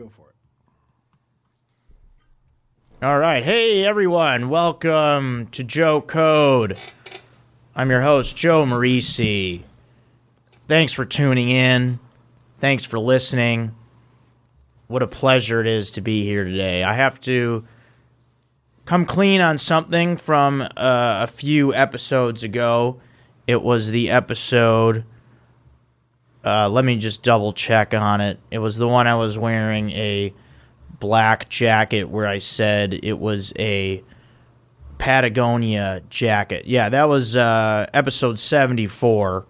Go 0.00 0.08
for 0.08 0.30
it. 0.30 0.34
All 3.04 3.18
right. 3.18 3.42
Hey, 3.42 3.84
everyone. 3.84 4.48
Welcome 4.48 5.48
to 5.48 5.62
Joe 5.62 6.00
Code. 6.00 6.78
I'm 7.76 7.90
your 7.90 8.00
host, 8.00 8.34
Joe 8.34 8.64
Marisi. 8.64 9.60
Thanks 10.66 10.94
for 10.94 11.04
tuning 11.04 11.50
in. 11.50 11.98
Thanks 12.60 12.82
for 12.82 12.98
listening. 12.98 13.74
What 14.86 15.02
a 15.02 15.06
pleasure 15.06 15.60
it 15.60 15.66
is 15.66 15.90
to 15.90 16.00
be 16.00 16.24
here 16.24 16.44
today. 16.44 16.82
I 16.82 16.94
have 16.94 17.20
to 17.22 17.66
come 18.86 19.04
clean 19.04 19.42
on 19.42 19.58
something 19.58 20.16
from 20.16 20.62
uh, 20.62 20.68
a 20.78 21.26
few 21.26 21.74
episodes 21.74 22.42
ago. 22.42 23.02
It 23.46 23.60
was 23.60 23.90
the 23.90 24.08
episode. 24.08 25.04
Uh, 26.44 26.68
let 26.68 26.84
me 26.84 26.96
just 26.96 27.22
double 27.22 27.52
check 27.52 27.92
on 27.94 28.20
it. 28.20 28.38
It 28.50 28.58
was 28.58 28.76
the 28.76 28.88
one 28.88 29.06
I 29.06 29.14
was 29.14 29.36
wearing 29.36 29.90
a 29.90 30.32
black 30.98 31.48
jacket 31.48 32.04
where 32.04 32.26
I 32.26 32.38
said 32.38 32.98
it 33.02 33.18
was 33.18 33.52
a 33.58 34.02
Patagonia 34.98 36.02
jacket. 36.10 36.66
Yeah, 36.66 36.88
that 36.90 37.08
was 37.08 37.36
uh, 37.36 37.86
episode 37.92 38.38
74, 38.38 39.46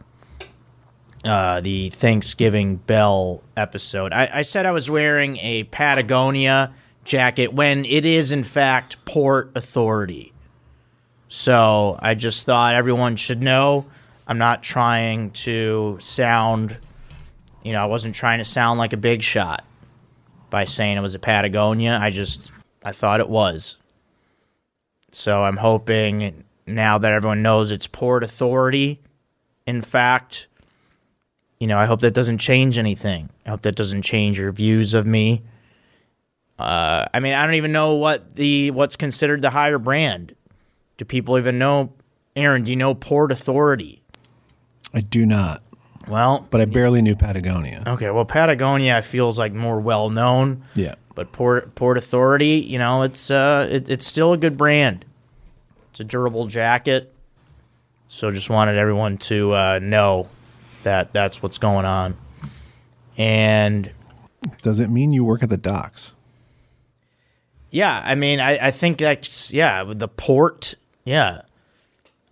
uh, 1.25 1.61
the 1.61 1.91
Thanksgiving 1.91 2.77
Bell 2.77 3.43
episode. 3.57 4.13
I, 4.13 4.29
I 4.33 4.43
said 4.43 4.67
I 4.67 4.73
was 4.73 4.89
wearing 4.89 5.37
a 5.39 5.65
Patagonia 5.65 6.73
jacket 7.05 7.53
when 7.53 7.85
it 7.85 8.05
is, 8.05 8.33
in 8.33 8.45
fact, 8.45 9.05
Port 9.05 9.51
Authority. 9.55 10.33
So 11.29 11.99
I 12.01 12.15
just 12.15 12.47
thought 12.47 12.75
everyone 12.75 13.17
should 13.17 13.43
know 13.43 13.87
I'm 14.31 14.39
not 14.39 14.63
trying 14.63 15.33
to 15.33 15.99
sound, 16.01 16.79
you 17.65 17.73
know, 17.73 17.83
I 17.83 17.87
wasn't 17.87 18.15
trying 18.15 18.39
to 18.39 18.45
sound 18.45 18.79
like 18.79 18.93
a 18.93 18.97
big 18.97 19.25
shot 19.25 19.65
by 20.51 20.67
saying 20.67 20.97
it 20.97 21.01
was 21.01 21.17
a 21.17 21.19
Patagonia. 21.19 21.99
I 22.01 22.11
just 22.11 22.53
I 22.85 22.93
thought 22.93 23.19
it 23.19 23.29
was. 23.29 23.77
So 25.11 25.43
I'm 25.43 25.57
hoping 25.57 26.45
now 26.65 26.97
that 26.99 27.11
everyone 27.11 27.43
knows 27.43 27.73
it's 27.73 27.89
Port 27.89 28.23
Authority, 28.23 29.01
in 29.67 29.83
fact, 29.83 30.47
you 31.59 31.67
know, 31.67 31.77
I 31.77 31.87
hope 31.87 32.01
that 32.03 32.15
doesn't 32.15 32.39
change 32.39 32.79
anything. 32.79 33.31
I 33.45 33.51
hope 33.51 33.63
that 33.63 33.75
doesn't 33.75 34.03
change 34.03 34.39
your 34.39 34.53
views 34.53 34.95
of 34.95 35.07
me. 35.07 35.43
Uh, 36.57 37.07
I 37.13 37.19
mean, 37.19 37.33
I 37.33 37.45
don't 37.47 37.57
even 37.57 37.73
know 37.73 37.95
what 37.95 38.37
the 38.37 38.71
what's 38.71 38.95
considered 38.95 39.43
the 39.43 39.51
higher 39.51 39.79
brand. 39.79 40.37
Do 40.99 41.05
people 41.05 41.37
even 41.37 41.59
know? 41.59 41.95
Aaron, 42.37 42.63
do 42.63 42.71
you 42.71 42.77
know 42.77 42.95
Port 42.95 43.33
Authority? 43.33 44.00
I 44.93 45.01
do 45.01 45.25
not, 45.27 45.63
Well, 46.09 46.47
but 46.51 46.61
I 46.61 46.65
barely 46.65 47.01
knew 47.03 47.15
Patagonia. 47.17 47.83
okay. 47.87 48.11
Well, 48.11 48.25
Patagonia 48.25 49.01
feels 49.03 49.39
like 49.39 49.53
more 49.53 49.79
well 49.81 50.11
known. 50.11 50.65
Yeah. 50.75 50.97
But 51.15 51.33
Port 51.33 51.75
Port 51.75 51.99
Authority, 51.99 52.65
you 52.67 52.79
know, 52.79 53.03
it's 53.03 53.31
uh, 53.31 53.69
it, 53.71 53.89
it's 53.91 54.07
still 54.07 54.33
a 54.33 54.37
good 54.39 54.57
brand. 54.57 55.05
It's 55.91 56.01
a 56.01 56.05
durable 56.05 56.47
jacket. 56.47 57.13
So 58.09 58.31
just 58.31 58.51
wanted 58.51 58.77
everyone 58.77 59.19
to 59.19 59.53
uh, 59.55 59.79
know 59.83 60.29
that 60.83 61.13
that's 61.13 61.43
what's 61.43 61.59
going 61.59 61.85
on. 61.85 62.17
And 63.17 63.91
Does 64.63 64.81
it 64.81 64.89
mean 64.91 65.13
you 65.13 65.25
work 65.25 65.43
at 65.43 65.49
the 65.49 65.57
docks? 65.57 66.13
yeah, 67.71 68.03
I 68.05 68.15
mean, 68.17 68.41
I, 68.41 68.67
I 68.69 68.71
think 68.73 68.99
that's 68.99 69.53
yeah, 69.53 69.85
the 69.85 70.09
port, 70.09 70.75
yeah. 71.05 71.43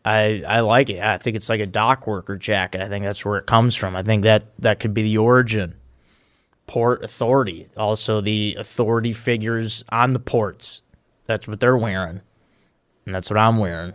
I 0.08 0.42
I 0.46 0.60
like 0.60 0.88
it. 0.88 1.02
I 1.02 1.18
think 1.18 1.36
it's 1.36 1.50
like 1.50 1.60
a 1.60 1.66
dock 1.66 2.06
worker 2.06 2.36
jacket. 2.36 2.80
I 2.80 2.88
think 2.88 3.04
that's 3.04 3.24
where 3.24 3.38
it 3.38 3.46
comes 3.46 3.74
from. 3.74 3.94
I 3.94 4.02
think 4.02 4.22
that 4.22 4.44
that 4.60 4.80
could 4.80 4.94
be 4.94 5.02
the 5.02 5.18
origin. 5.18 5.74
Port 6.66 7.04
authority. 7.04 7.68
Also 7.76 8.20
the 8.20 8.56
authority 8.58 9.12
figures 9.12 9.84
on 9.90 10.14
the 10.14 10.18
ports. 10.18 10.80
That's 11.26 11.46
what 11.46 11.60
they're 11.60 11.76
wearing. 11.76 12.22
And 13.04 13.14
that's 13.14 13.28
what 13.28 13.38
I'm 13.38 13.58
wearing. 13.58 13.94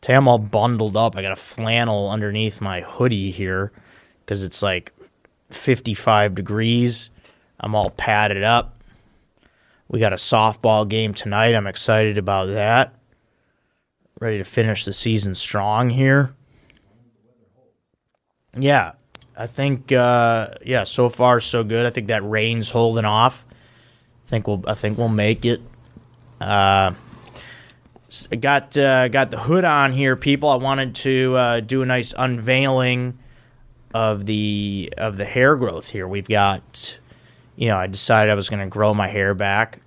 Today 0.00 0.14
I'm 0.14 0.26
all 0.26 0.38
bundled 0.38 0.96
up. 0.96 1.16
I 1.16 1.22
got 1.22 1.32
a 1.32 1.36
flannel 1.36 2.10
underneath 2.10 2.60
my 2.60 2.80
hoodie 2.80 3.30
here 3.30 3.72
because 4.20 4.42
it's 4.42 4.62
like 4.62 4.92
55 5.50 6.34
degrees. 6.34 7.10
I'm 7.60 7.74
all 7.74 7.90
padded 7.90 8.42
up. 8.42 8.82
We 9.88 10.00
got 10.00 10.12
a 10.12 10.16
softball 10.16 10.88
game 10.88 11.14
tonight. 11.14 11.54
I'm 11.54 11.66
excited 11.66 12.18
about 12.18 12.46
that. 12.46 12.97
Ready 14.20 14.38
to 14.38 14.44
finish 14.44 14.84
the 14.84 14.92
season 14.92 15.34
strong 15.34 15.90
here. 15.90 16.34
Yeah, 18.56 18.92
I 19.36 19.46
think 19.46 19.92
uh, 19.92 20.54
yeah, 20.64 20.84
so 20.84 21.08
far 21.08 21.40
so 21.40 21.62
good. 21.62 21.86
I 21.86 21.90
think 21.90 22.08
that 22.08 22.28
rain's 22.28 22.70
holding 22.70 23.04
off. 23.04 23.44
I 24.26 24.28
think 24.28 24.48
we'll 24.48 24.64
I 24.66 24.74
think 24.74 24.98
we'll 24.98 25.08
make 25.08 25.44
it. 25.44 25.60
Uh, 26.40 26.94
got 28.40 28.76
uh, 28.76 29.08
got 29.08 29.30
the 29.30 29.38
hood 29.38 29.64
on 29.64 29.92
here, 29.92 30.16
people. 30.16 30.48
I 30.48 30.56
wanted 30.56 30.96
to 30.96 31.36
uh, 31.36 31.60
do 31.60 31.82
a 31.82 31.86
nice 31.86 32.12
unveiling 32.16 33.18
of 33.94 34.26
the 34.26 34.92
of 34.96 35.16
the 35.16 35.24
hair 35.24 35.54
growth 35.56 35.88
here. 35.88 36.08
We've 36.08 36.28
got 36.28 36.98
you 37.58 37.68
know, 37.68 37.76
I 37.76 37.88
decided 37.88 38.30
I 38.30 38.36
was 38.36 38.48
going 38.48 38.60
to 38.60 38.68
grow 38.68 38.94
my 38.94 39.08
hair 39.08 39.34
back. 39.34 39.80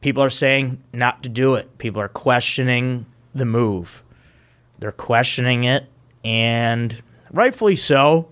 People 0.00 0.22
are 0.22 0.30
saying 0.30 0.82
not 0.92 1.22
to 1.24 1.28
do 1.28 1.54
it. 1.54 1.78
People 1.78 2.00
are 2.00 2.08
questioning 2.08 3.06
the 3.34 3.44
move. 3.44 4.02
They're 4.78 4.92
questioning 4.92 5.64
it, 5.64 5.86
and 6.24 7.02
rightfully 7.30 7.76
so, 7.76 8.28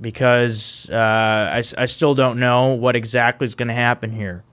because 0.00 0.90
uh, 0.90 0.96
I, 0.96 1.62
I 1.78 1.86
still 1.86 2.14
don't 2.14 2.38
know 2.38 2.74
what 2.74 2.96
exactly 2.96 3.46
is 3.46 3.54
going 3.54 3.68
to 3.68 3.74
happen 3.74 4.10
here. 4.10 4.44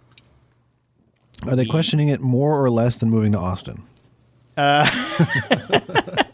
Are 1.48 1.56
they 1.56 1.66
questioning 1.66 2.10
it 2.10 2.22
more 2.22 2.64
or 2.64 2.70
less 2.70 2.98
than 2.98 3.10
moving 3.10 3.34
to 3.34 3.40
Austin? 3.40 3.84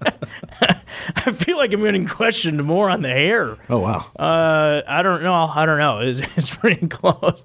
I 1.26 1.32
feel 1.32 1.58
like 1.58 1.72
I'm 1.74 1.82
getting 1.82 2.08
questioned 2.08 2.64
more 2.64 2.90
on 2.90 3.02
the 3.02 3.10
hair. 3.10 3.58
Oh 3.70 3.80
wow. 3.80 4.06
Uh, 4.18 4.82
I 4.88 5.02
don't 5.02 5.24
know. 5.24 5.34
I 5.34 5.66
don't 5.66 5.80
know. 5.80 6.00
It's, 6.06 6.20
it's 6.38 6.56
pretty 6.56 6.88
close. 6.90 7.44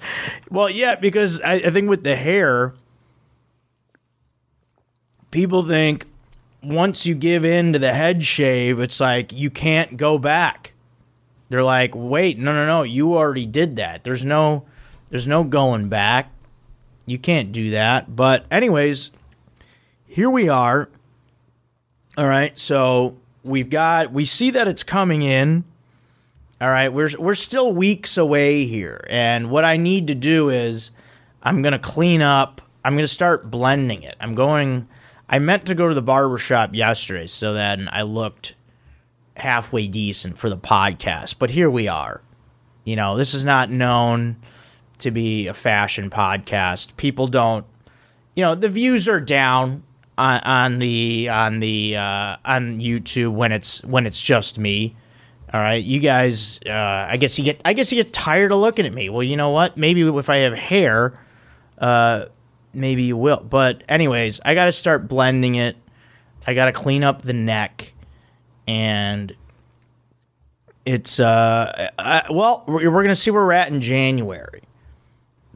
Well, 0.50 0.68
yeah, 0.68 0.96
because 0.96 1.40
I, 1.40 1.54
I 1.54 1.70
think 1.70 1.88
with 1.88 2.02
the 2.04 2.16
hair, 2.16 2.74
people 5.30 5.62
think 5.62 6.06
once 6.62 7.06
you 7.06 7.14
give 7.14 7.44
in 7.44 7.72
to 7.72 7.78
the 7.78 7.94
head 7.94 8.24
shave, 8.24 8.80
it's 8.80 9.00
like 9.00 9.32
you 9.32 9.50
can't 9.50 9.96
go 9.96 10.18
back. 10.18 10.72
They're 11.48 11.64
like, 11.64 11.92
wait, 11.94 12.38
no, 12.38 12.52
no, 12.52 12.66
no, 12.66 12.82
you 12.82 13.14
already 13.16 13.46
did 13.46 13.76
that. 13.76 14.04
There's 14.04 14.24
no, 14.24 14.66
there's 15.08 15.26
no 15.26 15.42
going 15.42 15.88
back. 15.88 16.30
You 17.06 17.18
can't 17.18 17.50
do 17.50 17.70
that. 17.70 18.14
But 18.14 18.44
anyways, 18.50 19.10
here 20.06 20.30
we 20.30 20.48
are. 20.48 20.88
All 22.16 22.26
right, 22.26 22.56
so 22.58 23.16
we've 23.42 23.70
got 23.70 24.12
we 24.12 24.24
see 24.24 24.50
that 24.50 24.68
it's 24.68 24.82
coming 24.82 25.22
in. 25.22 25.64
All 26.60 26.68
right, 26.68 26.92
we're 26.92 27.10
we're 27.18 27.34
still 27.34 27.72
weeks 27.72 28.16
away 28.16 28.66
here, 28.66 29.04
and 29.08 29.50
what 29.50 29.64
I 29.64 29.76
need 29.78 30.08
to 30.08 30.14
do 30.14 30.50
is 30.50 30.90
I'm 31.42 31.62
gonna 31.62 31.78
clean 31.78 32.22
up. 32.22 32.60
I'm 32.84 32.94
gonna 32.96 33.08
start 33.08 33.50
blending 33.50 34.02
it. 34.02 34.16
I'm 34.20 34.34
going. 34.34 34.88
I 35.28 35.38
meant 35.38 35.66
to 35.66 35.74
go 35.74 35.88
to 35.88 35.94
the 35.94 36.02
barber 36.02 36.38
shop 36.38 36.74
yesterday, 36.74 37.26
so 37.26 37.54
then 37.54 37.88
I 37.90 38.02
looked 38.02 38.56
halfway 39.36 39.86
decent 39.86 40.38
for 40.38 40.50
the 40.50 40.56
podcast. 40.56 41.36
But 41.38 41.50
here 41.50 41.70
we 41.70 41.88
are. 41.88 42.20
You 42.84 42.96
know, 42.96 43.16
this 43.16 43.32
is 43.32 43.44
not 43.44 43.70
known 43.70 44.36
to 44.98 45.10
be 45.10 45.46
a 45.46 45.54
fashion 45.54 46.10
podcast. 46.10 46.96
People 46.96 47.26
don't. 47.26 47.64
You 48.34 48.44
know, 48.44 48.54
the 48.54 48.68
views 48.68 49.08
are 49.08 49.20
down 49.20 49.82
on, 50.20 50.78
the 50.78 51.28
on 51.28 51.60
the 51.60 51.96
uh, 51.96 52.36
on 52.44 52.76
YouTube 52.76 53.32
when 53.32 53.52
it's 53.52 53.82
when 53.84 54.06
it's 54.06 54.22
just 54.22 54.58
me. 54.58 54.96
All 55.52 55.60
right, 55.60 55.82
you 55.82 55.98
guys. 55.98 56.60
Uh, 56.64 56.72
I 56.72 57.16
guess 57.16 57.38
you 57.38 57.44
get. 57.44 57.60
I 57.64 57.72
guess 57.72 57.90
you 57.90 58.02
get 58.02 58.12
tired 58.12 58.52
of 58.52 58.58
looking 58.58 58.86
at 58.86 58.92
me. 58.92 59.08
Well, 59.08 59.22
you 59.22 59.36
know 59.36 59.50
what? 59.50 59.76
Maybe 59.76 60.02
if 60.02 60.28
I 60.28 60.38
have 60.38 60.52
hair, 60.52 61.14
uh, 61.78 62.26
maybe 62.72 63.02
you 63.04 63.16
will. 63.16 63.38
But 63.40 63.82
anyways, 63.88 64.40
I 64.44 64.54
got 64.54 64.66
to 64.66 64.72
start 64.72 65.08
blending 65.08 65.56
it. 65.56 65.76
I 66.46 66.54
got 66.54 66.66
to 66.66 66.72
clean 66.72 67.02
up 67.02 67.22
the 67.22 67.32
neck, 67.32 67.92
and 68.66 69.34
it's 70.86 71.20
uh, 71.20 71.90
I, 71.98 72.24
well, 72.30 72.64
we're, 72.66 72.90
we're 72.90 73.02
gonna 73.02 73.16
see 73.16 73.30
where 73.30 73.44
we're 73.44 73.52
at 73.52 73.68
in 73.68 73.80
January. 73.80 74.62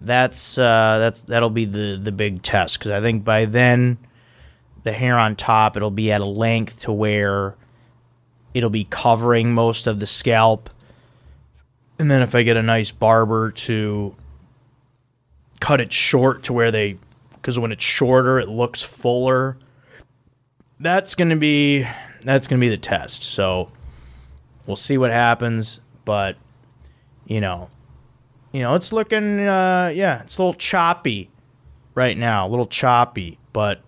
That's 0.00 0.58
uh, 0.58 0.98
that's 0.98 1.22
that'll 1.22 1.50
be 1.50 1.64
the 1.64 1.98
the 2.02 2.12
big 2.12 2.42
test 2.42 2.78
because 2.78 2.90
I 2.90 3.00
think 3.00 3.24
by 3.24 3.46
then 3.46 3.98
the 4.84 4.92
hair 4.92 5.18
on 5.18 5.34
top 5.36 5.76
it'll 5.76 5.90
be 5.90 6.12
at 6.12 6.20
a 6.20 6.24
length 6.24 6.80
to 6.80 6.92
where 6.92 7.56
it'll 8.54 8.70
be 8.70 8.84
covering 8.84 9.52
most 9.52 9.86
of 9.86 9.98
the 9.98 10.06
scalp. 10.06 10.70
And 11.98 12.10
then 12.10 12.22
if 12.22 12.34
i 12.34 12.42
get 12.42 12.56
a 12.56 12.62
nice 12.62 12.90
barber 12.90 13.50
to 13.50 14.14
cut 15.60 15.80
it 15.80 15.92
short 15.92 16.44
to 16.44 16.52
where 16.52 16.70
they 16.70 16.98
because 17.34 17.58
when 17.58 17.72
it's 17.72 17.84
shorter 17.84 18.38
it 18.38 18.48
looks 18.48 18.82
fuller 18.82 19.56
that's 20.80 21.14
to 21.30 21.36
be 21.36 21.86
that's 22.22 22.46
to 22.60 22.64
be 22.64 22.68
the 22.68 22.76
test. 22.76 23.22
So 23.22 23.70
we'll 24.66 24.76
see 24.76 24.98
what 24.98 25.10
happens 25.10 25.80
but 26.04 26.36
you 27.26 27.40
know 27.40 27.68
You 28.52 28.62
know, 28.62 28.74
it's 28.76 28.92
looking, 28.92 29.40
uh, 29.40 29.90
yeah, 29.92 30.22
it's 30.22 30.38
a 30.38 30.42
little 30.42 30.54
choppy 30.54 31.28
right 31.96 32.16
now, 32.16 32.46
a 32.46 32.48
little 32.48 32.68
choppy, 32.68 33.36
but 33.52 33.80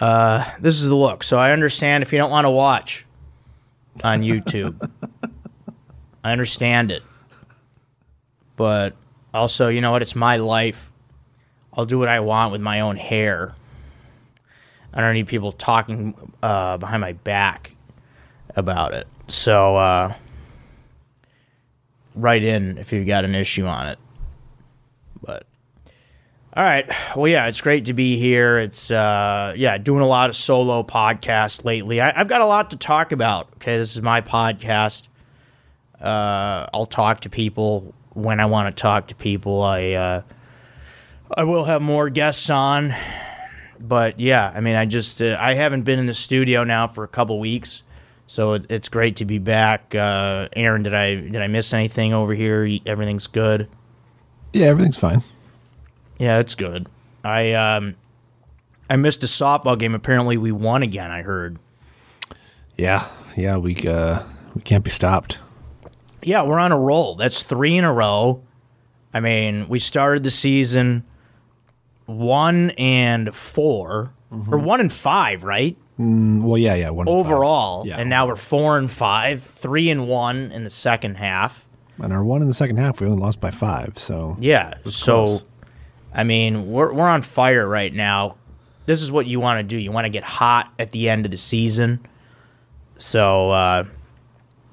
uh, 0.00 0.44
this 0.60 0.80
is 0.80 0.88
the 0.88 0.94
look. 0.94 1.24
So 1.24 1.38
I 1.38 1.52
understand 1.52 2.02
if 2.02 2.12
you 2.12 2.18
don't 2.18 2.30
want 2.30 2.44
to 2.44 2.50
watch 2.50 3.06
on 4.04 4.20
YouTube, 4.20 4.90
I 6.24 6.32
understand 6.32 6.90
it. 6.90 7.02
But 8.56 8.94
also, 9.32 9.68
you 9.68 9.80
know 9.80 9.90
what? 9.90 10.02
It's 10.02 10.16
my 10.16 10.36
life. 10.36 10.90
I'll 11.72 11.86
do 11.86 11.98
what 11.98 12.08
I 12.08 12.20
want 12.20 12.52
with 12.52 12.60
my 12.60 12.80
own 12.80 12.96
hair. 12.96 13.54
I 14.94 15.00
don't 15.00 15.14
need 15.14 15.26
people 15.26 15.52
talking 15.52 16.14
uh, 16.42 16.78
behind 16.78 17.02
my 17.02 17.12
back 17.12 17.72
about 18.54 18.94
it. 18.94 19.06
So, 19.28 19.76
uh, 19.76 20.14
write 22.14 22.42
in 22.42 22.78
if 22.78 22.92
you've 22.92 23.06
got 23.06 23.26
an 23.26 23.34
issue 23.34 23.66
on 23.66 23.88
it. 23.88 23.98
All 26.56 26.62
right, 26.62 26.90
well, 27.14 27.28
yeah, 27.28 27.48
it's 27.48 27.60
great 27.60 27.84
to 27.84 27.92
be 27.92 28.16
here. 28.16 28.58
It's 28.58 28.90
uh, 28.90 29.52
yeah, 29.58 29.76
doing 29.76 30.00
a 30.00 30.06
lot 30.06 30.30
of 30.30 30.36
solo 30.36 30.82
podcasts 30.82 31.66
lately. 31.66 32.00
I, 32.00 32.12
have 32.12 32.28
got 32.28 32.40
a 32.40 32.46
lot 32.46 32.70
to 32.70 32.78
talk 32.78 33.12
about. 33.12 33.48
Okay, 33.56 33.76
this 33.76 33.94
is 33.94 34.00
my 34.00 34.22
podcast. 34.22 35.02
Uh, 36.00 36.66
I'll 36.72 36.86
talk 36.86 37.20
to 37.20 37.28
people 37.28 37.92
when 38.14 38.40
I 38.40 38.46
want 38.46 38.74
to 38.74 38.80
talk 38.80 39.08
to 39.08 39.14
people. 39.14 39.62
I 39.62 39.92
uh, 39.92 40.22
I 41.30 41.44
will 41.44 41.64
have 41.64 41.82
more 41.82 42.08
guests 42.08 42.48
on, 42.48 42.94
but 43.78 44.18
yeah, 44.18 44.50
I 44.54 44.60
mean, 44.60 44.76
I 44.76 44.86
just 44.86 45.20
uh, 45.20 45.36
I 45.38 45.52
haven't 45.52 45.82
been 45.82 45.98
in 45.98 46.06
the 46.06 46.14
studio 46.14 46.64
now 46.64 46.88
for 46.88 47.04
a 47.04 47.08
couple 47.08 47.38
weeks. 47.38 47.82
So 48.28 48.54
it, 48.54 48.64
it's 48.70 48.88
great 48.88 49.16
to 49.16 49.26
be 49.26 49.38
back. 49.38 49.94
Uh, 49.94 50.48
Aaron, 50.56 50.84
did 50.84 50.94
I 50.94 51.16
did 51.16 51.36
I 51.36 51.48
miss 51.48 51.74
anything 51.74 52.14
over 52.14 52.32
here? 52.32 52.66
Everything's 52.86 53.26
good. 53.26 53.68
Yeah, 54.54 54.68
everything's 54.68 54.96
fine. 54.96 55.22
Yeah, 56.18 56.38
it's 56.38 56.54
good. 56.54 56.88
I 57.24 57.52
um, 57.52 57.96
I 58.88 58.96
missed 58.96 59.22
a 59.24 59.26
softball 59.26 59.78
game. 59.78 59.94
Apparently, 59.94 60.36
we 60.36 60.52
won 60.52 60.82
again. 60.82 61.10
I 61.10 61.22
heard. 61.22 61.58
Yeah, 62.76 63.08
yeah, 63.36 63.56
we 63.56 63.76
uh, 63.86 64.22
we 64.54 64.62
can't 64.62 64.84
be 64.84 64.90
stopped. 64.90 65.38
Yeah, 66.22 66.42
we're 66.42 66.58
on 66.58 66.72
a 66.72 66.78
roll. 66.78 67.14
That's 67.14 67.42
three 67.42 67.76
in 67.76 67.84
a 67.84 67.92
row. 67.92 68.42
I 69.14 69.20
mean, 69.20 69.68
we 69.68 69.78
started 69.78 70.24
the 70.24 70.30
season 70.30 71.04
one 72.06 72.70
and 72.72 73.34
4 73.34 74.12
mm-hmm. 74.32 74.54
or 74.54 74.58
one 74.58 74.80
and 74.80 74.92
five, 74.92 75.42
right? 75.42 75.76
Mm, 75.98 76.42
well, 76.42 76.58
yeah, 76.58 76.74
yeah. 76.74 76.90
One 76.90 77.08
overall, 77.08 77.80
and, 77.80 77.88
yeah. 77.88 77.98
and 77.98 78.10
now 78.10 78.26
we're 78.26 78.36
four 78.36 78.76
and 78.76 78.90
five, 78.90 79.42
three 79.42 79.88
and 79.88 80.06
one 80.06 80.52
in 80.52 80.62
the 80.62 80.70
second 80.70 81.16
half. 81.16 81.64
And 81.98 82.12
our 82.12 82.22
one 82.22 82.42
in 82.42 82.48
the 82.48 82.54
second 82.54 82.76
half, 82.76 83.00
we 83.00 83.06
only 83.06 83.18
lost 83.18 83.40
by 83.40 83.50
five. 83.50 83.98
So 83.98 84.36
yeah, 84.38 84.74
so 84.84 85.24
close. 85.24 85.44
I 86.16 86.24
mean, 86.24 86.72
we're 86.72 86.92
we're 86.94 87.08
on 87.08 87.20
fire 87.20 87.68
right 87.68 87.92
now. 87.92 88.36
This 88.86 89.02
is 89.02 89.12
what 89.12 89.26
you 89.26 89.38
want 89.38 89.58
to 89.58 89.62
do. 89.62 89.76
You 89.76 89.92
want 89.92 90.06
to 90.06 90.10
get 90.10 90.24
hot 90.24 90.72
at 90.78 90.90
the 90.90 91.10
end 91.10 91.26
of 91.26 91.30
the 91.30 91.36
season. 91.36 92.00
So 92.96 93.50
uh, 93.50 93.84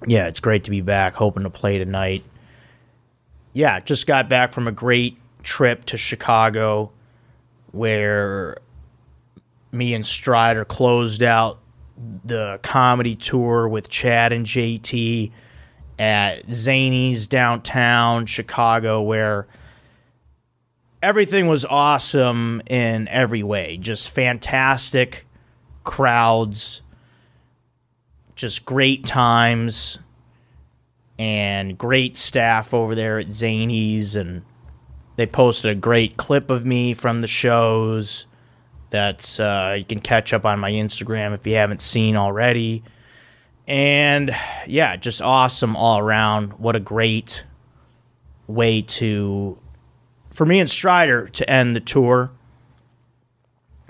yeah, 0.08 0.28
it's 0.28 0.40
great 0.40 0.64
to 0.64 0.72
be 0.72 0.80
back. 0.80 1.16
Hoping 1.16 1.44
to 1.44 1.50
play 1.50 1.78
tonight. 1.78 2.24
Yeah, 3.52 3.82
just 3.82 4.08
got 4.08 4.30
back 4.30 4.54
from 4.54 4.70
a 4.70 4.72
great 4.72 5.18
trip 5.44 5.84
to 5.86 5.98
Chicago, 5.98 6.92
where 7.72 8.58
me 9.74 9.94
and 9.94 10.06
Strider 10.06 10.64
closed 10.64 11.22
out 11.22 11.60
the 12.24 12.58
comedy 12.64 13.18
tour 13.18 13.68
with 13.68 13.90
Chad 13.90 14.32
and 14.32 14.46
JT 14.46 15.32
at 16.00 16.48
Zanies 16.48 17.28
downtown 17.28 18.28
Chicago, 18.28 19.02
where 19.02 19.46
everything 21.04 21.48
was 21.48 21.66
awesome 21.66 22.62
in 22.66 23.10
every 23.10 23.44
way. 23.44 23.78
Just 23.78 24.10
fantastic 24.10 25.26
crowds, 25.84 26.82
just 28.36 28.66
great 28.66 29.06
times, 29.06 30.00
and 31.20 31.78
great 31.78 32.16
staff 32.16 32.74
over 32.74 32.96
there 32.96 33.20
at 33.20 33.28
Zanies. 33.28 34.16
And 34.16 34.44
they 35.18 35.26
posted 35.26 35.72
a 35.72 35.76
great 35.76 36.16
clip 36.16 36.50
of 36.50 36.66
me 36.66 36.94
from 36.94 37.20
the 37.20 37.28
shows 37.28 38.26
that's 38.90 39.40
uh, 39.42 39.76
you 39.78 39.84
can 39.84 40.00
catch 40.00 40.34
up 40.34 40.46
on 40.46 40.58
my 40.60 40.72
Instagram 40.72 41.34
if 41.34 41.46
you 41.46 41.56
haven't 41.56 41.82
seen 41.82 42.16
already. 42.16 42.82
And 43.68 44.34
yeah, 44.68 44.96
just 44.96 45.22
awesome 45.22 45.76
all 45.76 46.00
around. 46.00 46.54
What 46.54 46.78
a 46.78 46.80
great 46.80 47.44
way 48.48 48.84
to 48.84 49.58
for 50.34 50.46
me 50.46 50.60
and 50.60 50.70
Strider 50.70 51.28
to 51.30 51.50
end 51.50 51.76
the 51.76 51.80
tour. 51.80 52.32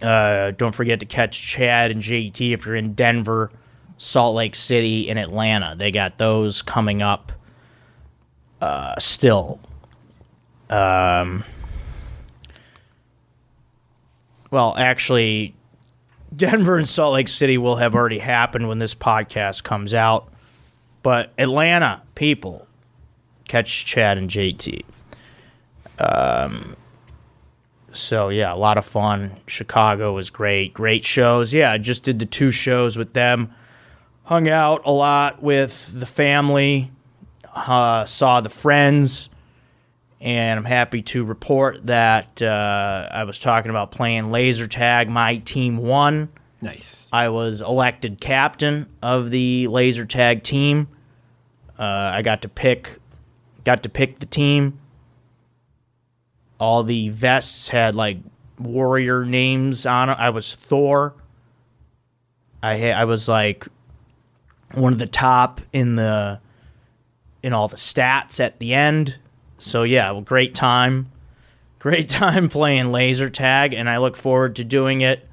Uh, 0.02 0.52
don't 0.52 0.76
forget 0.76 1.00
to 1.00 1.06
catch 1.06 1.42
Chad 1.42 1.90
and 1.90 2.04
JT 2.04 2.54
if 2.54 2.66
you're 2.66 2.76
in 2.76 2.94
Denver, 2.94 3.52
Salt 3.98 4.36
Lake 4.36 4.56
City, 4.56 5.10
and 5.10 5.18
Atlanta. 5.18 5.76
They 5.78 5.92
got 5.92 6.18
those 6.18 6.62
coming 6.62 7.02
up 7.02 7.32
uh, 8.62 9.00
still. 9.00 9.60
Um, 10.70 11.46
well, 14.52 14.76
actually, 14.78 15.56
Denver 16.36 16.78
and 16.78 16.88
Salt 16.88 17.14
Lake 17.14 17.30
City 17.30 17.58
will 17.58 17.78
have 17.78 17.96
already 17.96 18.20
happened 18.20 18.68
when 18.68 18.80
this 18.80 18.94
podcast 18.94 19.64
comes 19.64 19.94
out. 19.94 20.28
But 21.02 21.32
Atlanta, 21.38 22.02
people, 22.16 22.68
catch 23.48 23.86
Chad 23.86 24.18
and 24.18 24.30
JT. 24.30 24.84
Um, 26.00 26.76
so 27.92 28.30
yeah, 28.30 28.54
a 28.54 28.56
lot 28.56 28.78
of 28.78 28.86
fun. 28.86 29.40
Chicago 29.48 30.14
was 30.14 30.30
great. 30.30 30.74
Great 30.74 31.04
shows. 31.04 31.54
Yeah, 31.54 31.72
I 31.72 31.78
just 31.78 32.04
did 32.04 32.20
the 32.20 32.26
two 32.26 32.52
shows 32.52 32.98
with 32.98 33.14
them. 33.14 33.54
Hung 34.24 34.48
out 34.48 34.84
a 34.86 34.92
lot 34.92 35.44
with 35.44 35.92
the 35.94 36.06
family. 36.06 36.92
Uh, 37.54 38.06
saw 38.06 38.42
the 38.42 38.50
friends 38.50 39.30
and 40.24 40.58
I'm 40.58 40.66
happy 40.66 41.02
to 41.02 41.26
report 41.26 41.86
that 41.88 42.42
uh, 42.42 43.10
I 43.12 43.26
was 43.26 43.38
talking 43.40 43.70
about 43.70 43.92
playing 43.92 44.32
laser 44.32 44.68
tag. 44.68 45.10
My 45.10 45.38
team 45.38 45.76
won. 45.76 46.30
Nice. 46.62 47.10
I 47.12 47.28
was 47.28 47.60
elected 47.60 48.22
captain 48.22 48.88
of 49.02 49.32
the 49.32 49.68
laser 49.68 50.06
tag 50.06 50.44
team. 50.44 50.88
Uh, 51.78 51.84
I 51.84 52.22
got 52.22 52.44
to 52.44 52.48
pick, 52.48 53.00
got 53.66 53.84
to 53.84 53.90
pick 53.90 54.20
the 54.20 54.26
team. 54.26 54.80
All 56.64 56.84
the 56.84 57.10
vests 57.10 57.70
had 57.70 57.94
like 57.94 58.18
warrior 58.58 59.26
names 59.26 59.86
on 59.86 60.10
it. 60.10 60.18
I 60.20 60.30
was 60.30 60.56
Thor. 60.56 61.14
I 62.62 62.92
I 62.92 63.06
was 63.06 63.28
like 63.28 63.68
one 64.74 64.94
of 64.94 65.00
the 65.00 65.08
top 65.08 65.62
in 65.74 65.96
the 65.96 66.40
in 67.42 67.54
all 67.54 67.68
the 67.68 67.76
stats 67.76 68.40
at 68.40 68.60
the 68.60 68.74
end 68.74 69.18
so 69.64 69.84
yeah, 69.84 70.12
well, 70.12 70.22
great 70.22 70.54
time, 70.54 71.12
great 71.80 72.10
time 72.10 72.50
playing 72.50 72.92
laser 72.92 73.30
tag, 73.30 73.74
and 73.74 73.90
I 73.90 73.98
look 73.98 74.16
forward 74.16 74.58
to 74.58 74.64
doing 74.64 75.02
it. 75.02 75.28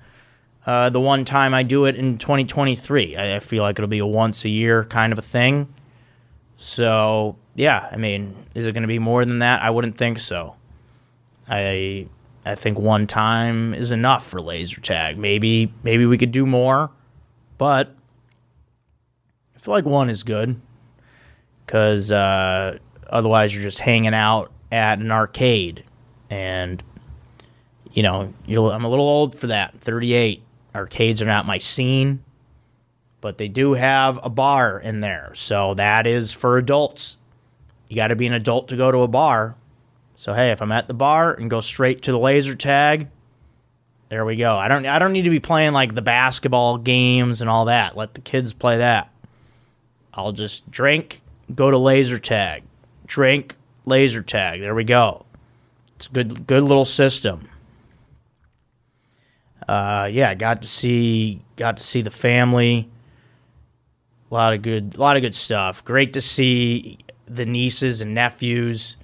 Uh, 0.67 0.91
the 0.91 1.01
one 1.01 1.25
time 1.25 1.55
I 1.55 1.63
do 1.63 1.87
it 1.87 1.97
in 1.97 2.19
2023, 2.19 3.17
I, 3.17 3.37
I 3.37 3.41
feel 3.41 3.63
like 3.63 3.79
it'll 3.79 3.89
be 3.89 3.99
a 3.99 4.07
once 4.07 4.45
a 4.45 4.49
year 4.49 4.85
kind 4.85 5.13
of 5.13 5.19
a 5.19 5.23
thing. 5.23 5.73
So 6.59 7.37
yeah, 7.55 7.89
I 7.91 7.97
mean, 7.97 8.37
is 8.55 8.67
it 8.67 8.73
going 8.73 8.83
to 8.83 8.89
be 8.89 8.99
more 8.99 9.25
than 9.25 9.41
that? 9.41 9.63
I 9.63 9.71
wouldn't 9.71 9.97
think 9.97 10.21
so. 10.21 10.55
I 11.51 12.07
I 12.47 12.55
think 12.55 12.79
one 12.79 13.07
time 13.07 13.75
is 13.75 13.91
enough 13.91 14.27
for 14.27 14.41
laser 14.41 14.81
tag. 14.81 15.19
Maybe 15.19 15.73
maybe 15.83 16.07
we 16.07 16.17
could 16.17 16.33
do 16.33 16.47
more, 16.47 16.91
but 17.59 17.95
I 19.57 19.59
feel 19.59 19.75
like 19.75 19.85
one 19.85 20.09
is 20.09 20.23
good 20.23 20.59
because 21.67 22.11
uh, 22.11 22.79
Otherwise, 23.11 23.53
you're 23.53 23.65
just 23.65 23.81
hanging 23.81 24.15
out 24.15 24.53
at 24.71 25.01
an 25.01 25.11
arcade, 25.11 25.85
and 26.31 26.83
you 27.93 28.05
know, 28.05 28.33
I'm 28.47 28.85
a 28.85 28.89
little 28.89 29.09
old 29.09 29.39
for 29.39 29.49
that. 29.49 29.79
38. 29.81 30.43
Arcades 30.73 31.21
are 31.21 31.27
not 31.27 31.47
my 31.47 31.59
scene, 31.59 32.23
but 33.21 33.37
they 33.37 33.49
do 33.49 33.73
have 33.73 34.21
a 34.23 34.31
bar 34.31 34.79
in 34.79 35.01
there, 35.01 35.33
so 35.35 35.75
that 35.75 36.07
is 36.07 36.31
for 36.31 36.57
adults. 36.57 37.17
You 37.89 37.97
got 37.97 38.09
to 38.09 38.17
be 38.17 38.29
an 38.29 38.33
adult 38.33 38.69
to 38.69 38.77
go 38.77 38.93
to 38.93 38.99
a 38.99 39.09
bar. 39.09 39.57
So 40.21 40.35
hey, 40.35 40.51
if 40.51 40.61
I'm 40.61 40.71
at 40.71 40.87
the 40.87 40.93
bar 40.93 41.33
and 41.33 41.49
go 41.49 41.63
straight 41.63 42.03
to 42.03 42.13
the 42.13 42.19
laser 42.19 42.55
tag, 42.55 43.09
there 44.11 44.27
we 44.27 44.37
go. 44.37 44.55
I 44.55 44.69
don't 44.69 44.85
I 44.85 44.99
don't 44.99 45.13
need 45.13 45.23
to 45.23 45.31
be 45.31 45.41
playing 45.41 45.73
like 45.73 45.95
the 45.95 46.03
basketball 46.03 46.77
games 46.77 47.41
and 47.41 47.49
all 47.49 47.65
that. 47.65 47.97
Let 47.97 48.13
the 48.13 48.21
kids 48.21 48.53
play 48.53 48.77
that. 48.77 49.11
I'll 50.13 50.33
just 50.33 50.71
drink, 50.71 51.23
go 51.55 51.71
to 51.71 51.79
laser 51.79 52.19
tag 52.19 52.65
drink, 53.07 53.57
laser 53.87 54.23
tag. 54.23 54.61
There 54.61 54.75
we 54.75 54.85
go. 54.85 55.25
It's 55.97 56.07
a 56.07 56.11
good, 56.11 56.47
good 56.47 56.63
little 56.63 56.85
system. 56.85 57.49
Uh, 59.67 60.09
yeah, 60.13 60.35
got 60.35 60.61
to 60.63 60.69
see, 60.69 61.41
got 61.57 61.79
to 61.79 61.83
see 61.83 62.03
the 62.03 62.11
family. 62.11 62.91
A 64.31 64.35
lot 64.35 64.53
of 64.53 64.61
good, 64.61 64.97
a 64.97 65.01
lot 65.01 65.17
of 65.17 65.23
good 65.23 65.35
stuff. 65.35 65.83
Great 65.83 66.13
to 66.13 66.21
see 66.21 66.99
the 67.25 67.47
nieces 67.47 68.03
and 68.03 68.15
nephews. 68.15 68.99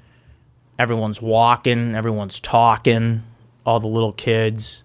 Everyone's 0.78 1.22
walking, 1.22 1.94
everyone's 1.94 2.38
talking, 2.40 3.22
all 3.64 3.80
the 3.80 3.86
little 3.86 4.12
kids. 4.12 4.84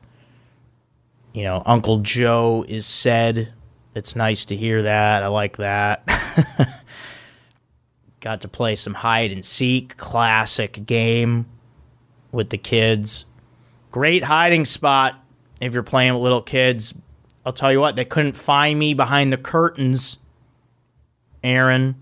You 1.34 1.44
know, 1.44 1.62
Uncle 1.66 2.00
Joe 2.00 2.66
is 2.68 2.86
said. 2.86 3.54
It's 3.94 4.16
nice 4.16 4.46
to 4.46 4.56
hear 4.56 4.84
that. 4.84 5.24
I 5.24 5.28
like 5.28 5.58
that. 5.58 6.08
Got 8.22 8.42
to 8.42 8.48
play 8.48 8.76
some 8.76 8.94
hide 8.94 9.32
and 9.32 9.44
seek, 9.44 9.98
classic 9.98 10.86
game 10.86 11.46
with 12.32 12.50
the 12.50 12.58
kids. 12.58 13.26
Great 13.92 14.24
hiding 14.24 14.66
spot 14.66 15.22
if 15.60 15.74
you're 15.74 15.84
playing 15.84 16.14
with 16.14 16.24
little 16.24 16.42
kids. 16.42 16.94
I'll 17.46 17.54
tell 17.54 17.72
you 17.72 17.80
what, 17.80 17.96
they 17.96 18.06
couldn't 18.06 18.34
find 18.34 18.78
me 18.78 18.94
behind 18.94 19.34
the 19.34 19.38
curtains. 19.38 20.18
Aaron, 21.44 22.02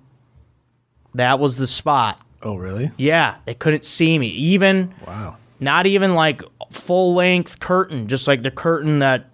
that 1.16 1.40
was 1.40 1.58
the 1.58 1.68
spot. 1.68 2.22
Oh, 2.42 2.56
really? 2.56 2.92
Yeah, 2.98 3.36
they 3.46 3.54
couldn't 3.54 3.86
see 3.86 4.18
me. 4.18 4.28
Even 4.28 4.94
Wow. 5.06 5.36
not 5.60 5.86
even 5.86 6.16
like 6.16 6.42
full 6.72 7.14
length 7.14 7.60
curtain, 7.60 8.08
just 8.08 8.28
like 8.28 8.44
the 8.44 8.52
curtain 8.52 9.00
that 9.00 9.30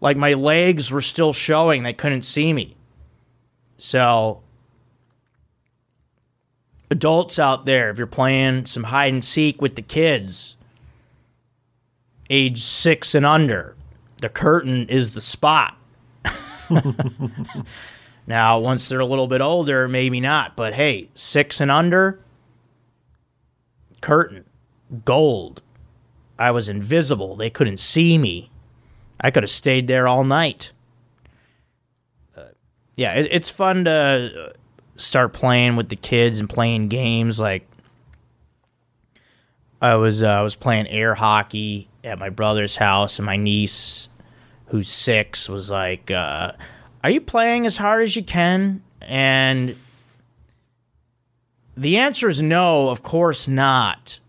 like 0.00 0.16
my 0.16 0.32
legs 0.34 0.90
were 0.90 1.00
still 1.02 1.32
showing. 1.32 1.82
They 1.84 1.92
couldn't 1.92 2.22
see 2.22 2.52
me. 2.52 2.76
So 3.78 4.42
adults 6.90 7.38
out 7.38 7.64
there, 7.64 7.90
if 7.90 7.98
you're 7.98 8.06
playing 8.06 8.66
some 8.66 8.84
hide 8.84 9.12
and 9.12 9.22
seek 9.24 9.62
with 9.62 9.76
the 9.76 9.82
kids, 9.82 10.56
age 12.28 12.60
six 12.62 13.14
and 13.14 13.24
under, 13.24 13.76
the 14.20 14.28
curtain 14.28 14.88
is 14.88 15.12
the 15.12 15.20
spot. 15.20 15.76
now, 18.26 18.58
once 18.58 18.88
they're 18.88 19.00
a 19.00 19.06
little 19.06 19.26
bit 19.26 19.40
older, 19.40 19.88
maybe 19.88 20.20
not, 20.20 20.56
but 20.56 20.74
hey, 20.74 21.08
six 21.14 21.60
and 21.60 21.70
under, 21.70 22.18
curtain, 24.02 24.44
gold. 25.06 25.62
I 26.38 26.50
was 26.50 26.68
invisible. 26.68 27.36
They 27.36 27.48
couldn't 27.48 27.78
see 27.78 28.18
me. 28.18 28.50
I 29.20 29.30
could 29.30 29.44
have 29.44 29.50
stayed 29.50 29.88
there 29.88 30.06
all 30.06 30.24
night. 30.24 30.72
Uh, 32.36 32.44
yeah, 32.96 33.14
it, 33.14 33.28
it's 33.30 33.48
fun 33.48 33.84
to 33.86 34.52
start 34.96 35.32
playing 35.32 35.76
with 35.76 35.88
the 35.88 35.96
kids 35.96 36.40
and 36.40 36.48
playing 36.48 36.88
games. 36.88 37.40
Like 37.40 37.66
I 39.80 39.94
was, 39.94 40.22
uh, 40.22 40.28
I 40.28 40.42
was 40.42 40.54
playing 40.54 40.88
air 40.88 41.14
hockey 41.14 41.88
at 42.04 42.18
my 42.18 42.30
brother's 42.30 42.76
house, 42.76 43.18
and 43.18 43.26
my 43.26 43.36
niece, 43.36 44.08
who's 44.66 44.90
six, 44.90 45.48
was 45.48 45.70
like, 45.70 46.10
uh, 46.10 46.52
"Are 47.04 47.10
you 47.10 47.20
playing 47.20 47.66
as 47.66 47.76
hard 47.76 48.02
as 48.02 48.16
you 48.16 48.24
can?" 48.24 48.82
And 49.00 49.76
the 51.76 51.98
answer 51.98 52.28
is 52.28 52.42
no, 52.42 52.88
of 52.88 53.02
course 53.02 53.48
not. 53.48 54.20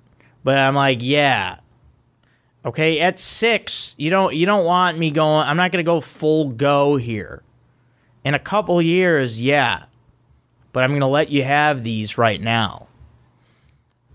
But 0.44 0.58
I'm 0.58 0.76
like, 0.76 1.00
yeah. 1.02 1.58
Okay, 2.66 3.00
at 3.00 3.20
six, 3.20 3.94
you 3.98 4.10
don't 4.10 4.34
you 4.34 4.46
don't 4.46 4.66
want 4.66 4.98
me 4.98 5.12
going. 5.12 5.48
I'm 5.48 5.58
not 5.58 5.72
gonna 5.72 5.84
go 5.84 6.00
full 6.00 6.50
go 6.50 6.96
here. 6.96 7.44
In 8.24 8.34
a 8.36 8.40
couple 8.40 8.82
years, 8.82 9.42
yeah, 9.42 9.84
but 10.72 10.84
I'm 10.84 10.92
gonna 10.94 11.10
let 11.10 11.30
you 11.30 11.44
have 11.44 11.84
these 11.84 12.18
right 12.18 12.40
now. 12.40 12.88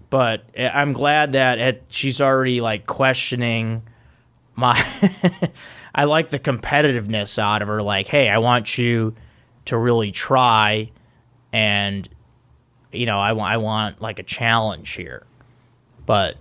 But 0.09 0.45
eh, 0.55 0.71
I'm 0.73 0.95
glad 0.95 1.33
that 1.33 1.59
it, 1.59 1.85
she's 1.89 2.23
already 2.23 2.63
like 2.63 2.87
questioning 2.87 3.83
my. 4.55 4.83
I 5.95 6.05
like 6.05 6.31
the 6.31 6.39
competitiveness 6.39 7.39
out 7.39 7.61
of 7.61 7.69
her. 7.69 7.83
Like, 7.83 8.09
hey, 8.09 8.29
I 8.29 8.39
want 8.39 8.79
you 8.79 9.15
to 9.67 9.77
really 9.77 10.11
try, 10.11 10.91
and 11.53 12.09
you 12.93 13.07
know, 13.07 13.19
I 13.19 13.33
want 13.33 13.53
I 13.53 13.57
want 13.59 14.01
like 14.01 14.19
a 14.19 14.23
challenge 14.23 14.91
here. 14.91 15.25
But 16.07 16.37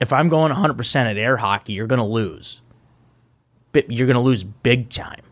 if 0.00 0.12
I'm 0.12 0.28
going 0.30 0.52
100% 0.52 0.96
at 0.96 1.18
air 1.18 1.36
hockey, 1.36 1.74
you're 1.74 1.86
going 1.86 2.00
to 2.00 2.04
lose. 2.04 2.62
You're 3.74 4.06
going 4.06 4.14
to 4.14 4.20
lose 4.20 4.42
big 4.42 4.88
time. 4.88 5.22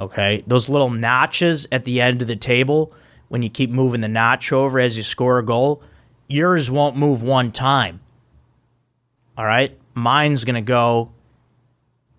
Okay? 0.00 0.44
Those 0.46 0.68
little 0.68 0.90
notches 0.90 1.66
at 1.72 1.84
the 1.84 2.00
end 2.00 2.22
of 2.22 2.28
the 2.28 2.36
table, 2.36 2.92
when 3.28 3.42
you 3.42 3.50
keep 3.50 3.70
moving 3.70 4.00
the 4.00 4.08
notch 4.08 4.52
over 4.52 4.78
as 4.78 4.96
you 4.96 5.02
score 5.02 5.38
a 5.38 5.44
goal, 5.44 5.82
yours 6.28 6.70
won't 6.70 6.96
move 6.96 7.22
one 7.22 7.50
time. 7.50 8.00
All 9.36 9.44
right? 9.44 9.76
Mine's 9.94 10.44
going 10.44 10.54
to 10.54 10.60
go 10.60 11.10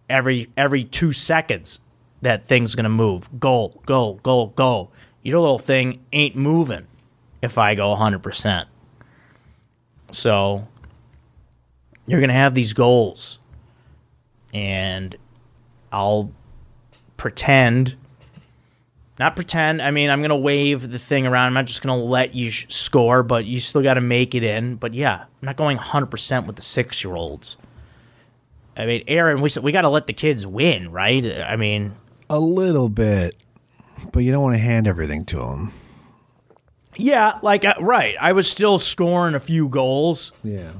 every 0.09 0.49
every 0.57 0.83
2 0.83 1.13
seconds. 1.13 1.79
That 2.21 2.45
thing's 2.45 2.75
going 2.75 2.85
to 2.85 2.89
move. 2.89 3.29
Goal, 3.39 3.81
goal, 3.85 4.15
goal, 4.23 4.47
goal. 4.47 4.91
Your 5.25 5.39
little 5.39 5.57
thing 5.57 6.05
ain't 6.13 6.35
moving 6.35 6.85
if 7.41 7.57
I 7.57 7.73
go 7.73 7.95
100%. 7.95 8.65
So 10.11 10.67
you're 12.05 12.19
going 12.19 12.29
to 12.29 12.35
have 12.35 12.53
these 12.53 12.73
goals. 12.73 13.39
And 14.53 15.15
I'll 15.91 16.31
pretend, 17.17 17.95
not 19.17 19.35
pretend, 19.35 19.81
I 19.81 19.89
mean, 19.89 20.11
I'm 20.11 20.19
going 20.19 20.29
to 20.29 20.35
wave 20.35 20.91
the 20.91 20.99
thing 20.99 21.25
around. 21.25 21.47
I'm 21.47 21.53
not 21.55 21.65
just 21.65 21.81
going 21.81 21.99
to 21.99 22.05
let 22.05 22.35
you 22.35 22.51
sh- 22.51 22.67
score, 22.69 23.23
but 23.23 23.45
you 23.45 23.59
still 23.59 23.81
got 23.81 23.95
to 23.95 24.01
make 24.01 24.35
it 24.35 24.43
in. 24.43 24.75
But 24.75 24.93
yeah, 24.93 25.21
I'm 25.23 25.45
not 25.45 25.55
going 25.57 25.79
100% 25.79 26.45
with 26.45 26.55
the 26.55 26.61
six 26.61 27.03
year 27.03 27.15
olds. 27.15 27.57
I 28.77 28.85
mean, 28.85 29.03
Aaron, 29.07 29.41
we, 29.41 29.49
we 29.59 29.71
got 29.71 29.81
to 29.81 29.89
let 29.89 30.05
the 30.05 30.13
kids 30.13 30.45
win, 30.45 30.91
right? 30.91 31.25
I 31.41 31.55
mean, 31.55 31.95
A 32.29 32.39
little 32.39 32.89
bit, 32.89 33.35
but 34.11 34.19
you 34.19 34.31
don't 34.31 34.43
want 34.43 34.55
to 34.55 34.61
hand 34.61 34.87
everything 34.87 35.25
to 35.25 35.37
them. 35.37 35.71
yeah, 36.95 37.39
like, 37.41 37.65
uh, 37.65 37.75
right. 37.79 38.15
I 38.19 38.31
was 38.31 38.49
still 38.49 38.79
scoring 38.79 39.35
a 39.35 39.39
few 39.39 39.67
goals. 39.67 40.31
Yeah. 40.43 40.71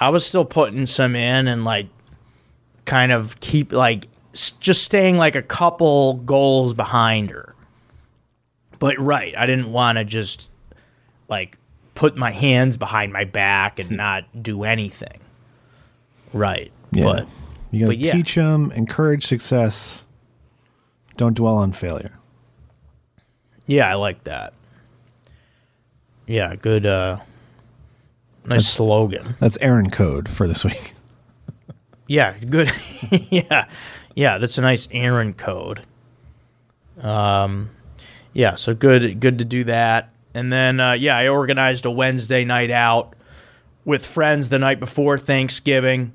I 0.00 0.10
was 0.10 0.24
still 0.24 0.44
putting 0.44 0.86
some 0.86 1.16
in 1.16 1.48
and 1.48 1.64
like 1.64 1.88
kind 2.84 3.10
of 3.12 3.38
keep 3.40 3.72
like 3.72 4.06
just 4.60 4.84
staying 4.84 5.16
like 5.16 5.34
a 5.34 5.42
couple 5.42 6.14
goals 6.14 6.72
behind 6.74 7.30
her. 7.30 7.54
But 8.78 8.98
right, 8.98 9.36
I 9.36 9.46
didn't 9.46 9.72
want 9.72 9.98
to 9.98 10.04
just 10.04 10.48
like 11.28 11.56
put 11.94 12.16
my 12.16 12.30
hands 12.30 12.76
behind 12.76 13.12
my 13.12 13.24
back 13.24 13.80
and 13.80 13.90
not 13.90 14.24
do 14.40 14.62
anything. 14.62 15.20
Right. 16.32 16.70
Yeah. 16.92 17.04
But 17.04 17.28
you 17.72 17.80
got 17.80 17.92
to 17.92 17.96
yeah. 17.96 18.12
teach 18.12 18.36
them, 18.36 18.70
encourage 18.72 19.26
success. 19.26 20.04
Don't 21.16 21.34
dwell 21.34 21.56
on 21.56 21.72
failure. 21.72 22.17
Yeah, 23.68 23.88
I 23.88 23.94
like 23.94 24.24
that. 24.24 24.54
Yeah, 26.26 26.56
good 26.56 26.84
uh 26.84 27.18
nice 28.44 28.66
slogan. 28.66 29.36
That's 29.38 29.56
Aaron 29.60 29.90
code 29.90 30.28
for 30.28 30.48
this 30.48 30.64
week. 30.64 30.94
Yeah, 32.10 32.38
good. 32.38 32.72
yeah, 33.10 33.68
yeah, 34.14 34.38
that's 34.38 34.56
a 34.56 34.62
nice 34.62 34.88
Aaron 34.92 35.34
code. 35.34 35.82
Um, 37.02 37.68
yeah, 38.32 38.54
so 38.54 38.74
good, 38.74 39.20
good 39.20 39.38
to 39.40 39.44
do 39.44 39.64
that. 39.64 40.08
And 40.32 40.50
then, 40.50 40.80
uh, 40.80 40.92
yeah, 40.92 41.18
I 41.18 41.28
organized 41.28 41.84
a 41.84 41.90
Wednesday 41.90 42.46
night 42.46 42.70
out 42.70 43.14
with 43.84 44.06
friends 44.06 44.48
the 44.48 44.58
night 44.58 44.80
before 44.80 45.18
Thanksgiving. 45.18 46.12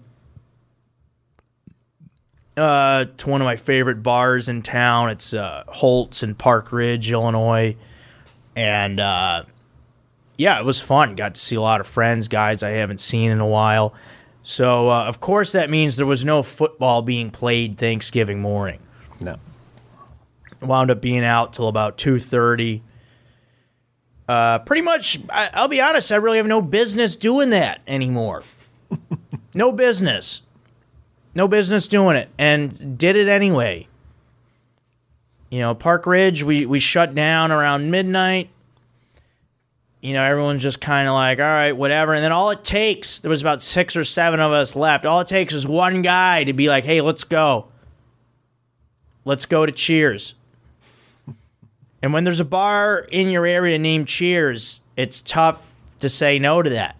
Uh, 2.56 3.06
to 3.18 3.30
one 3.30 3.42
of 3.42 3.46
my 3.46 3.56
favorite 3.56 4.04
bars 4.04 4.48
in 4.48 4.62
town. 4.62 5.10
It's 5.10 5.34
uh, 5.34 5.64
Holt's 5.68 6.22
in 6.22 6.36
Park 6.36 6.72
Ridge, 6.72 7.10
Illinois, 7.10 7.76
and 8.56 9.00
uh, 9.00 9.44
yeah, 10.38 10.60
it 10.60 10.66
was 10.66 10.80
fun. 10.80 11.16
Got 11.16 11.34
to 11.36 11.42
see 11.42 11.56
a 11.56 11.62
lot 11.62 11.82
of 11.82 11.88
friends, 11.88 12.28
guys 12.28 12.62
I 12.62 12.72
haven't 12.72 13.02
seen 13.02 13.32
in 13.32 13.40
a 13.40 13.48
while. 13.48 13.96
So, 14.44 14.90
uh, 14.90 15.06
of 15.06 15.20
course, 15.20 15.54
that 15.54 15.70
means 15.70 15.96
there 15.96 16.06
was 16.06 16.26
no 16.26 16.44
football 16.44 17.02
being 17.02 17.32
played 17.32 17.78
Thanksgiving 17.78 18.40
morning. 18.42 18.80
No. 19.22 19.38
Wound 20.62 20.92
up 20.92 21.02
being 21.02 21.24
out 21.24 21.54
till 21.54 21.68
about 21.68 21.98
two 21.98 22.20
thirty. 22.20 22.84
Uh, 24.28 24.60
pretty 24.60 24.82
much, 24.82 25.20
I, 25.30 25.50
I'll 25.54 25.68
be 25.68 25.82
honest. 25.82 26.12
I 26.12 26.16
really 26.16 26.38
have 26.38 26.48
no 26.48 26.62
business 26.62 27.16
doing 27.16 27.50
that 27.50 27.82
anymore. 27.88 28.44
no 29.54 29.72
business. 29.72 30.42
No 31.36 31.48
business 31.48 31.88
doing 31.88 32.16
it, 32.16 32.30
and 32.38 32.98
did 32.98 33.16
it 33.16 33.28
anyway. 33.28 33.88
You 35.50 35.60
know, 35.60 35.76
Park 35.76 36.06
Ridge, 36.06 36.44
we 36.44 36.66
we 36.66 36.80
shut 36.80 37.16
down 37.16 37.52
around 37.52 37.92
midnight 37.92 38.50
you 40.04 40.12
know, 40.12 40.22
everyone's 40.22 40.62
just 40.62 40.82
kind 40.82 41.08
of 41.08 41.14
like, 41.14 41.40
all 41.40 41.46
right, 41.46 41.72
whatever. 41.72 42.14
And 42.14 42.22
then 42.22 42.34
all 42.34 42.50
it 42.50 42.66
takes, 42.66 43.20
there 43.20 43.30
was 43.30 43.40
about 43.40 43.62
six 43.62 43.96
or 43.96 44.04
seven 44.04 44.42
of 44.42 44.52
us 44.52 44.76
left. 44.76 45.06
All 45.06 45.22
it 45.22 45.30
takes 45.30 45.54
is 45.54 45.66
one 45.66 46.02
guy 46.02 46.44
to 46.44 46.52
be 46.52 46.68
like, 46.68 46.84
hey, 46.84 47.00
let's 47.00 47.24
go. 47.24 47.70
Let's 49.24 49.46
go 49.46 49.66
to 49.66 49.72
Cheers. 49.72 50.36
and 52.02 52.12
when 52.12 52.26
there's 52.26 52.42
a 52.42 52.46
bar 52.46 53.00
in 53.00 53.30
your 53.30 53.46
area 53.46 53.80
named 53.80 54.10
Cheers, 54.10 54.82
it's 54.98 55.22
tough 55.22 55.74
to 56.02 56.10
say 56.10 56.38
no 56.38 56.62
to 56.62 56.72
that. 56.72 56.98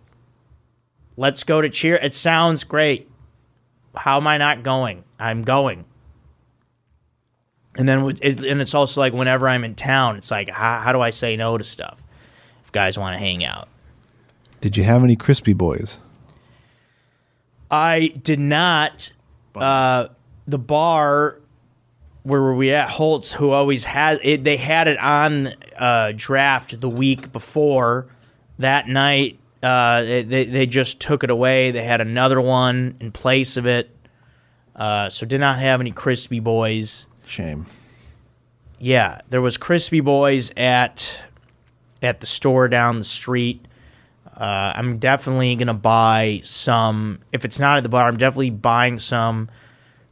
Let's 1.18 1.44
go 1.44 1.62
to 1.62 1.68
Cheers. 1.68 2.00
It 2.04 2.16
sounds 2.16 2.64
great. 2.64 3.12
How 3.96 4.18
am 4.18 4.28
I 4.28 4.38
not 4.38 4.64
going? 4.64 5.04
I'm 5.20 5.44
going. 5.44 5.86
And 7.76 7.88
then 7.88 8.06
it, 8.22 8.44
and 8.44 8.62
it's 8.62 8.74
also 8.74 9.02
like 9.02 9.14
whenever 9.14 9.48
I'm 9.48 9.64
in 9.64 9.76
town, 9.76 10.18
it's 10.18 10.30
like 10.30 10.50
how, 10.50 10.80
how 10.80 10.94
do 10.94 11.02
I 11.02 11.10
say 11.10 11.36
no 11.36 11.58
to 11.58 11.64
stuff 11.64 12.02
if 12.66 12.72
guys 12.72 12.98
want 12.98 13.16
to 13.16 13.20
hang 13.20 13.44
out? 13.44 13.68
Did 14.62 14.78
you 14.78 14.84
have 14.84 15.04
any 15.04 15.16
crispy 15.16 15.54
boys? 15.54 16.00
I 17.72 18.14
did 18.22 18.40
not. 18.40 19.12
Uh, 19.56 20.08
the 20.48 20.60
bar 20.60 21.40
where 22.24 22.42
were 22.42 22.56
we 22.56 22.72
at 22.72 22.90
Holtz, 22.90 23.34
who 23.34 23.52
always 23.52 23.84
had 23.84 24.20
it, 24.24 24.44
they 24.44 24.58
had 24.58 24.88
it 24.88 24.98
on 24.98 25.50
uh, 25.78 26.14
draft 26.16 26.80
the 26.80 26.90
week 26.90 27.32
before. 27.32 28.08
That 28.60 28.88
night, 28.88 29.40
uh, 29.64 30.04
they 30.04 30.24
they 30.24 30.66
just 30.66 31.00
took 31.00 31.24
it 31.24 31.30
away. 31.30 31.72
They 31.72 31.84
had 31.84 32.02
another 32.02 32.42
one 32.42 32.98
in 33.00 33.12
place 33.12 33.56
of 33.56 33.66
it. 33.66 33.90
Uh, 34.76 35.10
so 35.10 35.26
did 35.26 35.40
not 35.40 35.60
have 35.60 35.80
any 35.80 35.92
crispy 35.92 36.40
boys. 36.40 37.08
Shame. 37.26 37.66
Yeah, 38.80 39.22
there 39.30 39.42
was 39.42 39.56
crispy 39.56 40.02
boys 40.02 40.52
at 40.58 41.08
at 42.02 42.20
the 42.20 42.26
store 42.26 42.68
down 42.68 43.00
the 43.00 43.06
street. 43.06 43.66
Uh, 44.36 44.74
I'm 44.76 44.98
definitely 44.98 45.56
gonna 45.56 45.74
buy 45.74 46.42
some. 46.44 47.20
If 47.32 47.46
it's 47.46 47.60
not 47.60 47.78
at 47.78 47.84
the 47.84 47.90
bar, 47.90 48.08
I'm 48.08 48.18
definitely 48.18 48.50
buying 48.50 49.00
some 49.00 49.50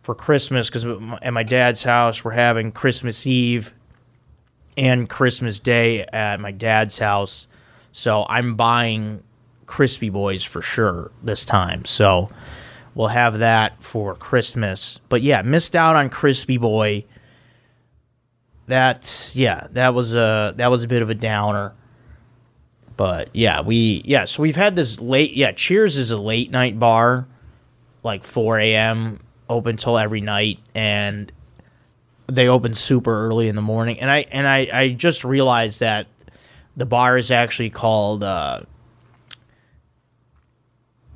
for 0.04 0.16
Christmas 0.16 0.70
because 0.70 0.86
at 1.22 1.34
my 1.34 1.44
dad's 1.44 1.84
house 1.84 2.24
we're 2.24 2.32
having 2.32 2.72
Christmas 2.72 3.28
Eve 3.28 3.74
and 4.78 5.10
Christmas 5.10 5.60
Day 5.60 6.06
at 6.06 6.40
my 6.40 6.52
dad's 6.52 6.98
house. 6.98 7.48
So 7.92 8.26
I'm 8.30 8.56
buying 8.56 9.24
crispy 9.72 10.10
boys 10.10 10.44
for 10.44 10.62
sure 10.62 11.12
this 11.24 11.46
time. 11.46 11.86
So 11.86 12.30
we'll 12.94 13.08
have 13.08 13.40
that 13.40 13.82
for 13.82 14.14
Christmas. 14.16 15.00
But 15.08 15.22
yeah, 15.22 15.42
missed 15.44 15.78
out 15.78 15.96
on 15.96 16.10
crispy 16.10 16.58
boy. 16.58 17.06
That 18.68 19.32
yeah, 19.34 19.68
that 19.72 19.94
was 19.94 20.14
a 20.14 20.54
that 20.58 20.70
was 20.70 20.84
a 20.84 20.88
bit 20.88 21.02
of 21.02 21.10
a 21.10 21.16
downer. 21.16 21.74
But 22.98 23.30
yeah, 23.34 23.62
we 23.62 24.02
yeah, 24.04 24.26
so 24.26 24.44
we've 24.44 24.58
had 24.58 24.76
this 24.76 25.00
late 25.00 25.32
yeah, 25.34 25.54
Cheers 25.54 25.98
is 25.98 26.12
a 26.12 26.18
late 26.18 26.52
night 26.52 26.78
bar, 26.78 27.26
like 28.04 28.26
four 28.26 28.60
AM, 28.60 29.22
open 29.50 29.78
till 29.78 29.98
every 29.98 30.22
night, 30.22 30.60
and 30.76 31.32
they 32.28 32.50
open 32.50 32.74
super 32.74 33.28
early 33.28 33.48
in 33.48 33.56
the 33.56 33.62
morning. 33.62 34.02
And 34.02 34.12
I 34.12 34.26
and 34.32 34.46
I, 34.46 34.68
I 34.72 34.90
just 34.90 35.24
realized 35.24 35.80
that 35.80 36.08
the 36.76 36.86
bar 36.86 37.18
is 37.18 37.32
actually 37.32 37.70
called 37.70 38.24
uh 38.24 38.62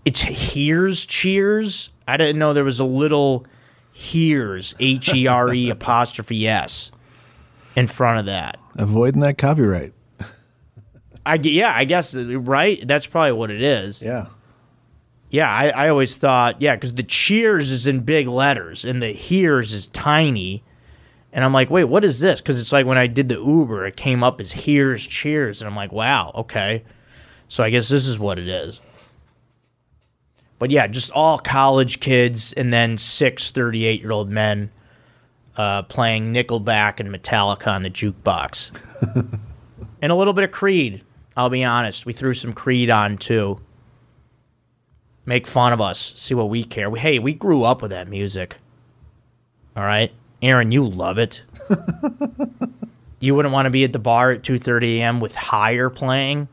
it's 0.06 0.22
Here's 0.22 1.06
Cheers. 1.06 1.90
I 2.08 2.18
didn't 2.18 2.38
know 2.38 2.54
there 2.54 2.64
was 2.64 2.80
a 2.80 2.86
little 2.86 3.46
Here's 3.92 4.76
H 4.80 5.14
E 5.14 5.28
R 5.28 5.54
E 5.54 5.70
apostrophe 5.72 6.48
S 6.48 6.92
in 7.76 7.88
front 7.88 8.20
of 8.20 8.26
that. 8.28 8.58
Avoiding 8.76 9.22
that 9.22 9.38
copyright. 9.38 9.94
I 11.26 11.36
yeah, 11.42 11.74
I 11.76 11.86
guess 11.86 12.16
uh, 12.16 12.40
right. 12.40 12.86
That's 12.88 13.08
probably 13.08 13.32
what 13.32 13.52
it 13.52 13.62
is. 13.62 14.02
Yeah. 14.02 14.28
Yeah, 15.32 15.50
I, 15.50 15.70
I 15.70 15.90
always 15.90 16.16
thought 16.18 16.62
yeah, 16.62 16.76
because 16.76 16.94
the 16.94 17.04
Cheers 17.04 17.72
is 17.72 17.88
in 17.88 18.02
big 18.02 18.28
letters 18.28 18.86
and 18.86 19.02
the 19.02 19.12
Here's 19.12 19.74
is 19.74 19.88
tiny, 19.88 20.64
and 21.34 21.44
I'm 21.44 21.52
like, 21.52 21.70
wait, 21.70 21.86
what 21.86 22.06
is 22.06 22.20
this? 22.20 22.42
Because 22.42 22.62
it's 22.62 22.72
like 22.72 22.86
when 22.86 22.98
I 22.98 23.08
did 23.08 23.28
the 23.28 23.36
Uber, 23.36 23.88
it 23.88 23.98
came 23.98 24.24
up 24.24 24.40
as 24.40 24.52
Here's 24.52 25.06
Cheers, 25.06 25.62
and 25.62 25.68
I'm 25.68 25.76
like, 25.76 25.92
wow, 25.92 26.32
okay, 26.36 26.84
so 27.48 27.64
I 27.64 27.72
guess 27.72 27.90
this 27.90 28.08
is 28.08 28.20
what 28.20 28.38
it 28.38 28.48
is. 28.48 28.80
But 30.58 30.72
yeah, 30.72 30.88
just 30.88 31.12
all 31.12 31.38
college 31.38 32.00
kids 32.00 32.54
and 32.54 32.72
then 32.72 32.98
six 32.98 33.52
38 33.52 34.02
year 34.02 34.12
old 34.12 34.30
men 34.30 34.72
uh, 35.58 35.84
playing 35.84 36.34
Nickelback 36.34 37.00
and 37.00 37.10
Metallica 37.10 37.68
on 37.68 37.84
the 37.84 37.90
jukebox. 37.90 38.72
and 40.02 40.12
a 40.12 40.16
little 40.16 40.34
bit 40.34 40.44
of 40.44 40.52
Creed, 40.52 41.04
I'll 41.36 41.50
be 41.50 41.64
honest. 41.64 42.06
We 42.06 42.14
threw 42.14 42.34
some 42.34 42.54
Creed 42.54 42.90
on 42.90 43.18
too. 43.18 43.60
Make 45.26 45.48
fun 45.48 45.74
of 45.74 45.82
us, 45.82 46.13
see 46.15 46.36
what 46.36 46.50
we 46.50 46.63
care. 46.63 46.89
We, 46.89 47.00
hey, 47.00 47.20
we 47.20 47.34
grew 47.34 47.63
up 47.63 47.82
with 47.82 47.91
that 47.91 48.08
music. 48.08 48.58
All 49.76 49.84
right? 49.84 50.12
Aaron, 50.41 50.72
you 50.72 50.86
love 50.86 51.18
it. 51.18 51.41
you 53.20 53.34
wouldn't 53.34 53.54
want 53.54 53.65
to 53.65 53.72
be 53.72 53.84
at 53.84 53.94
the 53.94 54.00
bar 54.00 54.32
at 54.32 54.44
2:30 54.44 55.00
a.m. 55.00 55.20
with 55.20 55.34
Higher 55.34 55.89
playing? 55.89 56.48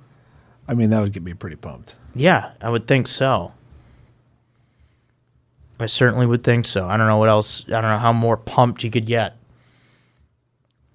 I 0.66 0.74
mean, 0.74 0.90
that 0.90 1.00
would 1.00 1.12
get 1.12 1.22
me 1.22 1.34
pretty 1.34 1.56
pumped. 1.56 1.96
Yeah, 2.14 2.52
I 2.60 2.70
would 2.70 2.86
think 2.86 3.08
so. 3.08 3.52
I 5.82 5.86
certainly 5.86 6.26
would 6.26 6.44
think 6.44 6.66
so. 6.66 6.86
I 6.86 6.96
don't 6.96 7.06
know 7.06 7.18
what 7.18 7.28
else. 7.28 7.64
I 7.66 7.80
don't 7.80 7.82
know 7.82 7.98
how 7.98 8.12
more 8.12 8.36
pumped 8.36 8.84
you 8.84 8.90
could 8.90 9.06
get. 9.06 9.36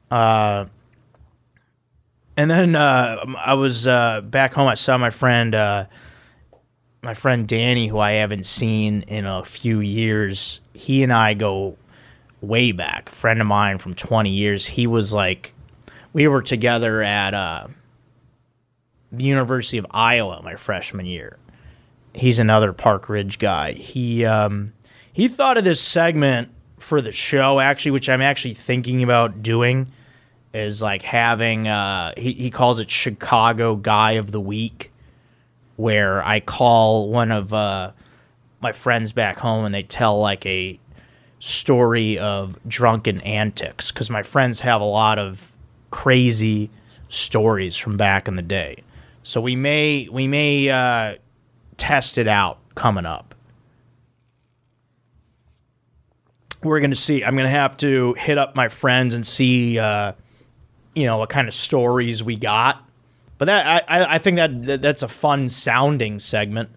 Uh, 0.10 0.66
and 2.38 2.50
then 2.50 2.76
uh, 2.76 3.26
I 3.38 3.56
was 3.56 3.88
uh, 3.88 4.22
back 4.22 4.54
home. 4.54 4.68
I 4.68 4.76
saw 4.76 4.98
my 4.98 5.10
friend, 5.10 5.56
uh, 5.56 5.86
my 7.02 7.14
friend 7.14 7.48
Danny, 7.48 7.88
who 7.88 8.00
I 8.00 8.14
haven't 8.14 8.46
seen 8.46 9.02
in 9.04 9.26
a 9.26 9.44
few 9.44 9.80
years. 9.80 10.60
He 10.74 11.04
and 11.04 11.12
I 11.12 11.34
go 11.34 11.78
way 12.42 12.72
back. 12.72 13.10
A 13.10 13.12
friend 13.12 13.42
of 13.42 13.48
mine 13.48 13.80
from 13.80 13.94
20 13.94 14.30
years. 14.30 14.66
He 14.66 14.88
was 14.88 15.14
like, 15.14 15.54
we 16.14 16.28
were 16.28 16.42
together 16.42 17.02
at 17.02 17.34
uh, 17.34 17.68
the 19.12 19.24
University 19.24 19.78
of 19.80 19.88
Iowa 19.92 20.42
my 20.44 20.56
freshman 20.56 21.06
year. 21.06 21.38
He's 22.14 22.40
another 22.40 22.74
Park 22.74 23.10
Ridge 23.10 23.38
guy. 23.40 23.74
He 23.74 24.26
um, 24.26 24.74
he 25.18 25.28
thought 25.28 25.58
of 25.58 25.64
this 25.64 25.82
segment 25.82 26.50
for 26.78 27.02
the 27.02 27.12
show 27.12 27.60
actually, 27.60 27.90
which 27.90 28.08
I'm 28.08 28.22
actually 28.22 28.54
thinking 28.54 29.02
about 29.02 29.42
doing, 29.42 29.92
is 30.54 30.80
like 30.80 31.02
having 31.02 31.68
uh, 31.68 32.14
he 32.16 32.34
he 32.34 32.52
calls 32.52 32.78
it 32.78 32.92
Chicago 32.92 33.76
Guy 33.76 34.12
of 34.12 34.32
the 34.32 34.40
Week, 34.40 34.92
where 35.76 36.24
I 36.24 36.40
call 36.40 37.10
one 37.10 37.32
of 37.32 37.52
uh, 37.52 37.94
my 38.62 38.74
friends 38.74 39.12
back 39.12 39.40
home 39.40 39.66
and 39.66 39.74
they 39.74 39.82
tell 39.82 40.20
like 40.20 40.46
a 40.46 40.80
story 41.40 42.20
of 42.20 42.60
drunken 42.68 43.20
antics 43.22 43.92
because 43.92 44.12
my 44.12 44.22
friends 44.22 44.60
have 44.60 44.82
a 44.82 44.86
lot 44.86 45.18
of 45.18 45.52
crazy 45.90 46.70
stories 47.10 47.76
from 47.76 47.98
back 47.98 48.28
in 48.28 48.36
the 48.36 48.44
day. 48.44 48.84
So 49.24 49.42
we 49.42 49.56
may 49.56 50.10
we 50.12 50.28
may 50.28 50.70
uh, 50.70 51.16
test 51.78 52.20
it 52.20 52.28
out 52.28 52.60
coming 52.76 53.08
up. 53.08 53.27
We're 56.64 56.80
gonna 56.80 56.96
see. 56.96 57.24
I'm 57.24 57.36
gonna 57.36 57.50
have 57.50 57.78
to 57.78 58.14
hit 58.14 58.38
up 58.38 58.56
my 58.56 58.70
friends 58.70 59.14
and 59.14 59.26
see, 59.26 59.78
uh, 59.78 60.14
you 60.96 61.06
know, 61.06 61.18
what 61.18 61.30
kind 61.30 61.48
of 61.48 61.54
stories 61.54 62.24
we 62.24 62.36
got. 62.36 62.84
But 63.38 63.46
that 63.46 63.86
I, 63.88 64.16
I 64.16 64.18
think 64.18 64.38
that, 64.38 64.64
that 64.64 64.82
that's 64.82 65.04
a 65.04 65.08
fun 65.08 65.50
sounding 65.50 66.20
segment. 66.20 66.70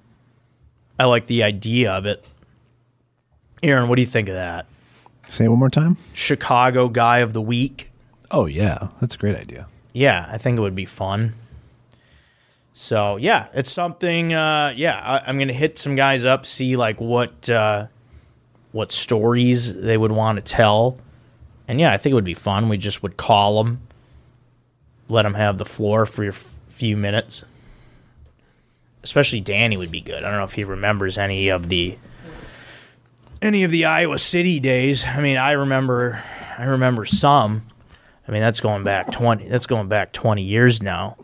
I 0.98 1.04
like 1.04 1.26
the 1.26 1.42
idea 1.42 1.92
of 1.92 2.04
it. 2.04 2.24
Aaron, 3.62 3.88
what 3.88 3.96
do 3.96 4.02
you 4.02 4.08
think 4.08 4.28
of 4.28 4.34
that? 4.34 4.66
Say 5.28 5.44
it 5.44 5.48
one 5.48 5.58
more 5.58 5.70
time. 5.70 5.96
Chicago 6.12 6.88
Guy 6.88 7.18
of 7.18 7.32
the 7.32 7.40
Week. 7.40 7.90
Oh 8.30 8.46
yeah, 8.46 8.88
that's 9.00 9.14
a 9.14 9.18
great 9.18 9.36
idea. 9.36 9.66
Yeah, 9.92 10.28
I 10.30 10.38
think 10.38 10.58
it 10.58 10.60
would 10.60 10.74
be 10.74 10.84
fun. 10.84 11.34
So 12.74 13.16
yeah, 13.16 13.48
it's 13.54 13.70
something. 13.70 14.34
Uh, 14.34 14.72
yeah, 14.76 14.98
I, 14.98 15.28
I'm 15.28 15.38
gonna 15.38 15.52
hit 15.52 15.78
some 15.78 15.96
guys 15.96 16.24
up, 16.24 16.46
see 16.46 16.76
like 16.76 17.00
what 17.00 17.48
uh, 17.48 17.86
what 18.72 18.92
stories 18.92 19.80
they 19.80 19.96
would 19.96 20.12
want 20.12 20.36
to 20.36 20.42
tell, 20.42 20.98
and 21.66 21.80
yeah, 21.80 21.92
I 21.92 21.96
think 21.96 22.12
it 22.12 22.14
would 22.14 22.24
be 22.24 22.34
fun. 22.34 22.68
We 22.68 22.78
just 22.78 23.02
would 23.02 23.16
call 23.16 23.62
them, 23.62 23.80
let 25.08 25.22
them 25.22 25.34
have 25.34 25.58
the 25.58 25.64
floor 25.64 26.06
for 26.06 26.26
a 26.26 26.32
few 26.32 26.96
minutes. 26.96 27.44
Especially 29.02 29.40
Danny 29.40 29.76
would 29.76 29.90
be 29.90 30.00
good. 30.00 30.24
I 30.24 30.30
don't 30.30 30.38
know 30.38 30.44
if 30.44 30.52
he 30.52 30.64
remembers 30.64 31.16
any 31.16 31.48
of 31.48 31.68
the 31.68 31.96
any 33.40 33.64
of 33.64 33.70
the 33.70 33.86
Iowa 33.86 34.18
City 34.18 34.60
days. 34.60 35.04
I 35.06 35.20
mean, 35.20 35.36
I 35.36 35.52
remember 35.52 36.22
I 36.58 36.64
remember 36.64 37.04
some. 37.04 37.64
I 38.28 38.32
mean, 38.32 38.42
that's 38.42 38.60
going 38.60 38.84
back 38.84 39.10
20 39.10 39.48
that's 39.48 39.66
going 39.66 39.88
back 39.88 40.12
20 40.12 40.42
years 40.42 40.82
now. 40.82 41.16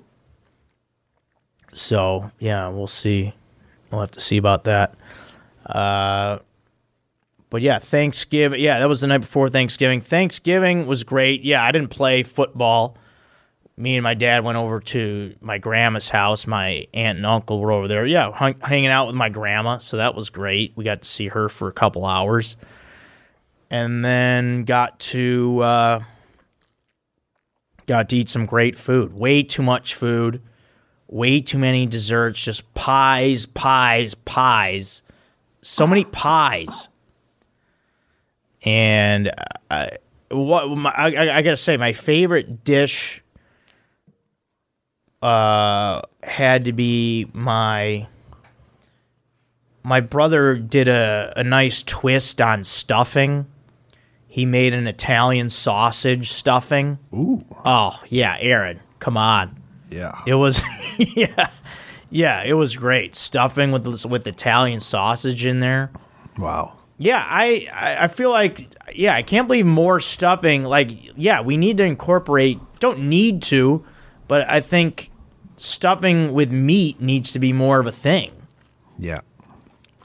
So, 1.72 2.30
yeah, 2.38 2.68
we'll 2.68 2.86
see. 2.86 3.34
We'll 3.90 4.00
have 4.00 4.12
to 4.12 4.20
see 4.20 4.38
about 4.38 4.64
that. 4.64 4.94
Uh 5.66 6.38
but 7.50 7.62
yeah, 7.62 7.78
Thanksgiving. 7.78 8.60
Yeah, 8.60 8.78
that 8.80 8.88
was 8.88 9.00
the 9.00 9.06
night 9.06 9.18
before 9.18 9.48
Thanksgiving. 9.48 10.00
Thanksgiving 10.00 10.86
was 10.86 11.04
great. 11.04 11.42
Yeah, 11.42 11.62
I 11.62 11.72
didn't 11.72 11.88
play 11.88 12.22
football. 12.22 12.96
Me 13.76 13.96
and 13.96 14.02
my 14.02 14.14
dad 14.14 14.42
went 14.42 14.56
over 14.56 14.80
to 14.80 15.34
my 15.40 15.58
grandma's 15.58 16.08
house. 16.08 16.46
My 16.46 16.86
aunt 16.94 17.18
and 17.18 17.26
uncle 17.26 17.60
were 17.60 17.72
over 17.72 17.86
there. 17.86 18.06
Yeah, 18.06 18.32
hung, 18.32 18.58
hanging 18.60 18.90
out 18.90 19.06
with 19.06 19.14
my 19.14 19.28
grandma. 19.28 19.78
So 19.78 19.98
that 19.98 20.14
was 20.14 20.30
great. 20.30 20.72
We 20.76 20.84
got 20.84 21.02
to 21.02 21.08
see 21.08 21.28
her 21.28 21.48
for 21.48 21.68
a 21.68 21.72
couple 21.72 22.04
hours. 22.06 22.56
And 23.70 24.04
then 24.04 24.64
got 24.64 24.98
to 25.00 25.60
uh, 25.60 26.02
got 27.86 28.08
to 28.08 28.16
eat 28.16 28.28
some 28.28 28.46
great 28.46 28.76
food. 28.76 29.12
Way 29.12 29.42
too 29.42 29.62
much 29.62 29.94
food. 29.94 30.40
Way 31.08 31.40
too 31.40 31.58
many 31.58 31.86
desserts. 31.86 32.42
Just 32.42 32.72
pies, 32.74 33.46
pies, 33.46 34.14
pies. 34.14 35.02
So 35.62 35.86
many 35.86 36.04
pies 36.04 36.88
and 38.64 39.30
I, 39.70 39.90
what 40.30 40.68
my, 40.68 40.90
I, 40.90 41.06
I- 41.12 41.36
I 41.38 41.42
gotta 41.42 41.56
say, 41.56 41.76
my 41.76 41.92
favorite 41.92 42.64
dish 42.64 43.22
uh, 45.22 46.02
had 46.22 46.64
to 46.66 46.72
be 46.72 47.28
my 47.32 48.06
my 49.82 50.00
brother 50.00 50.56
did 50.56 50.88
a, 50.88 51.32
a 51.36 51.44
nice 51.44 51.82
twist 51.82 52.40
on 52.40 52.64
stuffing. 52.64 53.46
He 54.26 54.44
made 54.44 54.74
an 54.74 54.86
Italian 54.86 55.48
sausage 55.48 56.30
stuffing. 56.30 56.98
Ooh, 57.14 57.44
Oh 57.64 57.98
yeah, 58.08 58.36
Aaron, 58.40 58.80
come 58.98 59.16
on. 59.16 59.56
yeah. 59.90 60.12
It 60.26 60.34
was 60.34 60.62
yeah. 60.98 61.50
Yeah, 62.10 62.42
it 62.44 62.52
was 62.52 62.76
great. 62.76 63.14
Stuffing 63.14 63.72
with 63.72 64.04
with 64.06 64.26
Italian 64.26 64.80
sausage 64.80 65.44
in 65.44 65.60
there. 65.60 65.90
Wow. 66.38 66.76
Yeah, 66.98 67.24
I 67.26 67.68
I 67.72 68.08
feel 68.08 68.30
like 68.30 68.74
yeah, 68.94 69.14
I 69.14 69.22
can't 69.22 69.46
believe 69.46 69.66
more 69.66 70.00
stuffing. 70.00 70.64
Like 70.64 70.90
yeah, 71.16 71.42
we 71.42 71.56
need 71.56 71.76
to 71.78 71.84
incorporate. 71.84 72.58
Don't 72.80 73.08
need 73.08 73.42
to, 73.42 73.84
but 74.28 74.48
I 74.48 74.60
think 74.60 75.10
stuffing 75.56 76.32
with 76.32 76.50
meat 76.50 77.00
needs 77.00 77.32
to 77.32 77.38
be 77.38 77.52
more 77.52 77.80
of 77.80 77.86
a 77.86 77.92
thing. 77.92 78.32
Yeah. 78.98 79.20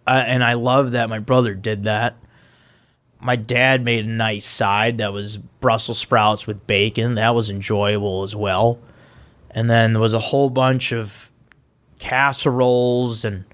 Uh, 0.06 0.24
and 0.26 0.44
I 0.44 0.54
love 0.54 0.92
that 0.92 1.10
my 1.10 1.20
brother 1.20 1.54
did 1.54 1.86
that. 1.86 2.16
My 3.20 3.36
dad 3.36 3.86
made 3.86 4.06
a 4.06 4.10
nice 4.10 4.48
side 4.48 4.98
that 4.98 5.14
was 5.14 5.38
Brussels 5.38 6.00
sprouts 6.00 6.48
with 6.48 6.66
bacon. 6.66 7.16
That 7.16 7.36
was 7.36 7.50
enjoyable 7.50 8.24
as 8.24 8.36
well. 8.36 8.82
And 9.52 9.70
then 9.70 9.94
there 9.94 10.02
was 10.02 10.14
a 10.14 10.20
whole 10.20 10.50
bunch 10.50 10.92
of 10.92 11.32
casseroles 12.00 13.24
and 13.24 13.46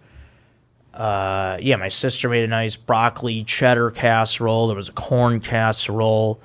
uh, 0.98 1.60
yeah, 1.62 1.76
my 1.76 1.90
sister 1.90 2.28
made 2.28 2.44
a 2.44 2.48
nice 2.48 2.76
broccoli 2.76 3.44
cheddar 3.44 3.92
casserole. 3.92 4.68
There 4.68 4.76
was 4.76 4.90
a 4.90 4.94
corn 4.94 5.40
casserole. 5.40 6.42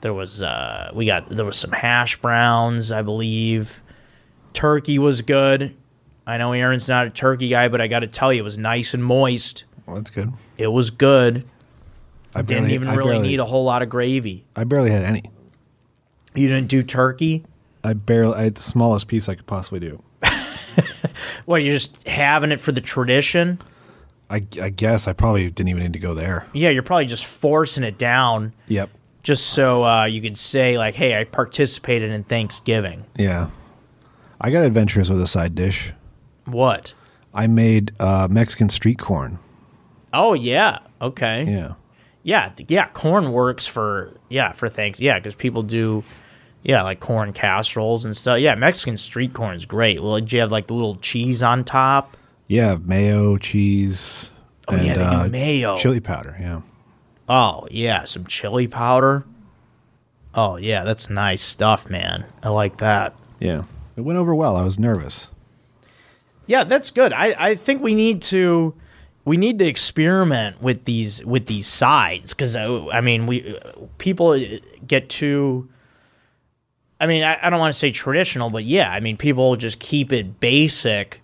There 0.00 0.14
was 0.14 0.42
uh, 0.42 0.92
we 0.94 1.06
got 1.06 1.28
there 1.28 1.44
was 1.44 1.58
some 1.58 1.72
hash 1.72 2.16
browns, 2.20 2.92
I 2.92 3.02
believe. 3.02 3.82
Turkey 4.52 5.00
was 5.00 5.22
good. 5.22 5.76
I 6.24 6.36
know 6.38 6.52
Aaron's 6.52 6.88
not 6.88 7.08
a 7.08 7.10
turkey 7.10 7.48
guy, 7.48 7.66
but 7.66 7.80
I 7.80 7.88
got 7.88 8.00
to 8.00 8.06
tell 8.06 8.32
you, 8.32 8.40
it 8.40 8.44
was 8.44 8.58
nice 8.58 8.94
and 8.94 9.04
moist. 9.04 9.64
Well, 9.86 9.96
that's 9.96 10.10
good. 10.10 10.32
It 10.56 10.68
was 10.68 10.90
good. 10.90 11.44
I 12.32 12.42
Didn't 12.42 12.70
even 12.70 12.86
I 12.86 12.94
really 12.94 13.14
barely, 13.14 13.28
need 13.28 13.40
a 13.40 13.44
whole 13.44 13.64
lot 13.64 13.82
of 13.82 13.88
gravy. 13.88 14.44
I 14.54 14.62
barely 14.62 14.92
had 14.92 15.02
any. 15.02 15.24
You 16.36 16.46
didn't 16.46 16.68
do 16.68 16.84
turkey? 16.84 17.44
I 17.82 17.94
barely. 17.94 18.36
I 18.36 18.42
had 18.44 18.54
the 18.54 18.62
smallest 18.62 19.08
piece 19.08 19.28
I 19.28 19.34
could 19.34 19.48
possibly 19.48 19.80
do. 19.80 20.00
well, 21.46 21.58
you're 21.58 21.74
just 21.74 22.06
having 22.06 22.52
it 22.52 22.60
for 22.60 22.70
the 22.70 22.80
tradition? 22.80 23.60
I, 24.30 24.40
I 24.62 24.68
guess 24.70 25.08
I 25.08 25.12
probably 25.12 25.50
didn't 25.50 25.68
even 25.68 25.82
need 25.82 25.92
to 25.94 25.98
go 25.98 26.14
there. 26.14 26.46
Yeah, 26.52 26.70
you're 26.70 26.82
probably 26.84 27.06
just 27.06 27.24
forcing 27.26 27.82
it 27.84 27.98
down 27.98 28.52
Yep. 28.68 28.88
just 29.24 29.48
so 29.48 29.84
uh, 29.84 30.04
you 30.04 30.22
could 30.22 30.36
say, 30.38 30.78
like, 30.78 30.94
hey, 30.94 31.18
I 31.20 31.24
participated 31.24 32.12
in 32.12 32.22
Thanksgiving. 32.24 33.04
Yeah. 33.16 33.50
I 34.40 34.50
got 34.50 34.64
adventurous 34.64 35.10
with 35.10 35.20
a 35.20 35.26
side 35.26 35.54
dish. 35.54 35.92
What? 36.46 36.94
I 37.34 37.46
made 37.48 37.92
uh, 38.00 38.28
Mexican 38.30 38.68
street 38.70 38.98
corn. 38.98 39.38
Oh, 40.12 40.32
yeah. 40.34 40.78
Okay. 41.02 41.44
Yeah. 41.44 41.72
Yeah, 42.22 42.52
yeah, 42.68 42.86
corn 42.88 43.32
works 43.32 43.66
for 43.66 44.12
yeah 44.28 44.52
for 44.52 44.68
thanks. 44.68 45.00
Yeah, 45.00 45.18
because 45.18 45.34
people 45.34 45.62
do 45.62 46.04
yeah 46.62 46.82
like 46.82 47.00
corn 47.00 47.32
casseroles 47.32 48.04
and 48.04 48.14
stuff. 48.14 48.40
Yeah, 48.40 48.54
Mexican 48.56 48.98
street 48.98 49.32
corn 49.32 49.56
is 49.56 49.64
great. 49.64 50.02
Well, 50.02 50.20
do 50.20 50.36
you 50.36 50.42
have 50.42 50.52
like 50.52 50.66
the 50.66 50.74
little 50.74 50.96
cheese 50.96 51.42
on 51.42 51.64
top? 51.64 52.18
Yeah, 52.50 52.78
mayo, 52.82 53.36
cheese. 53.36 54.28
Oh, 54.66 54.74
yeah, 54.74 54.94
they 54.94 54.94
do 54.94 55.00
uh, 55.06 55.28
mayo. 55.28 55.78
Chili 55.78 56.00
powder, 56.00 56.36
yeah. 56.40 56.62
Oh 57.28 57.68
yeah, 57.70 58.02
some 58.02 58.26
chili 58.26 58.66
powder. 58.66 59.24
Oh 60.34 60.56
yeah, 60.56 60.82
that's 60.82 61.08
nice 61.08 61.42
stuff, 61.42 61.88
man. 61.88 62.24
I 62.42 62.48
like 62.48 62.78
that. 62.78 63.14
Yeah. 63.38 63.62
It 63.94 64.00
went 64.00 64.18
over 64.18 64.34
well. 64.34 64.56
I 64.56 64.64
was 64.64 64.80
nervous. 64.80 65.28
Yeah, 66.46 66.64
that's 66.64 66.90
good. 66.90 67.12
I, 67.12 67.36
I 67.38 67.54
think 67.54 67.82
we 67.82 67.94
need 67.94 68.20
to 68.22 68.74
we 69.24 69.36
need 69.36 69.60
to 69.60 69.64
experiment 69.64 70.60
with 70.60 70.86
these 70.86 71.24
with 71.24 71.46
these 71.46 71.68
sides 71.68 72.34
because 72.34 72.56
uh, 72.56 72.88
I 72.88 73.00
mean 73.00 73.28
we 73.28 73.58
uh, 73.58 73.74
people 73.98 74.36
get 74.84 75.08
too. 75.08 75.68
I 76.98 77.06
mean 77.06 77.22
I, 77.22 77.38
I 77.40 77.48
don't 77.48 77.60
want 77.60 77.72
to 77.72 77.78
say 77.78 77.92
traditional, 77.92 78.50
but 78.50 78.64
yeah, 78.64 78.90
I 78.90 78.98
mean 78.98 79.16
people 79.16 79.54
just 79.54 79.78
keep 79.78 80.12
it 80.12 80.40
basic. 80.40 81.19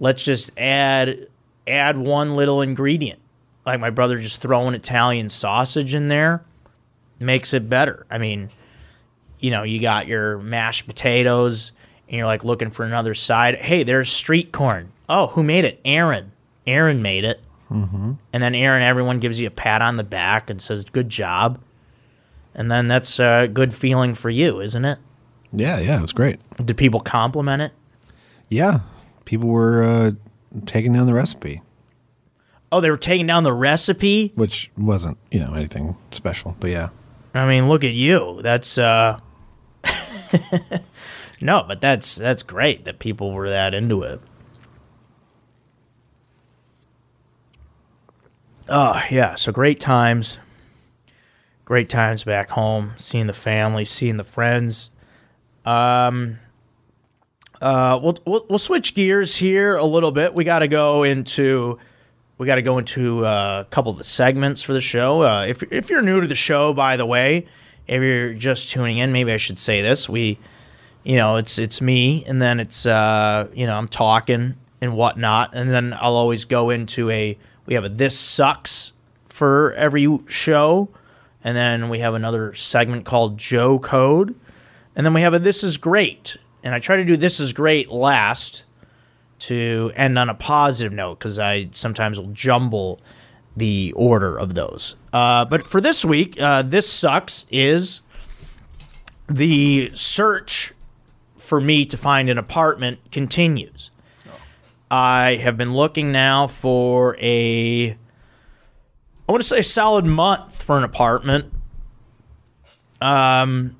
Let's 0.00 0.24
just 0.24 0.58
add 0.58 1.28
add 1.68 1.96
one 1.96 2.34
little 2.34 2.62
ingredient, 2.62 3.20
like 3.64 3.78
my 3.78 3.90
brother 3.90 4.18
just 4.18 4.40
throwing 4.40 4.74
Italian 4.74 5.28
sausage 5.28 5.94
in 5.94 6.08
there, 6.08 6.42
makes 7.20 7.54
it 7.54 7.68
better. 7.68 8.06
I 8.10 8.18
mean, 8.18 8.48
you 9.38 9.50
know, 9.50 9.62
you 9.62 9.80
got 9.80 10.06
your 10.06 10.38
mashed 10.38 10.86
potatoes 10.86 11.72
and 12.08 12.16
you're 12.16 12.26
like 12.26 12.44
looking 12.44 12.70
for 12.70 12.84
another 12.84 13.14
side. 13.14 13.56
Hey, 13.56 13.82
there's 13.84 14.10
street 14.10 14.52
corn. 14.52 14.90
Oh, 15.08 15.28
who 15.28 15.42
made 15.42 15.64
it? 15.64 15.80
Aaron. 15.84 16.32
Aaron 16.66 17.02
made 17.02 17.24
it. 17.24 17.40
Mm-hmm. 17.70 18.12
And 18.32 18.42
then 18.42 18.54
Aaron, 18.54 18.82
everyone 18.82 19.20
gives 19.20 19.38
you 19.38 19.46
a 19.46 19.50
pat 19.50 19.82
on 19.82 19.96
the 19.96 20.04
back 20.04 20.50
and 20.50 20.60
says, 20.60 20.84
good 20.86 21.08
job. 21.08 21.60
And 22.54 22.70
then 22.70 22.88
that's 22.88 23.20
a 23.20 23.48
good 23.52 23.74
feeling 23.74 24.14
for 24.14 24.28
you, 24.28 24.60
isn't 24.60 24.84
it? 24.84 24.98
Yeah, 25.52 25.78
yeah, 25.78 25.98
it 25.98 26.02
was 26.02 26.12
great. 26.12 26.40
Do 26.64 26.74
people 26.74 27.00
compliment 27.00 27.62
it? 27.62 27.72
Yeah. 28.48 28.80
People 29.30 29.50
were 29.50 29.84
uh, 29.84 30.10
taking 30.66 30.92
down 30.92 31.06
the 31.06 31.14
recipe, 31.14 31.62
Oh, 32.72 32.80
they 32.80 32.90
were 32.90 32.96
taking 32.96 33.28
down 33.28 33.44
the 33.44 33.52
recipe? 33.52 34.32
which 34.34 34.72
wasn't, 34.76 35.18
you 35.30 35.38
know, 35.38 35.54
anything 35.54 35.96
special. 36.10 36.56
But 36.58 36.70
yeah. 36.70 36.88
I 37.32 37.46
mean, 37.46 37.68
look 37.68 37.84
at 37.84 37.92
you. 37.92 38.40
That's 38.42 38.76
uh 38.76 39.20
No, 41.40 41.64
but 41.66 41.80
that's 41.80 42.16
that's 42.16 42.42
great 42.42 42.86
that 42.86 42.98
people 42.98 43.30
were 43.32 43.48
that 43.50 43.72
into 43.72 44.02
it. 44.02 44.20
Oh, 48.68 49.00
yeah, 49.10 49.36
so 49.36 49.52
great 49.52 49.78
times. 49.78 50.38
Great 51.64 51.88
times 51.88 52.24
back 52.24 52.50
home, 52.50 52.94
seeing 52.96 53.28
the 53.28 53.32
family, 53.32 53.84
seeing 53.84 54.16
the 54.16 54.24
friends. 54.24 54.90
Um 55.64 56.38
uh 57.60 57.98
we'll 58.02 58.18
we'll, 58.26 58.46
we'll 58.48 58.58
switch 58.58 58.94
gears 58.94 59.36
here 59.36 59.76
a 59.76 59.84
little 59.84 60.12
bit. 60.12 60.34
We 60.34 60.44
got 60.44 60.60
to 60.60 60.68
go 60.68 61.02
into 61.02 61.78
we 62.40 62.46
got 62.46 62.54
to 62.54 62.62
go 62.62 62.78
into 62.78 63.26
uh, 63.26 63.64
a 63.66 63.70
couple 63.70 63.92
of 63.92 63.98
the 63.98 64.04
segments 64.04 64.62
for 64.62 64.72
the 64.72 64.80
show. 64.80 65.22
Uh, 65.22 65.44
if 65.44 65.62
if 65.70 65.90
you're 65.90 66.00
new 66.00 66.22
to 66.22 66.26
the 66.26 66.34
show, 66.34 66.72
by 66.72 66.96
the 66.96 67.04
way, 67.04 67.46
if 67.86 68.00
you're 68.00 68.32
just 68.32 68.70
tuning 68.70 68.96
in, 68.96 69.12
maybe 69.12 69.30
I 69.30 69.36
should 69.36 69.58
say 69.58 69.82
this: 69.82 70.08
we, 70.08 70.38
you 71.04 71.16
know, 71.16 71.36
it's 71.36 71.58
it's 71.58 71.82
me, 71.82 72.24
and 72.24 72.40
then 72.40 72.58
it's 72.58 72.86
uh, 72.86 73.46
you 73.52 73.66
know 73.66 73.74
I'm 73.74 73.88
talking 73.88 74.56
and 74.80 74.96
whatnot, 74.96 75.54
and 75.54 75.70
then 75.70 75.92
I'll 75.92 76.16
always 76.16 76.46
go 76.46 76.70
into 76.70 77.10
a 77.10 77.36
we 77.66 77.74
have 77.74 77.84
a 77.84 77.90
this 77.90 78.18
sucks 78.18 78.94
for 79.26 79.74
every 79.74 80.08
show, 80.26 80.88
and 81.44 81.54
then 81.54 81.90
we 81.90 81.98
have 81.98 82.14
another 82.14 82.54
segment 82.54 83.04
called 83.04 83.36
Joe 83.36 83.78
Code, 83.78 84.34
and 84.96 85.04
then 85.04 85.12
we 85.12 85.20
have 85.20 85.34
a 85.34 85.38
this 85.38 85.62
is 85.62 85.76
great, 85.76 86.38
and 86.62 86.74
I 86.74 86.78
try 86.78 86.96
to 86.96 87.04
do 87.04 87.16
this 87.16 87.40
is 87.40 87.52
great 87.52 87.90
last 87.90 88.64
to 89.40 89.92
end 89.96 90.18
on 90.18 90.28
a 90.28 90.34
positive 90.34 90.92
note 90.92 91.18
because 91.18 91.38
I 91.38 91.70
sometimes 91.72 92.20
will 92.20 92.28
jumble 92.32 93.00
the 93.56 93.92
order 93.96 94.36
of 94.36 94.54
those. 94.54 94.96
Uh, 95.12 95.44
but 95.44 95.64
for 95.64 95.80
this 95.80 96.04
week, 96.04 96.40
uh, 96.40 96.62
this 96.62 96.90
sucks 96.90 97.46
is 97.50 98.02
the 99.28 99.90
search 99.94 100.72
for 101.36 101.60
me 101.60 101.84
to 101.86 101.96
find 101.96 102.28
an 102.28 102.38
apartment 102.38 102.98
continues. 103.10 103.90
I 104.90 105.36
have 105.36 105.56
been 105.56 105.72
looking 105.72 106.10
now 106.10 106.48
for 106.48 107.16
a, 107.20 107.90
I 107.90 107.96
want 109.32 109.42
to 109.42 109.48
say 109.48 109.60
a 109.60 109.64
solid 109.64 110.04
month 110.04 110.62
for 110.62 110.76
an 110.76 110.84
apartment. 110.84 111.52
Um, 113.00 113.76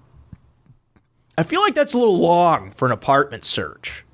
I 1.41 1.43
feel 1.43 1.63
like 1.63 1.75
that's 1.75 1.95
a 1.95 1.99
little 1.99 2.19
long 2.19 2.71
for 2.71 2.85
an 2.85 2.93
apartment 2.93 3.47
search. 3.47 4.05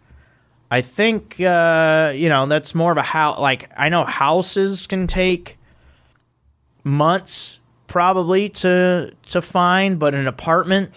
I 0.70 0.80
think 0.80 1.40
uh, 1.40 2.12
you 2.14 2.28
know 2.28 2.46
that's 2.46 2.72
more 2.72 2.92
of 2.92 2.98
a 2.98 3.02
house. 3.02 3.40
Like 3.40 3.68
I 3.76 3.88
know 3.88 4.04
houses 4.04 4.86
can 4.86 5.08
take 5.08 5.58
months 6.84 7.58
probably 7.88 8.48
to 8.50 9.12
to 9.30 9.42
find, 9.42 9.98
but 9.98 10.14
an 10.14 10.28
apartment. 10.28 10.92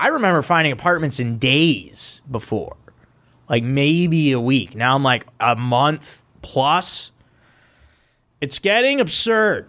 I 0.00 0.08
remember 0.08 0.42
finding 0.42 0.72
apartments 0.72 1.20
in 1.20 1.38
days 1.38 2.20
before, 2.28 2.74
like 3.48 3.62
maybe 3.62 4.32
a 4.32 4.40
week. 4.40 4.74
Now 4.74 4.96
I'm 4.96 5.04
like 5.04 5.28
a 5.38 5.54
month 5.54 6.24
plus. 6.42 7.12
It's 8.40 8.58
getting 8.58 9.00
absurd. 9.00 9.68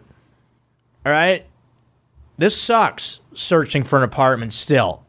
All 1.05 1.11
right, 1.11 1.45
this 2.39 2.59
sucks. 2.59 3.19
Searching 3.35 3.83
for 3.83 3.97
an 3.97 4.03
apartment 4.03 4.53
still 4.53 5.02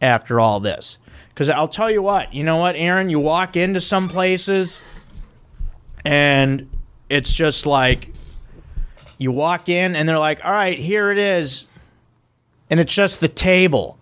after 0.00 0.40
all 0.40 0.60
this. 0.60 0.98
Because 1.30 1.48
I'll 1.48 1.68
tell 1.68 1.90
you 1.90 2.02
what, 2.02 2.34
you 2.34 2.42
know 2.44 2.56
what, 2.56 2.74
Aaron? 2.76 3.10
You 3.10 3.20
walk 3.20 3.56
into 3.56 3.80
some 3.80 4.08
places 4.08 4.80
and 6.04 6.68
it's 7.08 7.32
just 7.32 7.66
like 7.66 8.12
you 9.18 9.30
walk 9.32 9.68
in 9.68 9.94
and 9.96 10.08
they're 10.08 10.18
like, 10.18 10.44
all 10.44 10.52
right, 10.52 10.78
here 10.78 11.10
it 11.10 11.18
is. 11.18 11.66
and 12.70 12.80
it's 12.80 12.92
just 12.92 13.20
the 13.20 13.28
table. 13.28 13.98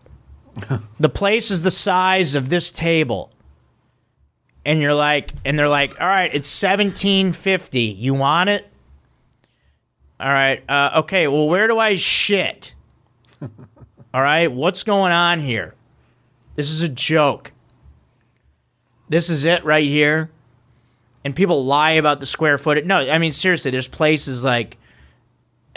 the 1.01 1.09
place 1.09 1.51
is 1.51 1.63
the 1.63 1.71
size 1.71 2.35
of 2.35 2.49
this 2.49 2.71
table. 2.71 3.31
And 4.65 4.81
you're 4.81 4.95
like, 4.95 5.33
and 5.45 5.59
they're 5.59 5.69
like, 5.69 6.01
all 6.01 6.09
right, 6.09 6.35
it's 6.35 6.49
seventeen 6.49 7.33
fifty. 7.33 7.83
You 7.83 8.15
want 8.15 8.51
it? 8.51 8.67
All 10.19 10.29
right. 10.29 10.63
Uh, 10.69 11.01
okay. 11.01 11.29
Well, 11.29 11.47
where 11.49 11.69
do 11.69 11.79
I 11.79 11.97
shit? 11.97 12.75
all 13.43 14.21
right. 14.21 14.51
What's 14.51 14.83
going 14.83 15.13
on 15.13 15.41
here? 15.41 15.75
This 16.57 16.71
is 16.71 16.83
a 16.83 16.89
joke. 16.89 17.53
This 19.09 19.31
is 19.31 19.45
it 19.45 19.65
right 19.65 19.87
here. 19.89 20.31
And 21.25 21.35
people 21.35 21.65
lie 21.65 21.93
about 21.93 22.21
the 22.21 22.27
square 22.27 22.57
footage. 22.59 22.85
No, 22.85 22.99
I 22.99 23.19
mean 23.19 23.33
seriously. 23.33 23.71
There's 23.71 23.89
places 23.89 24.43
like, 24.45 24.79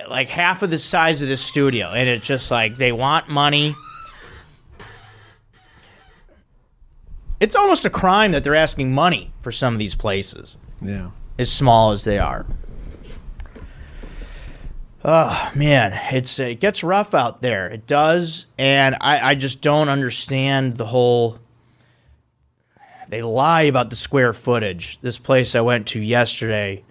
like 0.09 0.29
half 0.29 0.61
of 0.63 0.69
the 0.69 0.77
size 0.79 1.21
of 1.21 1.29
the 1.29 1.37
studio, 1.37 1.87
and 1.89 2.07
it's 2.07 2.25
just 2.25 2.49
like 2.51 2.77
they 2.77 2.91
want 2.91 3.29
money. 3.29 3.73
It's 7.39 7.55
almost 7.55 7.85
a 7.85 7.89
crime 7.89 8.31
that 8.33 8.43
they're 8.43 8.55
asking 8.55 8.91
money 8.93 9.31
for 9.41 9.51
some 9.51 9.73
of 9.73 9.79
these 9.79 9.95
places, 9.95 10.57
Yeah. 10.81 11.11
as 11.37 11.51
small 11.51 11.91
as 11.91 12.03
they 12.03 12.19
are. 12.19 12.45
Oh 15.03 15.51
man, 15.55 15.97
it's 16.11 16.39
it 16.39 16.59
gets 16.59 16.83
rough 16.83 17.13
out 17.13 17.41
there. 17.41 17.69
It 17.69 17.87
does, 17.87 18.47
and 18.57 18.97
I, 18.99 19.29
I 19.31 19.35
just 19.35 19.61
don't 19.61 19.87
understand 19.87 20.75
the 20.75 20.85
whole. 20.85 21.39
They 23.07 23.21
lie 23.21 23.63
about 23.63 23.89
the 23.89 23.95
square 23.95 24.33
footage. 24.33 24.99
This 25.01 25.17
place 25.17 25.55
I 25.55 25.61
went 25.61 25.87
to 25.87 26.01
yesterday, 26.01 26.83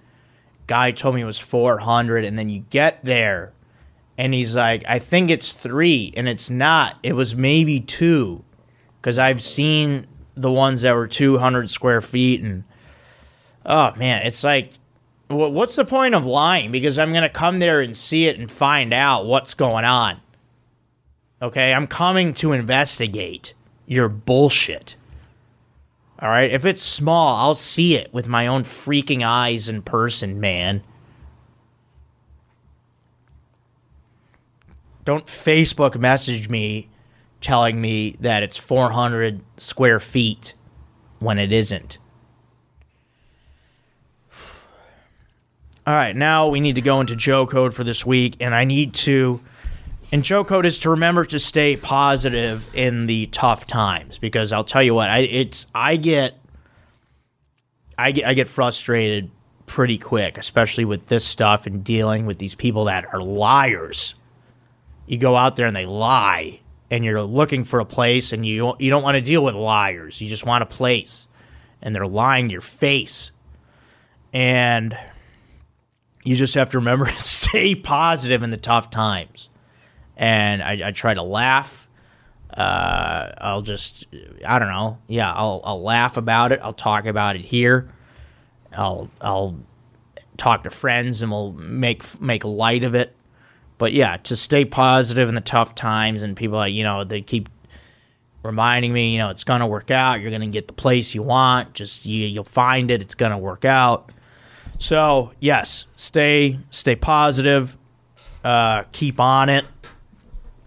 guy 0.66 0.90
told 0.92 1.16
me 1.16 1.20
it 1.20 1.26
was 1.26 1.38
four 1.38 1.78
hundred, 1.78 2.24
and 2.24 2.38
then 2.38 2.48
you 2.48 2.64
get 2.70 3.04
there, 3.04 3.52
and 4.16 4.32
he's 4.32 4.56
like, 4.56 4.84
"I 4.88 5.00
think 5.00 5.28
it's 5.30 5.52
three, 5.52 6.14
and 6.16 6.26
it's 6.26 6.48
not. 6.48 6.98
It 7.02 7.12
was 7.12 7.34
maybe 7.34 7.78
two, 7.78 8.42
because 9.00 9.18
I've 9.18 9.42
seen 9.42 10.06
the 10.34 10.50
ones 10.50 10.80
that 10.80 10.94
were 10.94 11.08
two 11.08 11.36
hundred 11.36 11.68
square 11.68 12.00
feet, 12.00 12.40
and 12.40 12.64
oh 13.66 13.92
man, 13.96 14.22
it's 14.22 14.42
like 14.42 14.77
Wh- 15.28 15.52
what's 15.52 15.76
the 15.76 15.84
point 15.84 16.14
of 16.14 16.26
lying? 16.26 16.72
Because 16.72 16.98
I'm 16.98 17.12
going 17.12 17.22
to 17.22 17.28
come 17.28 17.58
there 17.58 17.80
and 17.80 17.96
see 17.96 18.26
it 18.26 18.38
and 18.38 18.50
find 18.50 18.92
out 18.92 19.26
what's 19.26 19.54
going 19.54 19.84
on. 19.84 20.20
Okay, 21.40 21.72
I'm 21.72 21.86
coming 21.86 22.34
to 22.34 22.52
investigate 22.52 23.54
your 23.86 24.08
bullshit. 24.08 24.96
All 26.20 26.28
right, 26.28 26.50
if 26.50 26.64
it's 26.64 26.82
small, 26.82 27.36
I'll 27.36 27.54
see 27.54 27.94
it 27.94 28.12
with 28.12 28.26
my 28.26 28.48
own 28.48 28.64
freaking 28.64 29.24
eyes 29.24 29.68
in 29.68 29.82
person, 29.82 30.40
man. 30.40 30.82
Don't 35.04 35.26
Facebook 35.26 35.96
message 35.96 36.48
me 36.48 36.88
telling 37.40 37.80
me 37.80 38.16
that 38.20 38.42
it's 38.42 38.56
400 38.56 39.40
square 39.56 40.00
feet 40.00 40.54
when 41.20 41.38
it 41.38 41.52
isn't. 41.52 41.98
All 45.88 45.94
right, 45.94 46.14
now 46.14 46.48
we 46.48 46.60
need 46.60 46.74
to 46.74 46.82
go 46.82 47.00
into 47.00 47.16
Joe 47.16 47.46
code 47.46 47.72
for 47.72 47.82
this 47.82 48.04
week, 48.04 48.36
and 48.40 48.54
I 48.54 48.64
need 48.64 48.92
to. 48.92 49.40
And 50.12 50.22
Joe 50.22 50.44
code 50.44 50.66
is 50.66 50.80
to 50.80 50.90
remember 50.90 51.24
to 51.24 51.38
stay 51.38 51.78
positive 51.78 52.68
in 52.74 53.06
the 53.06 53.24
tough 53.28 53.66
times 53.66 54.18
because 54.18 54.52
I'll 54.52 54.64
tell 54.64 54.82
you 54.82 54.92
what, 54.92 55.08
I 55.08 55.20
it's 55.20 55.66
I 55.74 55.96
get, 55.96 56.34
I 57.96 58.12
get 58.12 58.26
I 58.26 58.34
get 58.34 58.48
frustrated 58.48 59.30
pretty 59.64 59.96
quick, 59.96 60.36
especially 60.36 60.84
with 60.84 61.06
this 61.06 61.24
stuff 61.24 61.66
and 61.66 61.82
dealing 61.82 62.26
with 62.26 62.36
these 62.36 62.54
people 62.54 62.84
that 62.84 63.06
are 63.14 63.22
liars. 63.22 64.14
You 65.06 65.16
go 65.16 65.36
out 65.36 65.56
there 65.56 65.66
and 65.66 65.74
they 65.74 65.86
lie, 65.86 66.60
and 66.90 67.02
you're 67.02 67.22
looking 67.22 67.64
for 67.64 67.80
a 67.80 67.86
place, 67.86 68.34
and 68.34 68.44
you 68.44 68.74
you 68.78 68.90
don't 68.90 69.02
want 69.02 69.14
to 69.14 69.22
deal 69.22 69.42
with 69.42 69.54
liars. 69.54 70.20
You 70.20 70.28
just 70.28 70.44
want 70.44 70.62
a 70.62 70.66
place, 70.66 71.28
and 71.80 71.96
they're 71.96 72.06
lying 72.06 72.48
to 72.48 72.52
your 72.52 72.60
face, 72.60 73.32
and 74.34 74.94
you 76.28 76.36
just 76.36 76.54
have 76.54 76.70
to 76.70 76.78
remember 76.78 77.06
to 77.10 77.20
stay 77.20 77.74
positive 77.74 78.42
in 78.42 78.50
the 78.50 78.58
tough 78.58 78.90
times. 78.90 79.48
And 80.16 80.62
I, 80.62 80.88
I 80.88 80.90
try 80.92 81.14
to 81.14 81.22
laugh. 81.22 81.88
Uh, 82.52 83.32
I'll 83.38 83.62
just, 83.62 84.06
I 84.46 84.58
don't 84.58 84.68
know. 84.68 84.98
Yeah, 85.06 85.32
I'll, 85.32 85.60
I'll 85.64 85.82
laugh 85.82 86.16
about 86.16 86.52
it. 86.52 86.60
I'll 86.62 86.72
talk 86.72 87.06
about 87.06 87.36
it 87.36 87.44
here. 87.44 87.88
I'll, 88.76 89.08
I'll 89.20 89.56
talk 90.36 90.64
to 90.64 90.70
friends 90.70 91.22
and 91.22 91.30
we'll 91.30 91.52
make 91.52 92.20
make 92.20 92.44
light 92.44 92.84
of 92.84 92.94
it. 92.94 93.14
But 93.78 93.92
yeah, 93.92 94.16
to 94.18 94.36
stay 94.36 94.64
positive 94.64 95.28
in 95.28 95.34
the 95.34 95.40
tough 95.40 95.74
times, 95.74 96.22
and 96.24 96.36
people, 96.36 96.58
like, 96.58 96.74
you 96.74 96.82
know, 96.82 97.04
they 97.04 97.20
keep 97.20 97.48
reminding 98.42 98.92
me, 98.92 99.12
you 99.12 99.18
know, 99.18 99.30
it's 99.30 99.44
gonna 99.44 99.68
work 99.68 99.90
out. 99.92 100.20
You're 100.20 100.32
gonna 100.32 100.48
get 100.48 100.66
the 100.66 100.74
place 100.74 101.14
you 101.14 101.22
want. 101.22 101.74
Just 101.74 102.04
you, 102.04 102.26
you'll 102.26 102.44
find 102.44 102.90
it. 102.90 103.00
It's 103.00 103.14
gonna 103.14 103.38
work 103.38 103.64
out. 103.64 104.10
So 104.78 105.32
yes, 105.40 105.86
stay 105.96 106.58
stay 106.70 106.96
positive, 106.96 107.76
uh, 108.44 108.84
keep 108.92 109.20
on 109.20 109.48
it, 109.48 109.64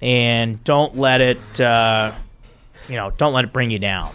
and 0.01 0.61
don't 0.63 0.97
let 0.97 1.21
it 1.21 1.61
uh, 1.61 2.11
you 2.89 2.95
know 2.95 3.11
don't 3.11 3.33
let 3.33 3.45
it 3.45 3.53
bring 3.53 3.71
you 3.71 3.79
down. 3.79 4.11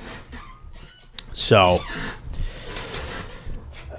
So, 1.33 1.81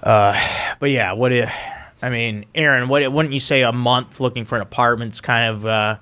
uh, 0.01 0.39
but 0.79 0.89
yeah, 0.91 1.13
what 1.13 1.31
if? 1.33 1.51
I 2.01 2.09
mean, 2.09 2.45
Aaron, 2.53 2.89
what 2.89 3.11
wouldn't 3.11 3.33
you 3.33 3.39
say 3.39 3.63
a 3.63 3.71
month 3.71 4.19
looking 4.19 4.45
for 4.45 4.55
an 4.55 4.61
apartment's 4.61 5.19
kind 5.19 5.55
of 5.55 5.65
uh, 5.65 5.95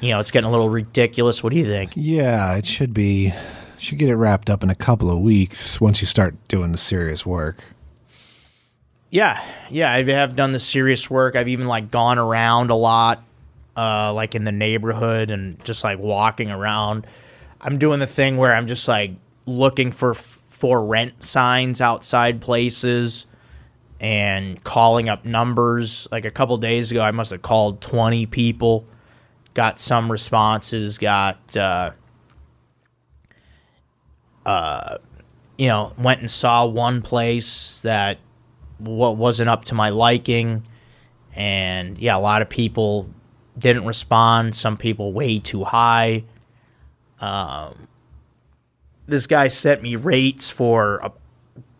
you 0.00 0.10
know 0.10 0.20
it's 0.20 0.30
getting 0.30 0.48
a 0.48 0.50
little 0.50 0.70
ridiculous? 0.70 1.42
What 1.42 1.52
do 1.52 1.58
you 1.58 1.66
think? 1.66 1.92
Yeah, 1.96 2.54
it 2.54 2.66
should 2.66 2.94
be. 2.94 3.32
Should 3.80 3.98
get 3.98 4.08
it 4.08 4.16
wrapped 4.16 4.50
up 4.50 4.64
in 4.64 4.70
a 4.70 4.74
couple 4.74 5.08
of 5.08 5.20
weeks 5.20 5.80
once 5.80 6.00
you 6.00 6.06
start 6.08 6.34
doing 6.48 6.72
the 6.72 6.78
serious 6.78 7.24
work. 7.24 7.62
Yeah, 9.10 9.42
yeah, 9.70 9.90
I 9.90 10.02
have 10.04 10.36
done 10.36 10.52
the 10.52 10.60
serious 10.60 11.08
work. 11.08 11.34
I've 11.34 11.48
even 11.48 11.66
like 11.66 11.90
gone 11.90 12.18
around 12.18 12.70
a 12.70 12.74
lot, 12.74 13.22
uh, 13.76 14.12
like 14.12 14.34
in 14.34 14.44
the 14.44 14.52
neighborhood 14.52 15.30
and 15.30 15.62
just 15.64 15.82
like 15.82 15.98
walking 15.98 16.50
around. 16.50 17.06
I'm 17.60 17.78
doing 17.78 18.00
the 18.00 18.06
thing 18.06 18.36
where 18.36 18.54
I'm 18.54 18.66
just 18.66 18.86
like 18.86 19.12
looking 19.46 19.92
for 19.92 20.14
for 20.14 20.84
rent 20.84 21.22
signs 21.22 21.80
outside 21.80 22.40
places 22.42 23.26
and 23.98 24.62
calling 24.62 25.08
up 25.08 25.24
numbers. 25.24 26.06
Like 26.12 26.26
a 26.26 26.30
couple 26.30 26.56
days 26.58 26.90
ago, 26.90 27.00
I 27.00 27.10
must 27.10 27.30
have 27.30 27.40
called 27.40 27.80
20 27.80 28.26
people, 28.26 28.84
got 29.54 29.78
some 29.78 30.12
responses, 30.12 30.98
got 30.98 31.56
uh, 31.56 31.92
uh, 34.44 34.98
you 35.56 35.68
know, 35.68 35.94
went 35.96 36.20
and 36.20 36.30
saw 36.30 36.66
one 36.66 37.00
place 37.00 37.80
that 37.80 38.18
what 38.78 39.16
wasn't 39.16 39.48
up 39.48 39.64
to 39.66 39.74
my 39.74 39.90
liking. 39.90 40.64
And 41.34 41.98
yeah 41.98 42.16
a 42.16 42.18
lot 42.18 42.42
of 42.42 42.48
people 42.48 43.08
didn't 43.58 43.84
respond. 43.84 44.54
Some 44.54 44.76
people 44.76 45.12
way 45.12 45.38
too 45.38 45.64
high. 45.64 46.24
Um, 47.20 47.88
this 49.06 49.26
guy 49.26 49.48
sent 49.48 49.82
me 49.82 49.96
rates 49.96 50.50
for 50.50 51.04
uh, 51.04 51.10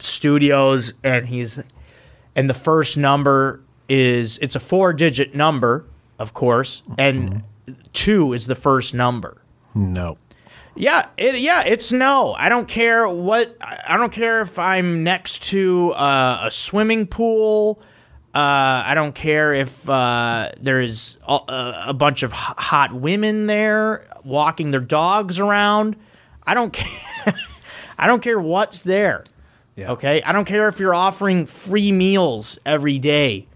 studios 0.00 0.94
and 1.04 1.26
he's 1.26 1.61
and 2.34 2.48
the 2.48 2.54
first 2.54 2.96
number 2.96 3.61
is 3.88 4.38
it's 4.38 4.54
a 4.54 4.61
four 4.61 4.92
digit 4.92 5.34
number 5.34 5.84
of 6.18 6.34
course 6.34 6.82
and 6.98 7.42
two 7.92 8.32
is 8.32 8.46
the 8.46 8.54
first 8.54 8.94
number. 8.94 9.40
No. 9.74 10.18
Yeah, 10.78 11.08
it, 11.16 11.40
yeah, 11.40 11.62
it's 11.64 11.90
no. 11.90 12.34
I 12.34 12.48
don't 12.48 12.68
care 12.68 13.08
what. 13.08 13.56
I 13.60 13.96
don't 13.96 14.12
care 14.12 14.42
if 14.42 14.58
I'm 14.58 15.02
next 15.02 15.42
to 15.44 15.90
uh, 15.92 16.42
a 16.44 16.50
swimming 16.52 17.08
pool. 17.08 17.80
Uh, 18.32 18.84
I 18.86 18.92
don't 18.94 19.14
care 19.14 19.52
if 19.54 19.88
uh, 19.88 20.52
there's 20.60 21.18
a, 21.26 21.84
a 21.88 21.94
bunch 21.94 22.22
of 22.22 22.30
hot 22.30 22.94
women 22.94 23.46
there 23.46 24.06
walking 24.24 24.70
their 24.70 24.80
dogs 24.80 25.40
around. 25.40 25.96
I 26.46 26.54
don't 26.54 26.72
care. 26.72 27.34
I 27.98 28.06
don't 28.06 28.22
care 28.22 28.38
what's 28.38 28.82
there. 28.82 29.24
Yeah. 29.74 29.92
Okay, 29.92 30.22
I 30.22 30.30
don't 30.30 30.44
care 30.44 30.68
if 30.68 30.78
you're 30.78 30.94
offering 30.94 31.46
free 31.46 31.90
meals 31.90 32.56
every 32.64 33.00
day 33.00 33.48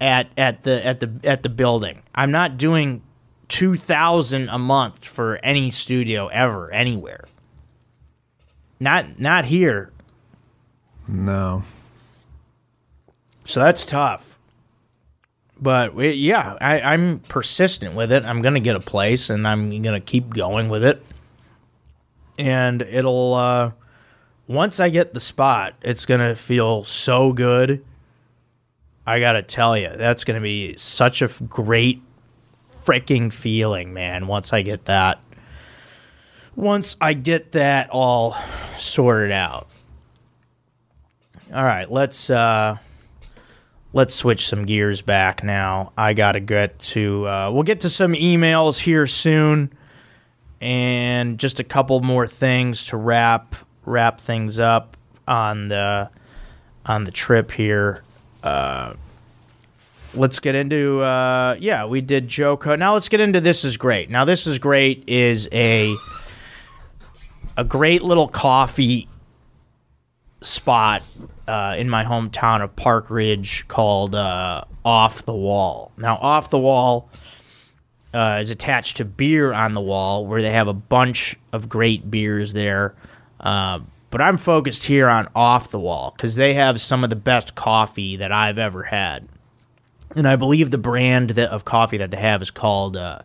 at 0.00 0.28
at 0.38 0.62
the 0.62 0.84
at 0.86 1.00
the 1.00 1.12
at 1.24 1.42
the 1.42 1.48
building. 1.50 2.02
I'm 2.14 2.30
not 2.30 2.56
doing 2.56 3.02
two 3.52 3.76
thousand 3.76 4.48
a 4.48 4.58
month 4.58 5.04
for 5.04 5.36
any 5.44 5.70
studio 5.70 6.28
ever 6.28 6.72
anywhere. 6.72 7.26
Not 8.80 9.20
not 9.20 9.44
here. 9.44 9.92
No. 11.06 11.62
So 13.44 13.60
that's 13.60 13.84
tough. 13.84 14.38
But 15.60 15.94
yeah, 15.98 16.56
I, 16.62 16.80
I'm 16.80 17.18
persistent 17.20 17.94
with 17.94 18.10
it. 18.10 18.24
I'm 18.24 18.40
gonna 18.40 18.58
get 18.58 18.74
a 18.74 18.80
place, 18.80 19.28
and 19.28 19.46
I'm 19.46 19.82
gonna 19.82 20.00
keep 20.00 20.30
going 20.30 20.70
with 20.70 20.82
it. 20.82 21.04
And 22.38 22.80
it'll 22.80 23.34
uh, 23.34 23.72
once 24.46 24.80
I 24.80 24.88
get 24.88 25.12
the 25.12 25.20
spot, 25.20 25.74
it's 25.82 26.06
gonna 26.06 26.34
feel 26.36 26.84
so 26.84 27.34
good. 27.34 27.84
I 29.06 29.20
gotta 29.20 29.42
tell 29.42 29.76
you, 29.76 29.90
that's 29.94 30.24
gonna 30.24 30.40
be 30.40 30.74
such 30.78 31.20
a 31.20 31.28
great 31.28 32.00
freaking 32.84 33.32
feeling, 33.32 33.92
man. 33.92 34.26
Once 34.26 34.52
I 34.52 34.62
get 34.62 34.86
that, 34.86 35.22
once 36.56 36.96
I 37.00 37.14
get 37.14 37.52
that 37.52 37.90
all 37.90 38.36
sorted 38.78 39.32
out. 39.32 39.68
All 41.52 41.62
right, 41.62 41.90
let's 41.90 42.30
uh, 42.30 42.78
let's 43.92 44.14
switch 44.14 44.48
some 44.48 44.64
gears 44.64 45.02
back 45.02 45.44
now. 45.44 45.92
I 45.96 46.14
gotta 46.14 46.40
get 46.40 46.78
to. 46.78 47.28
Uh, 47.28 47.50
we'll 47.52 47.62
get 47.62 47.80
to 47.82 47.90
some 47.90 48.12
emails 48.14 48.78
here 48.78 49.06
soon, 49.06 49.72
and 50.60 51.38
just 51.38 51.60
a 51.60 51.64
couple 51.64 52.00
more 52.00 52.26
things 52.26 52.86
to 52.86 52.96
wrap 52.96 53.54
wrap 53.84 54.20
things 54.20 54.58
up 54.58 54.96
on 55.28 55.68
the 55.68 56.10
on 56.86 57.04
the 57.04 57.10
trip 57.10 57.50
here. 57.50 58.02
Uh, 58.42 58.94
let's 60.14 60.40
get 60.40 60.54
into 60.54 61.00
uh, 61.00 61.56
yeah, 61.58 61.86
we 61.86 62.00
did 62.00 62.28
Joko. 62.28 62.76
Now 62.76 62.94
let's 62.94 63.08
get 63.08 63.20
into 63.20 63.40
this 63.40 63.64
is 63.64 63.76
great. 63.76 64.10
Now 64.10 64.24
this 64.24 64.46
is 64.46 64.58
great 64.58 65.08
is 65.08 65.48
a 65.52 65.94
a 67.56 67.64
great 67.64 68.02
little 68.02 68.28
coffee 68.28 69.08
spot 70.40 71.02
uh, 71.46 71.74
in 71.78 71.88
my 71.88 72.04
hometown 72.04 72.62
of 72.62 72.74
Park 72.76 73.10
Ridge 73.10 73.66
called 73.68 74.14
uh, 74.14 74.64
Off 74.84 75.24
the 75.24 75.34
Wall. 75.34 75.92
Now, 75.96 76.16
Off 76.16 76.50
the 76.50 76.58
Wall 76.58 77.08
uh, 78.14 78.40
is 78.42 78.50
attached 78.50 78.98
to 78.98 79.04
Beer 79.04 79.52
on 79.52 79.74
the 79.74 79.80
Wall, 79.80 80.26
where 80.26 80.42
they 80.42 80.52
have 80.52 80.68
a 80.68 80.72
bunch 80.74 81.36
of 81.52 81.68
great 81.68 82.10
beers 82.10 82.52
there. 82.52 82.94
Uh, 83.40 83.80
but 84.10 84.20
I'm 84.20 84.36
focused 84.36 84.84
here 84.84 85.08
on 85.08 85.28
Off 85.34 85.70
the 85.70 85.78
Wall 85.78 86.12
because 86.16 86.34
they 86.34 86.54
have 86.54 86.80
some 86.80 87.02
of 87.02 87.10
the 87.10 87.16
best 87.16 87.54
coffee 87.54 88.16
that 88.16 88.30
I've 88.30 88.58
ever 88.58 88.82
had. 88.82 89.26
And 90.14 90.28
I 90.28 90.36
believe 90.36 90.70
the 90.70 90.78
brand 90.78 91.30
that, 91.30 91.50
of 91.50 91.64
coffee 91.64 91.98
that 91.98 92.10
they 92.10 92.18
have 92.18 92.42
is 92.42 92.50
called, 92.50 92.96
uh, 92.96 93.20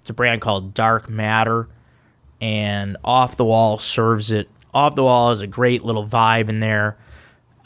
it's 0.00 0.10
a 0.10 0.14
brand 0.14 0.40
called 0.40 0.74
Dark 0.74 1.08
Matter. 1.08 1.68
And 2.40 2.96
Off 3.04 3.36
the 3.36 3.44
Wall 3.44 3.78
serves 3.78 4.30
it 4.30 4.48
off 4.72 4.94
the 4.94 5.02
wall 5.02 5.30
is 5.32 5.40
a 5.40 5.46
great 5.46 5.82
little 5.84 6.06
vibe 6.06 6.48
in 6.48 6.60
there. 6.60 6.96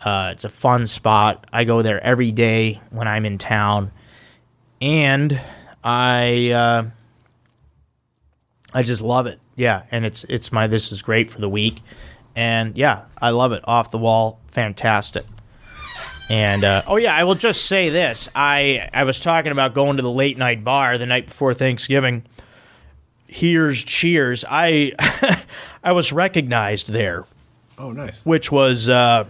Uh, 0.02 0.30
it's 0.32 0.44
a 0.44 0.48
fun 0.48 0.86
spot. 0.86 1.46
I 1.52 1.64
go 1.64 1.82
there 1.82 2.02
every 2.02 2.32
day 2.32 2.80
when 2.90 3.08
I'm 3.08 3.24
in 3.24 3.38
town, 3.38 3.90
and 4.80 5.40
I 5.82 6.50
uh, 6.50 6.84
I 8.72 8.82
just 8.82 9.00
love 9.00 9.26
it. 9.26 9.40
Yeah, 9.56 9.84
and 9.90 10.04
it's 10.04 10.24
it's 10.28 10.52
my 10.52 10.66
this 10.66 10.92
is 10.92 11.00
great 11.00 11.30
for 11.30 11.40
the 11.40 11.48
week, 11.48 11.80
and 12.36 12.76
yeah, 12.76 13.04
I 13.20 13.30
love 13.30 13.52
it. 13.52 13.62
Off 13.66 13.90
the 13.90 13.98
wall, 13.98 14.40
fantastic. 14.48 15.24
And 16.30 16.64
uh, 16.64 16.82
oh 16.86 16.96
yeah, 16.96 17.14
I 17.14 17.24
will 17.24 17.34
just 17.34 17.66
say 17.66 17.90
this: 17.90 18.28
I 18.34 18.88
I 18.94 19.04
was 19.04 19.20
talking 19.20 19.52
about 19.52 19.74
going 19.74 19.96
to 19.98 20.02
the 20.02 20.10
late 20.10 20.38
night 20.38 20.64
bar 20.64 20.96
the 20.98 21.06
night 21.06 21.26
before 21.26 21.52
Thanksgiving. 21.54 22.22
Here's 23.26 23.82
cheers. 23.84 24.44
I 24.48 24.92
I 25.84 25.92
was 25.92 26.12
recognized 26.12 26.88
there, 26.88 27.24
Oh, 27.78 27.92
nice. 27.92 28.20
which 28.24 28.50
was 28.52 28.88
uh, 28.88 29.24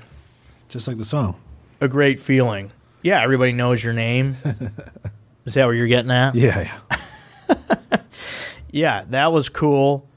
Just 0.68 0.86
like 0.86 0.98
the 0.98 1.04
song. 1.04 1.36
a 1.80 1.88
great 1.88 2.20
feeling. 2.20 2.70
Yeah, 3.02 3.20
everybody 3.22 3.52
knows 3.52 3.82
your 3.82 3.92
name. 3.94 4.36
Is 5.46 5.54
that 5.54 5.66
what 5.66 5.72
you're 5.72 5.86
getting 5.88 6.10
at? 6.10 6.34
Yeah, 6.34 6.70
yeah. 7.48 7.56
Yeah, 8.70 9.04
that 9.10 9.30
was 9.32 9.48
cool. 9.48 10.08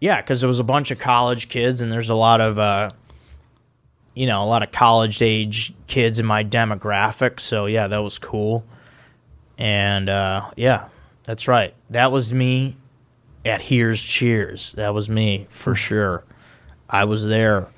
Yeah, 0.00 0.20
because 0.20 0.40
there 0.40 0.48
was 0.48 0.58
a 0.58 0.64
bunch 0.64 0.90
of 0.90 0.98
college 0.98 1.48
kids, 1.48 1.80
and 1.80 1.92
there's 1.92 2.08
a 2.10 2.14
lot 2.14 2.40
of, 2.40 2.58
uh, 2.58 2.90
you 4.16 4.26
know, 4.26 4.42
a 4.42 4.46
lot 4.46 4.62
of 4.62 4.72
college 4.72 5.20
age 5.20 5.74
kids 5.86 6.18
in 6.18 6.24
my 6.24 6.42
demographic. 6.42 7.38
So 7.38 7.66
yeah, 7.66 7.86
that 7.86 7.98
was 7.98 8.18
cool. 8.18 8.64
And 9.58 10.08
uh, 10.08 10.50
yeah, 10.56 10.88
that's 11.24 11.46
right. 11.46 11.74
That 11.90 12.10
was 12.10 12.32
me 12.32 12.76
at 13.44 13.60
Here's 13.60 14.02
Cheers. 14.02 14.72
That 14.72 14.94
was 14.94 15.10
me 15.10 15.46
for 15.50 15.74
sure. 15.74 16.24
I 16.88 17.04
was 17.04 17.26
there. 17.26 17.68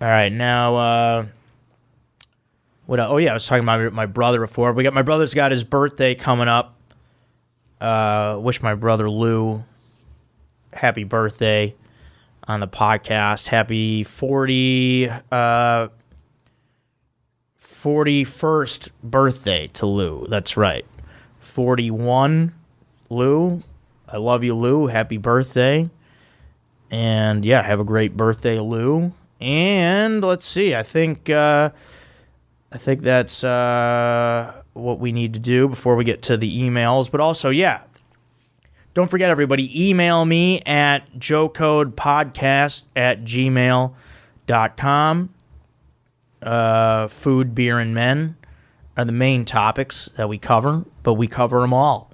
All 0.00 0.08
right, 0.08 0.32
now. 0.32 0.76
Uh, 0.76 1.26
what? 2.86 3.00
Oh 3.00 3.18
yeah, 3.18 3.32
I 3.32 3.34
was 3.34 3.46
talking 3.46 3.64
about 3.64 3.92
my 3.92 4.06
brother 4.06 4.40
before. 4.40 4.72
We 4.72 4.82
got 4.82 4.94
my 4.94 5.02
brother's 5.02 5.34
got 5.34 5.50
his 5.50 5.62
birthday 5.62 6.14
coming 6.14 6.48
up. 6.48 6.74
Uh, 7.82 8.38
wish 8.40 8.62
my 8.62 8.74
brother 8.74 9.10
Lou 9.10 9.62
happy 10.72 11.04
birthday 11.04 11.74
on 12.48 12.60
the 12.60 12.68
podcast. 12.68 13.46
Happy 13.46 14.02
40 14.02 15.08
uh 15.30 15.88
41st 17.62 18.88
birthday 19.04 19.68
to 19.68 19.86
Lou. 19.86 20.26
That's 20.28 20.56
right. 20.56 20.84
41 21.40 22.52
Lou. 23.10 23.62
I 24.08 24.16
love 24.16 24.42
you 24.42 24.54
Lou. 24.54 24.88
Happy 24.88 25.18
birthday. 25.18 25.88
And 26.90 27.44
yeah, 27.44 27.62
have 27.62 27.78
a 27.78 27.84
great 27.84 28.16
birthday 28.16 28.58
Lou. 28.58 29.12
And 29.40 30.24
let's 30.24 30.46
see. 30.46 30.74
I 30.74 30.82
think 30.82 31.30
uh 31.30 31.70
I 32.70 32.76
think 32.76 33.02
that's 33.02 33.42
uh, 33.44 34.52
what 34.74 34.98
we 34.98 35.10
need 35.12 35.34
to 35.34 35.40
do 35.40 35.68
before 35.68 35.96
we 35.96 36.04
get 36.04 36.22
to 36.22 36.36
the 36.36 36.60
emails. 36.60 37.10
But 37.10 37.20
also, 37.20 37.48
yeah, 37.48 37.80
don't 38.94 39.08
forget, 39.08 39.30
everybody, 39.30 39.88
email 39.88 40.24
me 40.24 40.60
at 40.62 41.12
joecodepodcast 41.18 42.86
at 42.96 43.24
gmail.com. 43.24 43.94
Uh, 46.40 47.08
food, 47.08 47.54
beer, 47.54 47.78
and 47.78 47.94
men 47.94 48.36
are 48.96 49.04
the 49.04 49.12
main 49.12 49.44
topics 49.44 50.08
that 50.16 50.28
we 50.28 50.38
cover, 50.38 50.84
but 51.02 51.14
we 51.14 51.26
cover 51.26 51.60
them 51.60 51.72
all. 51.72 52.12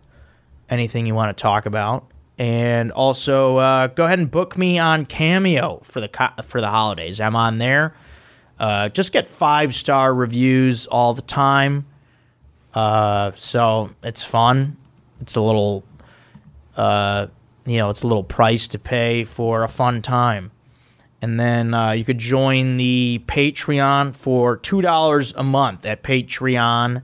Anything 0.69 1.07
you 1.07 1.15
want 1.15 1.37
to 1.37 1.41
talk 1.43 1.67
about. 1.67 2.07
And 2.39 2.91
also, 2.91 3.59
uh, 3.59 3.87
go 3.89 4.05
ahead 4.05 4.19
and 4.19 4.31
book 4.31 4.59
me 4.59 4.79
on 4.79 5.07
Cameo 5.07 5.81
for 5.85 6.01
the 6.01 6.09
co- 6.09 6.43
for 6.43 6.61
the 6.61 6.69
holidays. 6.69 7.21
I'm 7.21 7.37
on 7.37 7.59
there. 7.59 7.95
Uh, 8.59 8.89
just 8.89 9.13
get 9.13 9.31
five 9.31 9.75
star 9.75 10.13
reviews 10.15 10.87
all 10.87 11.15
the 11.15 11.23
time. 11.23 11.87
Uh, 12.73 13.33
so 13.35 13.91
it's 14.03 14.23
fun. 14.25 14.77
It's 15.21 15.37
a 15.37 15.41
little, 15.41 15.85
uh, 16.77 17.27
you 17.67 17.79
know, 17.79 17.91
it's 17.91 18.03
a 18.03 18.07
little 18.07 18.25
price 18.25 18.69
to 18.69 18.79
pay 18.79 19.25
for 19.25 19.63
a 19.63 19.69
fun 19.69 20.03
time. 20.03 20.51
And 21.23 21.41
then 21.41 21.73
uh, 21.73 21.93
you 21.93 22.05
could 22.05 22.19
join 22.19 22.77
the 22.77 23.23
Patreon 23.27 24.15
for 24.15 24.59
two 24.59 24.83
dollars 24.83 25.33
a 25.37 25.43
month 25.43 25.87
at 25.87 26.03
Patreon, 26.03 27.03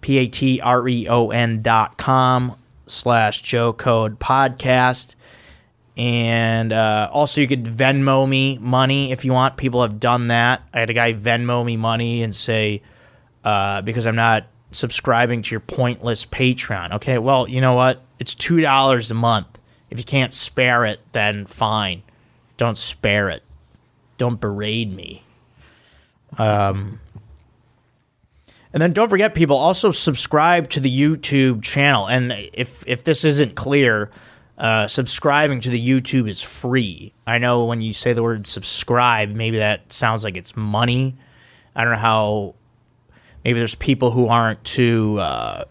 p 0.00 0.18
a 0.18 0.28
t 0.28 0.60
r 0.60 0.88
e 0.88 1.08
o 1.08 1.30
n 1.30 1.60
dot 1.60 1.98
com 1.98 2.56
slash 2.86 3.42
Joe 3.42 3.72
Code 3.72 4.20
Podcast. 4.20 5.16
And 5.96 6.72
uh, 6.72 7.10
also, 7.12 7.40
you 7.40 7.48
could 7.48 7.64
Venmo 7.64 8.26
me 8.26 8.56
money 8.58 9.10
if 9.10 9.24
you 9.24 9.32
want. 9.32 9.56
People 9.56 9.82
have 9.82 9.98
done 9.98 10.28
that. 10.28 10.62
I 10.72 10.80
had 10.80 10.88
a 10.88 10.94
guy 10.94 11.12
Venmo 11.12 11.64
me 11.64 11.76
money 11.76 12.22
and 12.22 12.34
say, 12.34 12.82
uh, 13.44 13.82
because 13.82 14.06
I'm 14.06 14.16
not 14.16 14.46
subscribing 14.72 15.42
to 15.42 15.50
your 15.50 15.60
pointless 15.60 16.24
Patreon. 16.24 16.94
Okay, 16.94 17.18
well, 17.18 17.48
you 17.48 17.60
know 17.60 17.74
what? 17.74 18.00
It's 18.20 18.34
$2 18.36 19.10
a 19.10 19.14
month. 19.14 19.58
If 19.90 19.98
you 19.98 20.04
can't 20.04 20.32
spare 20.32 20.84
it, 20.84 21.00
then 21.10 21.46
fine. 21.46 22.04
Don't 22.56 22.78
spare 22.78 23.30
it. 23.30 23.42
Don't 24.18 24.40
berate 24.40 24.92
me. 24.92 25.24
Um, 26.38 27.00
and 28.72 28.80
then 28.80 28.92
don't 28.92 29.08
forget, 29.08 29.34
people 29.34 29.56
also 29.56 29.90
subscribe 29.90 30.70
to 30.70 30.80
the 30.80 30.90
YouTube 30.90 31.62
channel. 31.62 32.06
And 32.06 32.32
if 32.52 32.84
if 32.86 33.02
this 33.02 33.24
isn't 33.24 33.56
clear, 33.56 34.10
uh, 34.58 34.86
subscribing 34.86 35.60
to 35.62 35.70
the 35.70 35.88
YouTube 35.88 36.28
is 36.28 36.40
free. 36.40 37.12
I 37.26 37.38
know 37.38 37.64
when 37.64 37.80
you 37.80 37.92
say 37.94 38.12
the 38.12 38.22
word 38.22 38.46
subscribe, 38.46 39.30
maybe 39.30 39.58
that 39.58 39.92
sounds 39.92 40.22
like 40.22 40.36
it's 40.36 40.54
money. 40.54 41.16
I 41.74 41.82
don't 41.82 41.94
know 41.94 41.98
how. 41.98 42.54
Maybe 43.44 43.58
there's 43.58 43.74
people 43.74 44.10
who 44.10 44.28
aren't 44.28 44.62
too, 44.64 45.18
uh, 45.18 45.64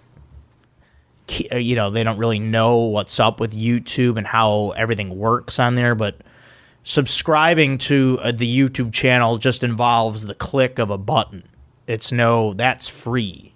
you 1.31 1.75
know, 1.75 1.91
they 1.91 2.03
don't 2.03 2.17
really 2.17 2.39
know 2.39 2.77
what's 2.77 3.19
up 3.19 3.39
with 3.39 3.55
YouTube 3.55 4.17
and 4.17 4.25
how 4.25 4.71
everything 4.71 5.17
works 5.17 5.59
on 5.59 5.75
there. 5.75 5.95
But 5.95 6.17
subscribing 6.83 7.77
to 7.79 8.19
uh, 8.21 8.31
the 8.31 8.59
YouTube 8.59 8.93
channel 8.93 9.37
just 9.37 9.63
involves 9.63 10.25
the 10.25 10.35
click 10.35 10.79
of 10.79 10.89
a 10.89 10.97
button. 10.97 11.43
It's 11.87 12.11
no, 12.11 12.53
that's 12.53 12.87
free. 12.87 13.53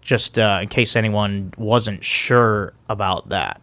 Just 0.00 0.38
uh, 0.38 0.60
in 0.62 0.68
case 0.68 0.96
anyone 0.96 1.52
wasn't 1.56 2.04
sure 2.04 2.72
about 2.88 3.30
that. 3.30 3.60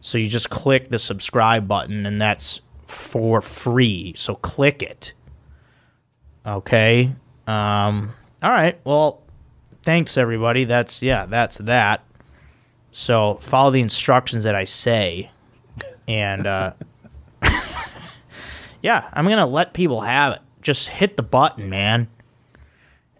So 0.00 0.18
you 0.18 0.26
just 0.26 0.50
click 0.50 0.90
the 0.90 0.98
subscribe 0.98 1.66
button 1.66 2.04
and 2.04 2.20
that's 2.20 2.60
for 2.86 3.40
free. 3.40 4.12
So 4.16 4.34
click 4.34 4.82
it. 4.82 5.14
Okay. 6.46 7.14
Um 7.46 8.12
all 8.42 8.50
right. 8.50 8.78
Well, 8.84 9.22
thanks 9.82 10.18
everybody. 10.18 10.64
That's 10.66 11.00
yeah, 11.00 11.24
that's 11.24 11.56
that. 11.58 12.04
So 12.96 13.38
follow 13.40 13.72
the 13.72 13.80
instructions 13.80 14.44
that 14.44 14.54
I 14.54 14.62
say. 14.62 15.30
And 16.06 16.46
uh 16.46 16.74
yeah, 18.82 19.08
I'm 19.12 19.26
to 19.26 19.46
let 19.46 19.72
people 19.72 20.00
have 20.02 20.34
it. 20.34 20.40
Just 20.62 20.88
hit 20.88 21.16
the 21.16 21.22
button, 21.24 21.68
man. 21.68 22.08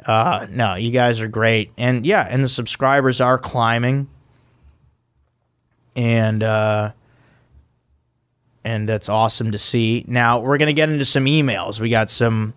Uh, 0.06 0.46
no, 0.48 0.74
you 0.74 0.92
guys 0.92 1.20
are 1.20 1.28
great, 1.28 1.72
and 1.76 2.04
yeah, 2.04 2.26
and 2.28 2.44
the 2.44 2.48
subscribers 2.48 3.20
are 3.20 3.38
climbing, 3.38 4.08
and 5.96 6.42
uh, 6.42 6.92
and 8.62 8.88
that's 8.88 9.08
awesome 9.08 9.50
to 9.52 9.58
see. 9.58 10.04
Now 10.06 10.40
we're 10.40 10.58
gonna 10.58 10.74
get 10.74 10.90
into 10.90 11.06
some 11.06 11.24
emails. 11.24 11.80
We 11.80 11.88
got 11.88 12.10
some 12.10 12.52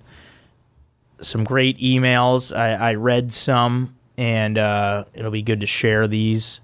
some 1.21 1.45
great 1.45 1.79
emails. 1.79 2.55
I, 2.55 2.73
I 2.73 2.93
read 2.95 3.31
some, 3.31 3.95
and 4.17 4.57
uh, 4.57 5.05
it'll 5.13 5.31
be 5.31 5.41
good 5.41 5.61
to 5.61 5.67
share 5.67 6.07
these. 6.07 6.59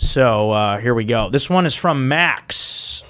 So 0.00 0.50
uh, 0.50 0.78
here 0.78 0.94
we 0.94 1.04
go. 1.04 1.28
This 1.28 1.50
one 1.50 1.66
is 1.66 1.74
from 1.74 2.08
Max. 2.08 3.04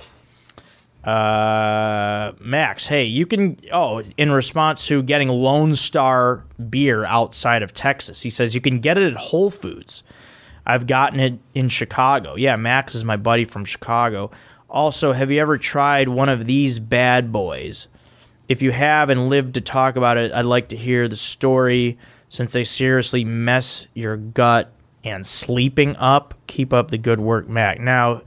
Uh, 1.05 2.33
Max, 2.41 2.85
hey, 2.85 3.05
you 3.05 3.27
can. 3.27 3.59
Oh, 3.73 4.03
in 4.17 4.33
response 4.33 4.87
to 4.89 5.01
getting 5.05 5.29
Lone 5.29 5.77
Star 5.77 6.45
beer 6.69 7.05
outside 7.05 7.63
of 7.63 7.73
Texas, 7.73 8.23
he 8.23 8.29
says 8.29 8.57
you 8.57 8.61
can 8.61 8.81
get 8.81 8.99
it 8.99 9.13
at 9.13 9.17
Whole 9.17 9.51
Foods. 9.51 10.03
I've 10.67 10.89
gotten 10.89 11.21
it 11.21 11.39
in 11.55 11.69
Chicago. 11.69 12.35
Yeah, 12.35 12.57
Max 12.57 12.97
is 12.97 13.05
my 13.05 13.17
buddy 13.17 13.45
from 13.45 13.65
Chicago. 13.65 14.33
Also, 14.69 15.13
have 15.13 15.31
you 15.31 15.41
ever 15.41 15.59
tried 15.59 16.09
one 16.09 16.29
of 16.29 16.47
these 16.47 16.81
bad 16.81 17.31
boys? 17.31 17.87
If 18.49 18.63
you 18.63 18.73
have 18.73 19.11
and 19.11 19.29
lived 19.29 19.55
to 19.55 19.61
talk 19.61 19.95
about 19.95 20.19
it, 20.19 20.33
I'd 20.33 20.45
like 20.45 20.69
to 20.71 20.77
hear 20.77 21.07
the 21.07 21.17
story 21.17 21.99
since 22.29 22.53
they 22.53 22.65
seriously 22.65 23.25
mess 23.25 23.87
your 23.95 24.17
gut 24.17 24.73
and 25.05 25.25
sleeping 25.27 25.97
up. 25.97 26.35
Keep 26.51 26.73
up 26.73 26.91
the 26.91 26.99
good 26.99 27.21
work, 27.21 27.49
Mac. 27.49 27.79
Now, 27.79 28.23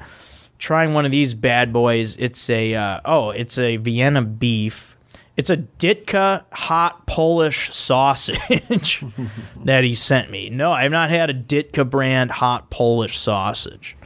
trying 0.57 0.93
one 0.93 1.03
of 1.03 1.11
these 1.11 1.33
bad 1.33 1.73
boys, 1.73 2.15
it's 2.15 2.49
a 2.49 2.73
uh, 2.73 3.01
oh, 3.03 3.31
it's 3.31 3.57
a 3.57 3.75
Vienna 3.75 4.21
beef. 4.21 4.95
It's 5.35 5.49
a 5.49 5.57
Ditka 5.57 6.45
hot 6.53 7.05
Polish 7.05 7.73
sausage 7.73 9.03
that 9.65 9.83
he 9.83 9.93
sent 9.93 10.31
me. 10.31 10.49
No, 10.49 10.71
I've 10.71 10.91
not 10.91 11.09
had 11.09 11.29
a 11.29 11.33
Ditka 11.33 11.89
brand 11.89 12.31
hot 12.31 12.69
Polish 12.69 13.19
sausage. 13.19 13.97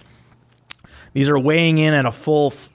These 1.13 1.29
are 1.29 1.37
weighing 1.37 1.77
in 1.77 1.93
at 1.93 2.07
a 2.07 2.11
full 2.11 2.51
th- 2.51 2.71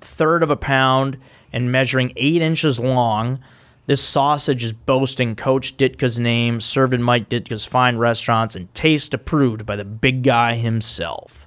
third 0.00 0.42
of 0.42 0.50
a 0.50 0.56
pound 0.56 1.18
and 1.52 1.70
measuring 1.70 2.12
eight 2.16 2.42
inches 2.42 2.80
long. 2.80 3.38
This 3.86 4.02
sausage 4.02 4.64
is 4.64 4.72
boasting 4.72 5.36
Coach 5.36 5.76
Ditka's 5.76 6.18
name, 6.18 6.60
served 6.60 6.92
in 6.92 7.02
Mike 7.02 7.28
Ditka's 7.28 7.64
fine 7.64 7.96
restaurants, 7.98 8.56
and 8.56 8.72
taste 8.74 9.14
approved 9.14 9.64
by 9.64 9.76
the 9.76 9.84
big 9.84 10.24
guy 10.24 10.56
himself. 10.56 11.46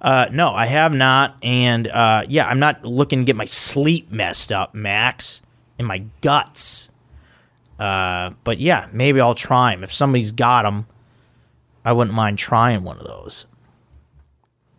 Uh, 0.00 0.26
no, 0.32 0.50
I 0.50 0.66
have 0.66 0.92
not, 0.92 1.36
and 1.42 1.88
uh, 1.88 2.22
yeah, 2.28 2.48
I'm 2.48 2.58
not 2.58 2.84
looking 2.84 3.20
to 3.20 3.24
get 3.24 3.36
my 3.36 3.44
sleep 3.44 4.10
messed 4.10 4.52
up, 4.52 4.74
Max, 4.74 5.40
in 5.78 5.86
my 5.86 6.04
guts. 6.20 6.88
Uh, 7.78 8.30
but 8.42 8.58
yeah, 8.58 8.88
maybe 8.92 9.20
I'll 9.20 9.34
try 9.34 9.72
them. 9.72 9.84
If 9.84 9.92
somebody's 9.92 10.32
got 10.32 10.62
them, 10.62 10.86
I 11.84 11.92
wouldn't 11.92 12.14
mind 12.14 12.38
trying 12.38 12.82
one 12.82 12.98
of 12.98 13.06
those. 13.06 13.46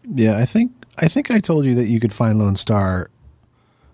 Yeah, 0.04 0.38
I 0.38 0.46
think 0.46 0.72
I 0.98 1.08
think 1.08 1.32
I 1.32 1.40
told 1.40 1.66
you 1.66 1.76
that 1.76 1.86
you 1.86 2.00
could 2.00 2.14
find 2.14 2.40
Lone 2.40 2.56
Star 2.56 3.10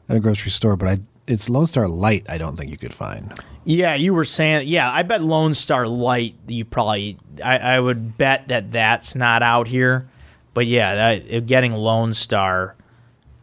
at 0.09 0.15
a 0.15 0.19
grocery 0.19 0.51
store, 0.51 0.75
but 0.75 0.89
I 0.89 0.97
it's 1.27 1.49
Lone 1.49 1.67
Star 1.67 1.87
Light. 1.87 2.25
I 2.29 2.37
don't 2.37 2.55
think 2.57 2.71
you 2.71 2.77
could 2.77 2.93
find. 2.93 3.33
Yeah, 3.63 3.95
you 3.95 4.13
were 4.13 4.25
saying. 4.25 4.67
Yeah, 4.67 4.91
I 4.91 5.03
bet 5.03 5.21
Lone 5.21 5.53
Star 5.53 5.87
Light. 5.87 6.35
You 6.47 6.65
probably. 6.65 7.17
I, 7.43 7.57
I 7.57 7.79
would 7.79 8.17
bet 8.17 8.47
that 8.49 8.71
that's 8.71 9.15
not 9.15 9.43
out 9.43 9.67
here. 9.67 10.07
But 10.53 10.67
yeah, 10.67 10.95
that, 10.95 11.45
getting 11.45 11.73
Lone 11.73 12.13
Star. 12.13 12.75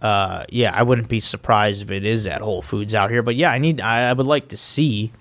Uh, 0.00 0.44
yeah, 0.48 0.72
I 0.74 0.82
wouldn't 0.82 1.08
be 1.08 1.20
surprised 1.20 1.82
if 1.82 1.90
it 1.90 2.04
is 2.04 2.26
at 2.26 2.40
Whole 2.40 2.62
Foods 2.62 2.94
out 2.94 3.10
here. 3.10 3.22
But 3.22 3.36
yeah, 3.36 3.50
I 3.50 3.58
need. 3.58 3.80
I, 3.80 4.10
I 4.10 4.12
would 4.12 4.26
like 4.26 4.48
to 4.48 4.56
see. 4.56 5.12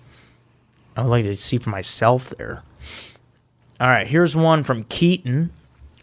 I 0.95 1.01
would 1.01 1.09
like 1.09 1.25
to 1.25 1.35
see 1.37 1.57
for 1.57 1.69
myself 1.69 2.29
there. 2.37 2.63
All 3.79 3.87
right, 3.87 4.07
here's 4.07 4.35
one 4.35 4.63
from 4.63 4.83
Keaton. 4.85 5.51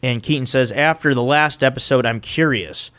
And 0.02 0.22
Keaton 0.22 0.46
says, 0.46 0.70
after 0.72 1.14
the 1.14 1.22
last 1.22 1.64
episode, 1.64 2.06
I'm 2.06 2.20
curious. 2.20 2.90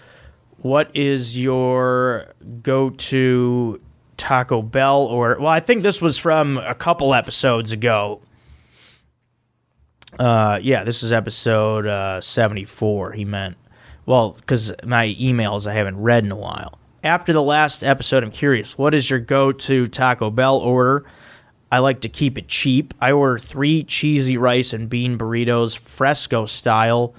What 0.62 0.92
is 0.96 1.38
your 1.38 2.34
go 2.62 2.90
to 2.90 3.82
Taco 4.18 4.62
Bell 4.62 5.04
or 5.04 5.38
well, 5.40 5.48
I 5.48 5.62
think 5.62 5.82
this 5.82 6.02
was 6.02 6.18
from 6.18 6.58
a 6.58 6.76
couple 6.76 7.14
episodes 7.14 7.72
ago. 7.72 8.22
Uh, 10.18 10.60
yeah, 10.62 10.84
this 10.84 11.02
is 11.04 11.12
episode 11.12 11.88
uh, 11.88 12.20
74. 12.20 13.14
He 13.14 13.26
meant 13.26 13.58
well, 14.06 14.32
because 14.32 14.74
my 14.84 15.16
emails 15.20 15.68
I 15.68 15.74
haven't 15.74 15.98
read 16.02 16.26
in 16.26 16.32
a 16.32 16.36
while. 16.36 16.80
After 17.04 17.32
the 17.32 17.44
last 17.44 17.84
episode, 17.84 18.24
I'm 18.24 18.32
curious. 18.32 18.78
What 18.78 18.94
is 18.94 19.10
your 19.10 19.20
go 19.20 19.52
to 19.52 19.88
Taco 19.88 20.30
Bell 20.30 20.58
order? 20.58 21.06
I 21.72 21.80
like 21.80 22.02
to 22.02 22.10
keep 22.10 22.38
it 22.38 22.48
cheap. 22.48 22.94
I 23.00 23.12
order 23.12 23.38
three 23.38 23.84
cheesy 23.84 24.36
rice 24.36 24.74
and 24.74 24.90
bean 24.90 25.18
burritos, 25.18 25.78
fresco 25.78 26.48
style. 26.48 27.14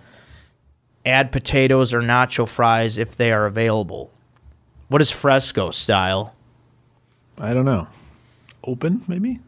Add 1.05 1.33
potatoes 1.33 1.95
or 1.95 2.01
nacho 2.01 2.47
fries 2.47 2.99
if 2.99 3.17
they 3.17 3.33
are 3.33 3.47
available. 3.47 4.11
What 4.89 5.01
is 5.01 5.11
fresco 5.11 5.71
style? 5.71 6.35
I 7.39 7.55
don't 7.55 7.65
know. 7.65 7.89
Open, 8.65 9.03
maybe? 9.09 9.41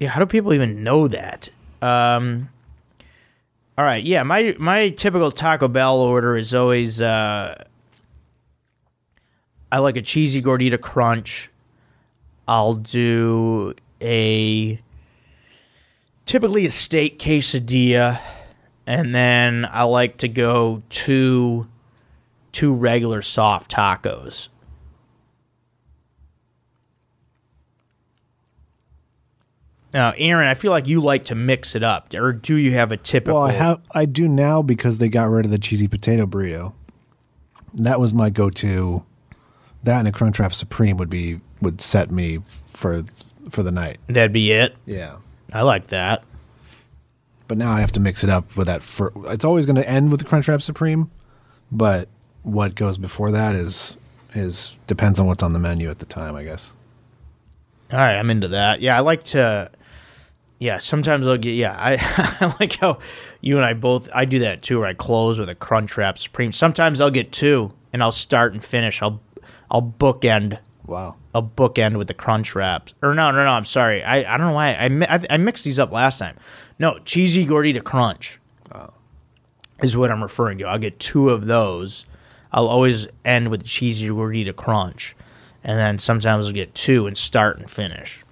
Yeah, 0.00 0.10
how 0.10 0.20
do 0.20 0.26
people 0.26 0.52
even 0.52 0.84
know 0.84 1.08
that? 1.08 1.48
Um, 1.80 2.50
all 3.76 3.84
right, 3.84 4.04
yeah, 4.04 4.22
my 4.22 4.54
my 4.58 4.90
typical 4.90 5.30
Taco 5.30 5.68
Bell 5.68 5.98
order 5.98 6.36
is 6.36 6.52
always 6.52 7.00
uh, 7.00 7.64
I 9.70 9.78
like 9.78 9.96
a 9.96 10.02
cheesy 10.02 10.42
gordita 10.42 10.80
crunch. 10.80 11.50
I'll 12.46 12.74
do 12.74 13.74
a 14.00 14.80
typically 16.26 16.66
a 16.66 16.70
steak 16.70 17.18
quesadilla, 17.18 18.20
and 18.88 19.14
then 19.14 19.68
I 19.70 19.82
like 19.82 20.16
to 20.18 20.28
go 20.28 20.82
two 20.88 21.68
two 22.52 22.72
regular 22.72 23.20
soft 23.20 23.70
tacos. 23.70 24.48
Now, 29.92 30.14
Aaron, 30.16 30.48
I 30.48 30.54
feel 30.54 30.70
like 30.70 30.88
you 30.88 31.02
like 31.02 31.26
to 31.26 31.34
mix 31.34 31.74
it 31.74 31.82
up, 31.82 32.14
or 32.14 32.32
do 32.32 32.56
you 32.56 32.72
have 32.72 32.90
a 32.90 32.96
typical? 32.96 33.40
Well, 33.40 33.50
I 33.50 33.52
have. 33.52 33.80
I 33.92 34.06
do 34.06 34.26
now 34.26 34.62
because 34.62 34.98
they 34.98 35.10
got 35.10 35.28
rid 35.28 35.44
of 35.44 35.50
the 35.50 35.58
cheesy 35.58 35.86
potato 35.86 36.24
burrito. 36.26 36.72
That 37.74 38.00
was 38.00 38.14
my 38.14 38.30
go-to. 38.30 39.04
That 39.84 39.98
and 39.98 40.08
a 40.08 40.12
Crunchwrap 40.12 40.54
Supreme 40.54 40.96
would 40.96 41.10
be 41.10 41.40
would 41.60 41.82
set 41.82 42.10
me 42.10 42.38
for 42.70 43.04
for 43.50 43.62
the 43.62 43.70
night. 43.70 43.98
That'd 44.06 44.32
be 44.32 44.50
it. 44.50 44.76
Yeah. 44.86 45.16
I 45.52 45.62
like 45.62 45.88
that. 45.88 46.24
But 47.48 47.58
now 47.58 47.72
I 47.72 47.80
have 47.80 47.92
to 47.92 48.00
mix 48.00 48.22
it 48.22 48.30
up 48.30 48.56
with 48.56 48.66
that. 48.66 48.82
It's 49.32 49.44
always 49.44 49.66
going 49.66 49.76
to 49.76 49.88
end 49.88 50.10
with 50.10 50.20
the 50.20 50.26
Crunchwrap 50.26 50.62
Supreme, 50.62 51.10
but 51.72 52.08
what 52.42 52.74
goes 52.74 52.98
before 52.98 53.30
that 53.30 53.54
is 53.54 53.96
is 54.34 54.76
depends 54.86 55.18
on 55.18 55.26
what's 55.26 55.42
on 55.42 55.54
the 55.54 55.58
menu 55.58 55.90
at 55.90 55.98
the 55.98 56.06
time, 56.06 56.36
I 56.36 56.44
guess. 56.44 56.72
All 57.90 57.98
right, 57.98 58.16
I'm 58.16 58.28
into 58.30 58.48
that. 58.48 58.80
Yeah, 58.82 58.96
I 58.96 59.00
like 59.00 59.24
to. 59.26 59.70
Yeah, 60.58 60.78
sometimes 60.78 61.26
I'll 61.26 61.38
get. 61.38 61.52
Yeah, 61.52 61.74
I, 61.78 61.96
I 62.40 62.54
like 62.60 62.76
how 62.76 62.98
you 63.40 63.56
and 63.56 63.64
I 63.64 63.72
both. 63.72 64.10
I 64.12 64.26
do 64.26 64.40
that 64.40 64.62
too, 64.62 64.80
where 64.80 64.88
I 64.88 64.94
close 64.94 65.38
with 65.38 65.48
a 65.48 65.54
Crunchwrap 65.54 66.18
Supreme. 66.18 66.52
Sometimes 66.52 67.00
I'll 67.00 67.10
get 67.10 67.32
two, 67.32 67.72
and 67.92 68.02
I'll 68.02 68.12
start 68.12 68.52
and 68.52 68.62
finish. 68.62 69.00
I'll 69.00 69.20
I'll 69.70 69.82
bookend 69.98 70.58
Wow. 70.88 71.16
a 71.34 71.42
bookend 71.42 71.98
with 71.98 72.08
the 72.08 72.14
crunch 72.14 72.54
wraps. 72.56 72.94
Or 73.02 73.14
no, 73.14 73.30
no, 73.30 73.44
no. 73.44 73.50
I'm 73.50 73.64
sorry. 73.66 74.02
I, 74.02 74.34
I 74.34 74.36
don't 74.38 74.48
know 74.48 74.52
why 74.54 74.72
I, 74.74 74.86
I 75.16 75.20
I 75.30 75.36
mixed 75.36 75.62
these 75.64 75.78
up 75.78 75.92
last 75.92 76.18
time. 76.18 76.36
No, 76.78 76.98
cheesy 77.04 77.46
gordita 77.46 77.84
crunch 77.84 78.40
is 79.82 79.96
what 79.96 80.10
I'm 80.10 80.22
referring 80.22 80.58
to. 80.58 80.64
I'll 80.64 80.78
get 80.78 80.98
two 80.98 81.30
of 81.30 81.46
those. 81.46 82.04
I'll 82.50 82.66
always 82.66 83.06
end 83.24 83.48
with 83.50 83.64
cheesy 83.64 84.08
gordita 84.08 84.56
crunch, 84.56 85.14
and 85.62 85.78
then 85.78 85.98
sometimes 85.98 86.46
I'll 86.46 86.52
get 86.52 86.74
two 86.74 87.06
and 87.06 87.16
start 87.16 87.58
and 87.58 87.70
finish. 87.70 88.24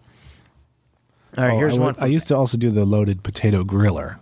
All 1.37 1.45
right, 1.45 1.53
Oh, 1.55 1.59
here's 1.59 1.77
I, 1.77 1.81
one. 1.81 1.87
would- 1.89 1.97
from- 1.97 2.05
I 2.05 2.07
used 2.09 2.27
to 2.29 2.37
also 2.37 2.57
do 2.57 2.71
the 2.71 2.85
loaded 2.87 3.23
potato 3.23 3.63
griller. 3.63 4.19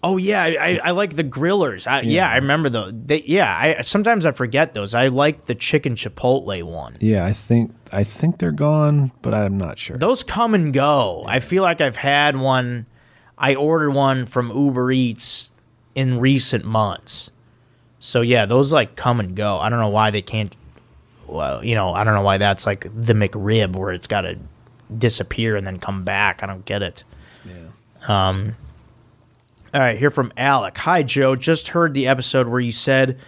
Oh 0.00 0.16
yeah, 0.16 0.42
I, 0.42 0.78
I, 0.82 0.90
like 0.92 1.16
the 1.16 1.24
grillers. 1.24 1.86
I, 1.86 2.02
yeah. 2.02 2.30
I 2.30 2.36
remember 2.36 2.68
those. 2.68 2.92
They, 2.94 3.22
yeah, 3.22 3.52
I 3.52 3.82
sometimes 3.82 4.26
I 4.26 4.32
forget 4.32 4.72
those. 4.72 4.94
I 4.94 5.08
like 5.08 5.46
the 5.46 5.56
chicken 5.56 5.96
chipotle 5.96 6.62
one. 6.62 6.96
Yeah, 7.00 7.24
I 7.24 7.32
think 7.32 7.74
I 7.90 8.04
think 8.04 8.38
they're 8.38 8.52
gone, 8.52 9.10
but 9.22 9.34
I'm 9.34 9.56
not 9.56 9.78
sure. 9.78 9.98
Those 9.98 10.22
come 10.22 10.54
and 10.54 10.72
go. 10.72 11.24
I 11.26 11.40
feel 11.40 11.64
like 11.64 11.80
I've 11.80 11.96
had 11.96 12.36
one. 12.36 12.86
I 13.36 13.56
ordered 13.56 13.90
one 13.90 14.26
from 14.26 14.50
Uber 14.50 14.92
Eats 14.92 15.50
in 15.96 16.20
recent 16.20 16.64
months. 16.64 17.30
So 17.98 18.20
yeah, 18.20 18.46
those 18.46 18.72
like 18.72 18.94
come 18.94 19.18
and 19.18 19.34
go. 19.34 19.58
I 19.58 19.68
don't 19.68 19.80
know 19.80 19.88
why 19.88 20.12
they 20.12 20.22
can't. 20.22 20.54
Well, 21.26 21.64
you 21.64 21.74
know, 21.74 21.92
I 21.92 22.04
don't 22.04 22.14
know 22.14 22.22
why 22.22 22.38
that's 22.38 22.66
like 22.66 22.82
the 22.82 23.14
McRib 23.14 23.74
where 23.74 23.92
it's 23.92 24.06
got 24.06 24.22
to 24.22 24.38
disappear 24.96 25.56
and 25.56 25.66
then 25.66 25.80
come 25.80 26.04
back. 26.04 26.44
I 26.44 26.46
don't 26.46 26.64
get 26.64 26.82
it. 26.82 27.02
Yeah. 27.44 28.28
Um, 28.28 28.54
all 29.74 29.80
right, 29.80 29.98
here 29.98 30.10
from 30.10 30.32
Alec. 30.36 30.78
Hi, 30.78 31.02
Joe. 31.02 31.36
Just 31.36 31.68
heard 31.68 31.92
the 31.92 32.06
episode 32.06 32.48
where 32.48 32.60
you 32.60 32.72
said 32.72 33.18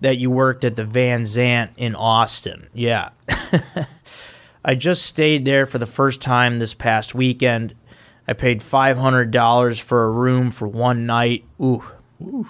that 0.00 0.16
you 0.16 0.30
worked 0.30 0.64
at 0.64 0.76
the 0.76 0.84
Van 0.84 1.26
Zandt 1.26 1.72
in 1.76 1.94
Austin. 1.94 2.68
Yeah. 2.72 3.10
I 4.64 4.74
just 4.74 5.04
stayed 5.04 5.44
there 5.44 5.66
for 5.66 5.78
the 5.78 5.86
first 5.86 6.22
time 6.22 6.58
this 6.58 6.72
past 6.72 7.14
weekend. 7.14 7.74
I 8.26 8.32
paid 8.32 8.62
five 8.62 8.96
hundred 8.96 9.30
dollars 9.30 9.78
for 9.78 10.04
a 10.04 10.10
room 10.10 10.50
for 10.50 10.66
one 10.66 11.04
night. 11.04 11.44
Ooh. 11.60 11.82
Ooh. 12.22 12.46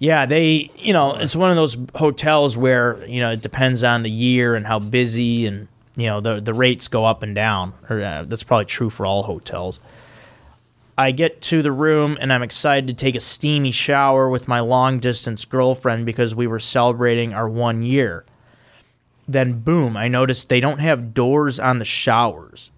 Yeah, 0.00 0.26
they, 0.26 0.70
you 0.76 0.92
know, 0.92 1.16
it's 1.16 1.34
one 1.34 1.50
of 1.50 1.56
those 1.56 1.76
hotels 1.94 2.56
where 2.56 3.04
you 3.06 3.20
know 3.20 3.32
it 3.32 3.42
depends 3.42 3.82
on 3.82 4.02
the 4.02 4.10
year 4.10 4.54
and 4.54 4.66
how 4.66 4.78
busy, 4.78 5.46
and 5.46 5.68
you 5.96 6.06
know 6.06 6.20
the 6.20 6.40
the 6.40 6.54
rates 6.54 6.88
go 6.88 7.04
up 7.04 7.22
and 7.22 7.34
down. 7.34 7.74
Or 7.90 8.00
uh, 8.00 8.24
that's 8.26 8.44
probably 8.44 8.66
true 8.66 8.90
for 8.90 9.06
all 9.06 9.24
hotels. 9.24 9.80
I 10.98 11.12
get 11.12 11.40
to 11.42 11.62
the 11.62 11.70
room 11.70 12.18
and 12.20 12.32
I'm 12.32 12.42
excited 12.42 12.88
to 12.88 12.92
take 12.92 13.14
a 13.14 13.20
steamy 13.20 13.70
shower 13.70 14.28
with 14.28 14.48
my 14.48 14.58
long 14.58 14.98
distance 14.98 15.44
girlfriend 15.44 16.04
because 16.04 16.34
we 16.34 16.48
were 16.48 16.58
celebrating 16.58 17.32
our 17.32 17.48
one 17.48 17.82
year. 17.82 18.24
Then, 19.28 19.60
boom, 19.60 19.96
I 19.96 20.08
noticed 20.08 20.48
they 20.48 20.58
don't 20.58 20.80
have 20.80 21.14
doors 21.14 21.60
on 21.60 21.78
the 21.78 21.84
showers. 21.84 22.72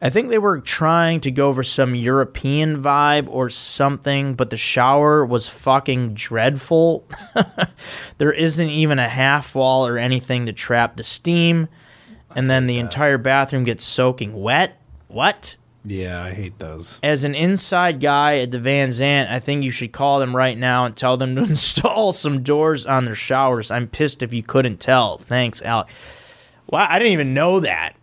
I 0.00 0.08
think 0.08 0.30
they 0.30 0.38
were 0.38 0.58
trying 0.58 1.20
to 1.20 1.30
go 1.30 1.52
for 1.52 1.62
some 1.62 1.94
European 1.94 2.82
vibe 2.82 3.28
or 3.28 3.50
something, 3.50 4.32
but 4.34 4.48
the 4.48 4.56
shower 4.56 5.26
was 5.26 5.48
fucking 5.48 6.14
dreadful. 6.14 7.06
there 8.16 8.32
isn't 8.32 8.70
even 8.70 8.98
a 8.98 9.10
half 9.10 9.54
wall 9.54 9.86
or 9.86 9.98
anything 9.98 10.46
to 10.46 10.54
trap 10.54 10.96
the 10.96 11.02
steam, 11.04 11.68
and 12.34 12.48
then 12.48 12.66
the 12.66 12.78
entire 12.78 13.18
bathroom 13.18 13.64
gets 13.64 13.84
soaking 13.84 14.40
wet. 14.40 14.80
What? 15.08 15.56
Yeah, 15.84 16.22
I 16.22 16.32
hate 16.32 16.58
those. 16.58 16.98
As 17.02 17.24
an 17.24 17.34
inside 17.34 18.00
guy 18.00 18.38
at 18.38 18.50
the 18.50 18.58
Van 18.58 18.92
Zandt, 18.92 19.30
I 19.30 19.40
think 19.40 19.64
you 19.64 19.70
should 19.70 19.92
call 19.92 20.18
them 20.20 20.36
right 20.36 20.58
now 20.58 20.84
and 20.84 20.94
tell 20.96 21.16
them 21.16 21.34
to 21.36 21.42
install 21.48 22.12
some 22.12 22.42
doors 22.42 22.84
on 22.84 23.06
their 23.06 23.14
showers. 23.14 23.70
I'm 23.70 23.88
pissed 23.88 24.22
if 24.22 24.32
you 24.32 24.42
couldn't 24.42 24.78
tell. 24.78 25.18
Thanks, 25.18 25.62
Alec. 25.62 25.88
Well, 26.66 26.86
I 26.88 26.98
didn't 26.98 27.14
even 27.14 27.34
know 27.34 27.60
that. 27.60 27.94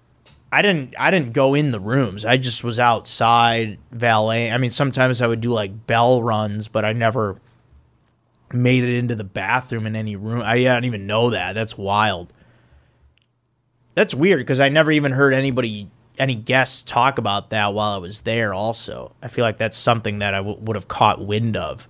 I 0.51 0.61
didn't 0.61 0.95
I 0.97 1.11
didn't 1.11 1.33
go 1.33 1.53
in 1.53 1.71
the 1.71 1.79
rooms. 1.79 2.25
I 2.25 2.37
just 2.37 2.63
was 2.63 2.79
outside 2.79 3.77
valet. 3.91 4.49
I 4.49 4.57
mean, 4.57 4.71
sometimes 4.71 5.21
I 5.21 5.27
would 5.27 5.41
do 5.41 5.49
like 5.49 5.85
bell 5.87 6.23
runs, 6.23 6.67
but 6.67 6.85
I 6.85 6.93
never 6.93 7.39
made 8.53 8.83
it 8.83 8.97
into 8.97 9.15
the 9.15 9.25
bathroom 9.25 9.85
in 9.85 9.95
any 9.95 10.15
room. 10.15 10.41
I 10.41 10.63
don't 10.63 10.85
even 10.85 11.05
know 11.05 11.31
that. 11.31 11.53
That's 11.53 11.77
wild. 11.77 12.31
That's 13.93 14.15
weird 14.15 14.39
because 14.39 14.59
I 14.59 14.69
never 14.69 14.91
even 14.91 15.11
heard 15.11 15.33
anybody 15.33 15.89
any 16.17 16.35
guests 16.35 16.81
talk 16.81 17.17
about 17.17 17.49
that 17.51 17.73
while 17.73 17.93
I 17.93 17.97
was 17.97 18.21
there. 18.21 18.53
Also, 18.53 19.13
I 19.21 19.27
feel 19.27 19.43
like 19.45 19.57
that's 19.57 19.77
something 19.77 20.19
that 20.19 20.33
I 20.33 20.37
w- 20.37 20.57
would 20.59 20.75
have 20.75 20.87
caught 20.87 21.25
wind 21.25 21.55
of. 21.57 21.87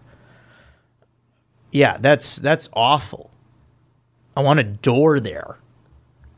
Yeah, 1.72 1.98
that's 2.00 2.38
that's 2.38 2.70
awful. 2.74 3.30
I 4.36 4.42
want 4.42 4.60
a 4.60 4.64
door 4.64 5.20
there. 5.20 5.58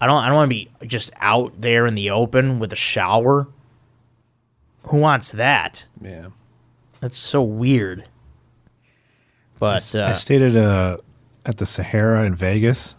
I 0.02 0.06
don't. 0.08 0.16
I 0.24 0.28
don't 0.28 0.36
want 0.36 0.50
to 0.50 0.56
be 0.56 0.70
just 0.88 1.12
out 1.18 1.60
there 1.60 1.86
in 1.86 1.96
the 1.96 2.10
open 2.12 2.60
with 2.60 2.72
a 2.74 2.78
shower. 2.78 3.48
Who 4.84 4.98
wants 4.98 5.34
that? 5.34 5.86
Yeah. 6.02 6.28
That's 7.02 7.18
so 7.18 7.42
weird. 7.44 8.06
But 9.60 9.94
I 9.96 10.00
uh, 10.00 10.14
stayed 10.14 10.42
at 10.42 10.56
a 10.56 11.00
at 11.46 11.58
the 11.58 11.66
Sahara 11.66 12.24
in 12.26 12.36
Vegas. 12.36 12.96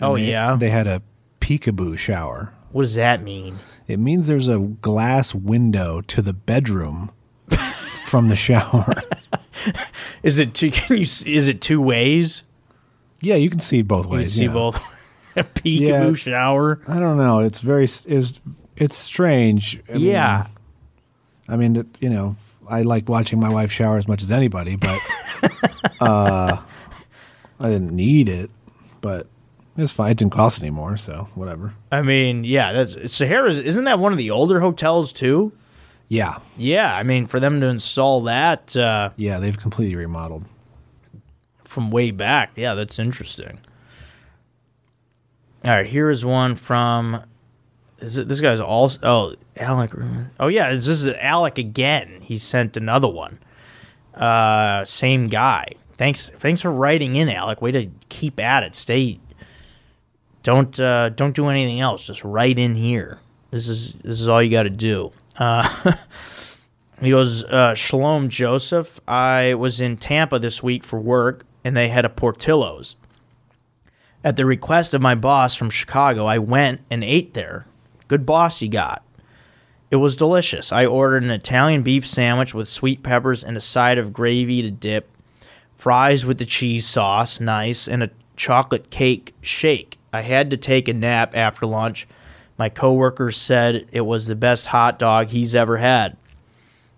oh 0.00 0.16
they- 0.16 0.30
yeah, 0.30 0.56
They 0.56 0.70
had 0.70 0.86
a 0.86 1.02
peekaboo 1.40 1.98
shower. 1.98 2.52
What 2.72 2.82
does 2.82 2.94
that 2.94 3.22
mean? 3.22 3.58
It 3.88 3.98
means 3.98 4.26
there's 4.28 4.48
a 4.48 4.58
glass 4.58 5.34
window 5.34 6.00
to 6.02 6.22
the 6.22 6.32
bedroom 6.32 7.10
from 8.04 8.28
the 8.28 8.36
shower. 8.36 8.94
Is 10.22 10.38
it 10.38 10.54
two? 10.54 10.70
Can 10.70 10.96
you? 10.98 11.02
Is 11.02 11.48
it 11.48 11.60
two 11.60 11.80
ways? 11.80 12.44
yeah, 13.22 13.34
you 13.34 13.50
can 13.50 13.60
see 13.60 13.82
both 13.82 14.06
You 14.06 14.10
can 14.12 14.18
ways. 14.20 14.32
see 14.34 14.44
yeah. 14.44 14.52
both. 14.52 14.80
a 15.36 15.44
peekaboo 15.44 16.08
Yeah. 16.10 16.14
shower. 16.14 16.80
I 16.86 16.98
don't 16.98 17.18
know. 17.18 17.40
It's 17.40 17.60
very 17.60 17.84
it's 17.84 18.40
it's 18.76 18.96
strange. 18.96 19.80
I 19.88 19.92
mean- 19.94 20.02
yeah. 20.02 20.46
I 21.48 21.56
mean, 21.56 21.76
it- 21.76 21.98
you 22.00 22.08
know, 22.10 22.36
I 22.68 22.82
like 22.82 23.08
watching 23.08 23.40
my 23.40 23.52
wife 23.52 23.72
shower 23.72 23.96
as 23.98 24.06
much 24.08 24.22
as 24.22 24.30
anybody, 24.32 24.76
but 24.76 24.98
uh, 26.00 26.56
I 27.58 27.68
didn't 27.68 27.94
need 27.94 28.28
it. 28.28 28.50
But 29.00 29.26
it's 29.82 29.92
fine. 29.92 30.10
It 30.12 30.18
didn't 30.18 30.32
cost 30.32 30.62
anymore, 30.62 30.96
so 30.96 31.28
whatever. 31.34 31.74
I 31.92 32.02
mean, 32.02 32.44
yeah, 32.44 32.72
that's 32.72 32.94
Sahara's. 33.14 33.58
Isn't 33.58 33.84
that 33.84 33.98
one 33.98 34.12
of 34.12 34.18
the 34.18 34.30
older 34.30 34.60
hotels 34.60 35.12
too? 35.12 35.52
Yeah, 36.08 36.38
Yeah, 36.56 36.92
I 36.92 37.04
mean, 37.04 37.26
for 37.26 37.38
them 37.38 37.60
to 37.60 37.66
install 37.68 38.22
that 38.22 38.76
uh, 38.76 39.10
yeah, 39.16 39.38
they've 39.38 39.56
completely 39.56 39.94
remodeled. 39.94 40.44
from 41.64 41.92
way 41.92 42.10
back, 42.10 42.50
yeah, 42.56 42.74
that's 42.74 42.98
interesting. 42.98 43.60
All 45.64 45.72
right, 45.72 45.86
here 45.86 46.10
is 46.10 46.24
one 46.24 46.56
from. 46.56 47.22
Is 48.00 48.16
it 48.16 48.26
this 48.28 48.40
guy's 48.40 48.60
also? 48.60 48.98
Oh, 49.02 49.34
Alec. 49.56 49.92
Oh 50.40 50.48
yeah, 50.48 50.72
this 50.74 50.88
is 50.88 51.06
Alec 51.06 51.58
again. 51.58 52.22
He 52.22 52.38
sent 52.38 52.76
another 52.76 53.08
one. 53.08 53.38
Uh, 54.14 54.84
same 54.86 55.28
guy. 55.28 55.74
Thanks. 55.98 56.30
Thanks 56.38 56.62
for 56.62 56.72
writing 56.72 57.14
in, 57.16 57.28
Alec. 57.28 57.60
Way 57.60 57.72
to 57.72 57.86
keep 58.08 58.40
at 58.40 58.62
it. 58.62 58.74
Stay. 58.74 59.20
Don't 60.42 60.78
uh, 60.80 61.10
don't 61.10 61.34
do 61.34 61.48
anything 61.48 61.80
else. 61.80 62.04
Just 62.04 62.24
write 62.24 62.58
in 62.58 62.74
here. 62.74 63.18
This 63.50 63.68
is 63.68 63.92
this 64.04 64.20
is 64.20 64.28
all 64.28 64.42
you 64.42 64.50
got 64.50 64.62
to 64.64 64.70
do. 64.70 65.12
Uh, 65.36 65.94
he 67.00 67.10
goes, 67.10 67.44
uh, 67.44 67.74
Shalom 67.74 68.28
Joseph. 68.28 69.00
I 69.06 69.54
was 69.54 69.80
in 69.80 69.96
Tampa 69.96 70.38
this 70.38 70.62
week 70.62 70.84
for 70.84 70.98
work, 70.98 71.44
and 71.64 71.76
they 71.76 71.88
had 71.88 72.04
a 72.04 72.10
Portillo's. 72.10 72.96
At 74.22 74.36
the 74.36 74.44
request 74.44 74.92
of 74.92 75.00
my 75.00 75.14
boss 75.14 75.54
from 75.54 75.70
Chicago, 75.70 76.26
I 76.26 76.38
went 76.38 76.82
and 76.90 77.02
ate 77.02 77.32
there. 77.32 77.66
Good 78.06 78.26
boss 78.26 78.60
you 78.60 78.68
got. 78.68 79.02
It 79.90 79.96
was 79.96 80.14
delicious. 80.14 80.72
I 80.72 80.86
ordered 80.86 81.22
an 81.22 81.30
Italian 81.30 81.82
beef 81.82 82.06
sandwich 82.06 82.54
with 82.54 82.68
sweet 82.68 83.02
peppers 83.02 83.42
and 83.42 83.56
a 83.56 83.60
side 83.60 83.98
of 83.98 84.12
gravy 84.12 84.62
to 84.62 84.70
dip, 84.70 85.08
fries 85.74 86.26
with 86.26 86.38
the 86.38 86.44
cheese 86.44 86.86
sauce, 86.86 87.40
nice, 87.40 87.88
and 87.88 88.02
a 88.02 88.10
chocolate 88.36 88.90
cake 88.90 89.34
shake. 89.40 89.99
I 90.12 90.22
had 90.22 90.50
to 90.50 90.56
take 90.56 90.88
a 90.88 90.92
nap 90.94 91.36
after 91.36 91.66
lunch. 91.66 92.06
My 92.58 92.68
coworkers 92.68 93.36
said 93.36 93.86
it 93.92 94.02
was 94.02 94.26
the 94.26 94.36
best 94.36 94.66
hot 94.68 94.98
dog 94.98 95.28
he's 95.28 95.54
ever 95.54 95.78
had. 95.78 96.16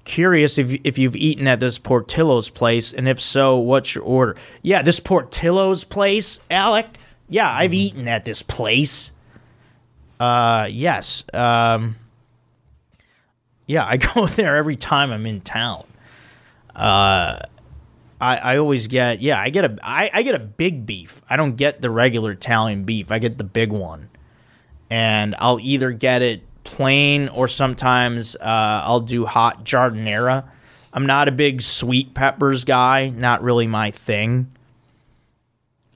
Curious 0.04 0.58
if 0.58 0.80
if 0.82 0.98
you've 0.98 1.14
eaten 1.14 1.46
at 1.46 1.60
this 1.60 1.78
Portillo's 1.78 2.50
place, 2.50 2.92
and 2.92 3.06
if 3.08 3.20
so, 3.20 3.58
what's 3.58 3.94
your 3.94 4.02
order? 4.02 4.34
Yeah, 4.60 4.82
this 4.82 4.98
Portillo's 4.98 5.84
place, 5.84 6.40
Alec. 6.50 6.86
Yeah, 7.28 7.48
I've 7.48 7.72
eaten 7.72 8.08
at 8.08 8.24
this 8.24 8.42
place. 8.42 9.12
Uh, 10.18 10.66
yes. 10.70 11.24
Um, 11.32 11.96
yeah, 13.66 13.86
I 13.86 13.96
go 14.14 14.26
there 14.26 14.56
every 14.56 14.76
time 14.76 15.12
I'm 15.12 15.26
in 15.26 15.40
town. 15.40 15.84
Uh, 16.74 17.40
I 18.22 18.36
I 18.36 18.56
always 18.58 18.86
get 18.86 19.20
yeah 19.20 19.38
I 19.38 19.50
get 19.50 19.64
a 19.64 19.76
I, 19.82 20.10
I 20.14 20.22
get 20.22 20.36
a 20.36 20.38
big 20.38 20.86
beef. 20.86 21.20
I 21.28 21.36
don't 21.36 21.56
get 21.56 21.82
the 21.82 21.90
regular 21.90 22.30
Italian 22.32 22.84
beef. 22.84 23.10
I 23.10 23.18
get 23.18 23.36
the 23.36 23.44
big 23.44 23.72
one, 23.72 24.08
and 24.88 25.34
I'll 25.38 25.58
either 25.60 25.90
get 25.90 26.22
it 26.22 26.42
plain 26.62 27.28
or 27.28 27.48
sometimes 27.48 28.36
uh, 28.36 28.82
I'll 28.84 29.00
do 29.00 29.26
hot 29.26 29.64
giardiniera. 29.64 30.44
I'm 30.92 31.06
not 31.06 31.26
a 31.26 31.32
big 31.32 31.62
sweet 31.62 32.14
peppers 32.14 32.62
guy. 32.64 33.08
Not 33.08 33.42
really 33.42 33.66
my 33.66 33.90
thing. 33.90 34.52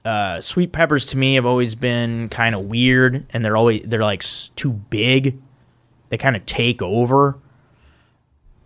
Uh, 0.04 0.40
sweet 0.40 0.72
peppers 0.72 1.06
to 1.06 1.16
me 1.16 1.34
have 1.34 1.46
always 1.46 1.74
been 1.76 2.28
kind 2.28 2.54
of 2.56 2.62
weird, 2.62 3.24
and 3.30 3.44
they're 3.44 3.56
always 3.56 3.82
they're 3.84 4.00
like 4.00 4.24
too 4.56 4.72
big. 4.72 5.40
They 6.08 6.18
kind 6.18 6.34
of 6.34 6.44
take 6.44 6.82
over. 6.82 7.38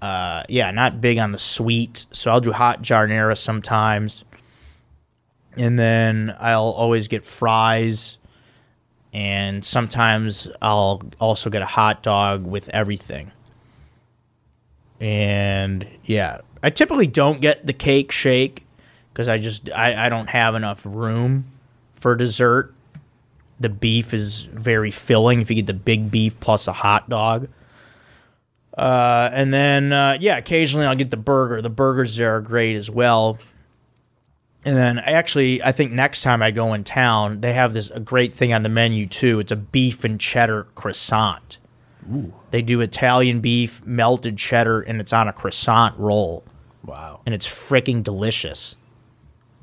Uh, 0.00 0.44
yeah, 0.48 0.70
not 0.70 1.00
big 1.00 1.18
on 1.18 1.32
the 1.32 1.38
sweet, 1.38 2.06
so 2.10 2.30
I'll 2.30 2.40
do 2.40 2.52
hot 2.52 2.80
jarnera 2.82 3.36
sometimes, 3.36 4.24
and 5.56 5.78
then 5.78 6.34
I'll 6.40 6.70
always 6.70 7.06
get 7.06 7.24
fries, 7.24 8.16
and 9.12 9.62
sometimes 9.62 10.48
I'll 10.62 11.02
also 11.18 11.50
get 11.50 11.60
a 11.60 11.66
hot 11.66 12.02
dog 12.02 12.46
with 12.46 12.70
everything. 12.70 13.30
And 15.00 15.86
yeah, 16.04 16.40
I 16.62 16.70
typically 16.70 17.06
don't 17.06 17.40
get 17.40 17.66
the 17.66 17.72
cake 17.72 18.12
shake 18.12 18.64
because 19.12 19.28
I 19.28 19.38
just 19.38 19.70
I, 19.70 20.06
I 20.06 20.08
don't 20.08 20.28
have 20.28 20.54
enough 20.54 20.82
room 20.84 21.46
for 21.94 22.14
dessert. 22.14 22.74
The 23.58 23.68
beef 23.68 24.14
is 24.14 24.42
very 24.42 24.90
filling 24.90 25.42
if 25.42 25.50
you 25.50 25.56
get 25.56 25.66
the 25.66 25.74
big 25.74 26.10
beef 26.10 26.38
plus 26.40 26.68
a 26.68 26.72
hot 26.72 27.08
dog. 27.10 27.48
Uh, 28.76 29.28
and 29.32 29.52
then 29.52 29.92
uh, 29.92 30.16
yeah, 30.20 30.36
occasionally 30.38 30.86
I'll 30.86 30.94
get 30.96 31.10
the 31.10 31.16
burger. 31.16 31.60
The 31.60 31.70
burgers 31.70 32.16
there 32.16 32.36
are 32.36 32.40
great 32.40 32.76
as 32.76 32.90
well. 32.90 33.38
And 34.64 34.76
then 34.76 34.98
actually, 34.98 35.62
I 35.62 35.72
think 35.72 35.92
next 35.92 36.22
time 36.22 36.42
I 36.42 36.50
go 36.50 36.74
in 36.74 36.84
town, 36.84 37.40
they 37.40 37.54
have 37.54 37.72
this 37.72 37.90
a 37.90 38.00
great 38.00 38.34
thing 38.34 38.52
on 38.52 38.62
the 38.62 38.68
menu 38.68 39.06
too. 39.06 39.40
It's 39.40 39.52
a 39.52 39.56
beef 39.56 40.04
and 40.04 40.20
cheddar 40.20 40.64
croissant. 40.74 41.58
Ooh. 42.12 42.34
They 42.50 42.60
do 42.62 42.80
Italian 42.80 43.40
beef, 43.40 43.84
melted 43.86 44.36
cheddar, 44.36 44.80
and 44.82 45.00
it's 45.00 45.12
on 45.12 45.28
a 45.28 45.32
croissant 45.32 45.98
roll, 45.98 46.42
Wow. 46.84 47.20
and 47.24 47.34
it's 47.34 47.46
freaking 47.46 48.02
delicious. 48.02 48.76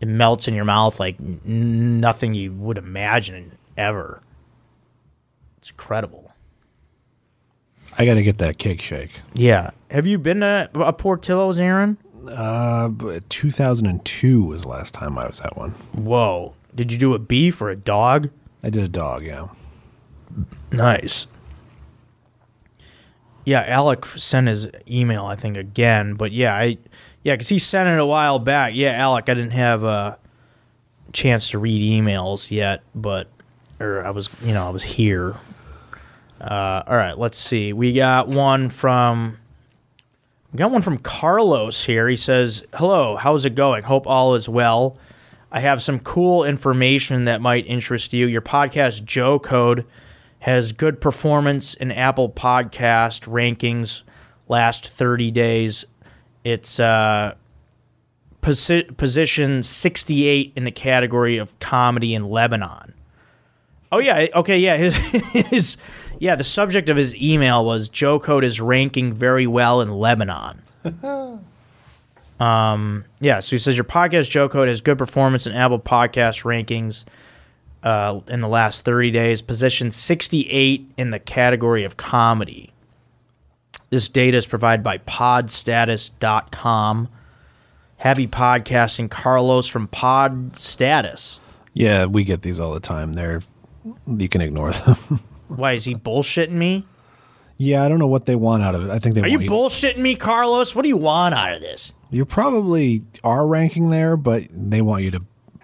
It 0.01 0.07
melts 0.07 0.47
in 0.47 0.53
your 0.53 0.65
mouth 0.65 0.99
like 0.99 1.15
n- 1.19 1.99
nothing 1.99 2.33
you 2.33 2.51
would 2.53 2.77
imagine 2.77 3.57
ever. 3.77 4.21
It's 5.57 5.69
incredible. 5.71 6.26
I 7.97 8.05
got 8.05 8.15
to 8.15 8.23
get 8.23 8.37
that 8.39 8.57
cake 8.57 8.81
shake. 8.81 9.19
Yeah. 9.33 9.71
Have 9.89 10.05
you 10.05 10.17
been 10.17 10.41
to 10.41 10.69
a 10.75 10.93
Portillo's, 10.93 11.59
Aaron? 11.59 11.97
Uh, 12.29 12.89
2002 13.29 14.43
was 14.43 14.63
the 14.63 14.67
last 14.67 14.93
time 14.93 15.17
I 15.17 15.27
was 15.27 15.39
at 15.41 15.57
one. 15.57 15.71
Whoa. 15.93 16.53
Did 16.75 16.91
you 16.91 16.97
do 16.97 17.13
a 17.13 17.19
beef 17.19 17.61
or 17.61 17.69
a 17.69 17.75
dog? 17.75 18.29
I 18.63 18.69
did 18.69 18.83
a 18.83 18.87
dog, 18.87 19.23
yeah. 19.23 19.47
Nice. 20.71 21.27
Yeah, 23.45 23.63
Alec 23.65 24.05
sent 24.05 24.47
his 24.47 24.67
email, 24.89 25.25
I 25.25 25.35
think, 25.35 25.55
again. 25.55 26.15
But 26.15 26.33
yeah, 26.33 26.53
I 26.53 26.77
yeah, 27.23 27.33
because 27.33 27.47
he 27.47 27.59
sent 27.59 27.87
it 27.89 27.97
a 27.97 28.05
while 28.05 28.39
back. 28.39 28.73
Yeah, 28.75 28.91
Alec, 28.91 29.29
I 29.29 29.33
didn't 29.33 29.51
have 29.51 29.83
a 29.83 30.19
chance 31.13 31.49
to 31.51 31.59
read 31.59 31.81
emails 31.81 32.51
yet, 32.51 32.83
but 32.93 33.29
or 33.79 34.05
I 34.05 34.09
was, 34.09 34.29
you 34.43 34.53
know, 34.53 34.67
I 34.67 34.69
was 34.69 34.83
here. 34.83 35.35
Uh, 36.39 36.83
all 36.87 36.95
right, 36.95 37.17
let's 37.17 37.37
see. 37.37 37.73
We 37.73 37.93
got 37.93 38.27
one 38.27 38.69
from 38.69 39.37
we 40.51 40.57
got 40.57 40.71
one 40.71 40.81
from 40.81 40.97
Carlos 40.97 41.83
here. 41.83 42.07
He 42.07 42.15
says, 42.15 42.63
"Hello, 42.73 43.15
how's 43.15 43.45
it 43.45 43.55
going? 43.55 43.83
Hope 43.83 44.07
all 44.07 44.35
is 44.35 44.47
well. 44.47 44.97
I 45.51 45.61
have 45.61 45.81
some 45.81 45.99
cool 45.99 46.43
information 46.43 47.25
that 47.25 47.41
might 47.41 47.65
interest 47.67 48.13
you. 48.13 48.27
Your 48.27 48.41
podcast, 48.41 49.03
Joe 49.03 49.39
Code." 49.39 49.85
has 50.39 50.71
good 50.71 51.01
performance 51.01 51.73
in 51.73 51.91
Apple 51.91 52.29
Podcast 52.29 53.27
rankings 53.27 54.03
last 54.47 54.87
30 54.87 55.31
days. 55.31 55.85
It's 56.43 56.79
uh, 56.79 57.35
posi- 58.41 58.95
position 58.97 59.63
68 59.63 60.53
in 60.55 60.63
the 60.63 60.71
category 60.71 61.37
of 61.37 61.57
comedy 61.59 62.13
in 62.13 62.29
Lebanon. 62.29 62.93
Oh 63.91 63.99
yeah, 63.99 64.27
okay, 64.35 64.59
yeah, 64.59 64.77
his, 64.77 64.97
his 65.49 65.77
yeah, 66.19 66.35
the 66.35 66.43
subject 66.43 66.89
of 66.89 66.97
his 66.97 67.15
email 67.15 67.65
was 67.65 67.89
Joe 67.89 68.19
Code 68.19 68.43
is 68.43 68.59
ranking 68.59 69.13
very 69.13 69.47
well 69.47 69.81
in 69.81 69.91
Lebanon. 69.91 70.61
um, 72.39 73.05
yeah, 73.19 73.39
so 73.39 73.51
he 73.51 73.57
says 73.57 73.75
your 73.75 73.83
podcast 73.83 74.29
Joe 74.29 74.49
Code 74.49 74.67
has 74.67 74.81
good 74.81 74.97
performance 74.97 75.47
in 75.47 75.53
Apple 75.53 75.79
Podcast 75.79 76.43
rankings 76.43 77.05
uh, 77.83 78.19
in 78.27 78.41
the 78.41 78.47
last 78.47 78.85
30 78.85 79.11
days, 79.11 79.41
position 79.41 79.91
68 79.91 80.91
in 80.97 81.09
the 81.11 81.19
category 81.19 81.83
of 81.83 81.97
comedy. 81.97 82.71
This 83.89 84.09
data 84.09 84.37
is 84.37 84.45
provided 84.45 84.83
by 84.83 84.97
podstatus.com. 84.99 87.07
Happy 87.97 88.27
podcasting, 88.27 89.09
Carlos 89.09 89.67
from 89.67 89.87
Pod 89.87 90.59
Status. 90.59 91.39
Yeah, 91.73 92.05
we 92.05 92.23
get 92.23 92.41
these 92.41 92.59
all 92.59 92.73
the 92.73 92.79
time. 92.79 93.13
They're 93.13 93.41
you 94.05 94.27
can 94.27 94.41
ignore 94.41 94.71
them. 94.71 95.21
Why 95.47 95.73
is 95.73 95.85
he 95.85 95.95
bullshitting 95.95 96.51
me? 96.51 96.85
yeah, 97.59 97.83
I 97.83 97.89
don't 97.89 97.97
know 97.97 98.07
what 98.07 98.27
they 98.27 98.35
want 98.35 98.61
out 98.61 98.75
of 98.75 98.85
it. 98.85 98.91
I 98.91 98.99
think 98.99 99.15
they 99.15 99.21
Are 99.21 99.27
you 99.27 99.39
bullshitting 99.39 99.97
me, 99.97 100.15
Carlos? 100.15 100.75
What 100.75 100.83
do 100.83 100.89
you 100.89 100.97
want 100.97 101.33
out 101.33 101.53
of 101.53 101.61
this? 101.61 101.93
you 102.11 102.23
probably 102.23 103.03
are 103.23 103.45
ranking 103.45 103.89
there, 103.89 104.15
but 104.15 104.43
they 104.51 104.81
want 104.81 105.03
you 105.03 105.11
to 105.11 105.21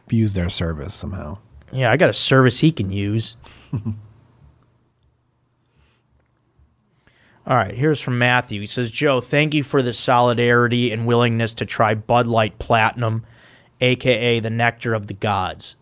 use 0.09 0.33
their 0.33 0.49
service 0.49 0.93
somehow. 0.93 1.37
Yeah, 1.71 1.91
I 1.91 1.97
got 1.97 2.09
a 2.09 2.13
service 2.13 2.59
he 2.59 2.71
can 2.71 2.91
use. 2.91 3.37
All 7.45 7.57
right, 7.57 7.75
here's 7.75 7.99
from 7.99 8.17
Matthew. 8.17 8.61
He 8.61 8.67
says, 8.67 8.89
Joe, 8.89 9.19
thank 9.19 9.53
you 9.53 9.63
for 9.63 9.81
the 9.81 9.91
solidarity 9.93 10.91
and 10.91 11.05
willingness 11.05 11.53
to 11.55 11.65
try 11.65 11.93
Bud 11.93 12.25
Light 12.25 12.57
Platinum, 12.57 13.25
aka 13.81 14.39
the 14.39 14.49
nectar 14.49 14.93
of 14.93 15.07
the 15.07 15.13
gods. 15.13 15.75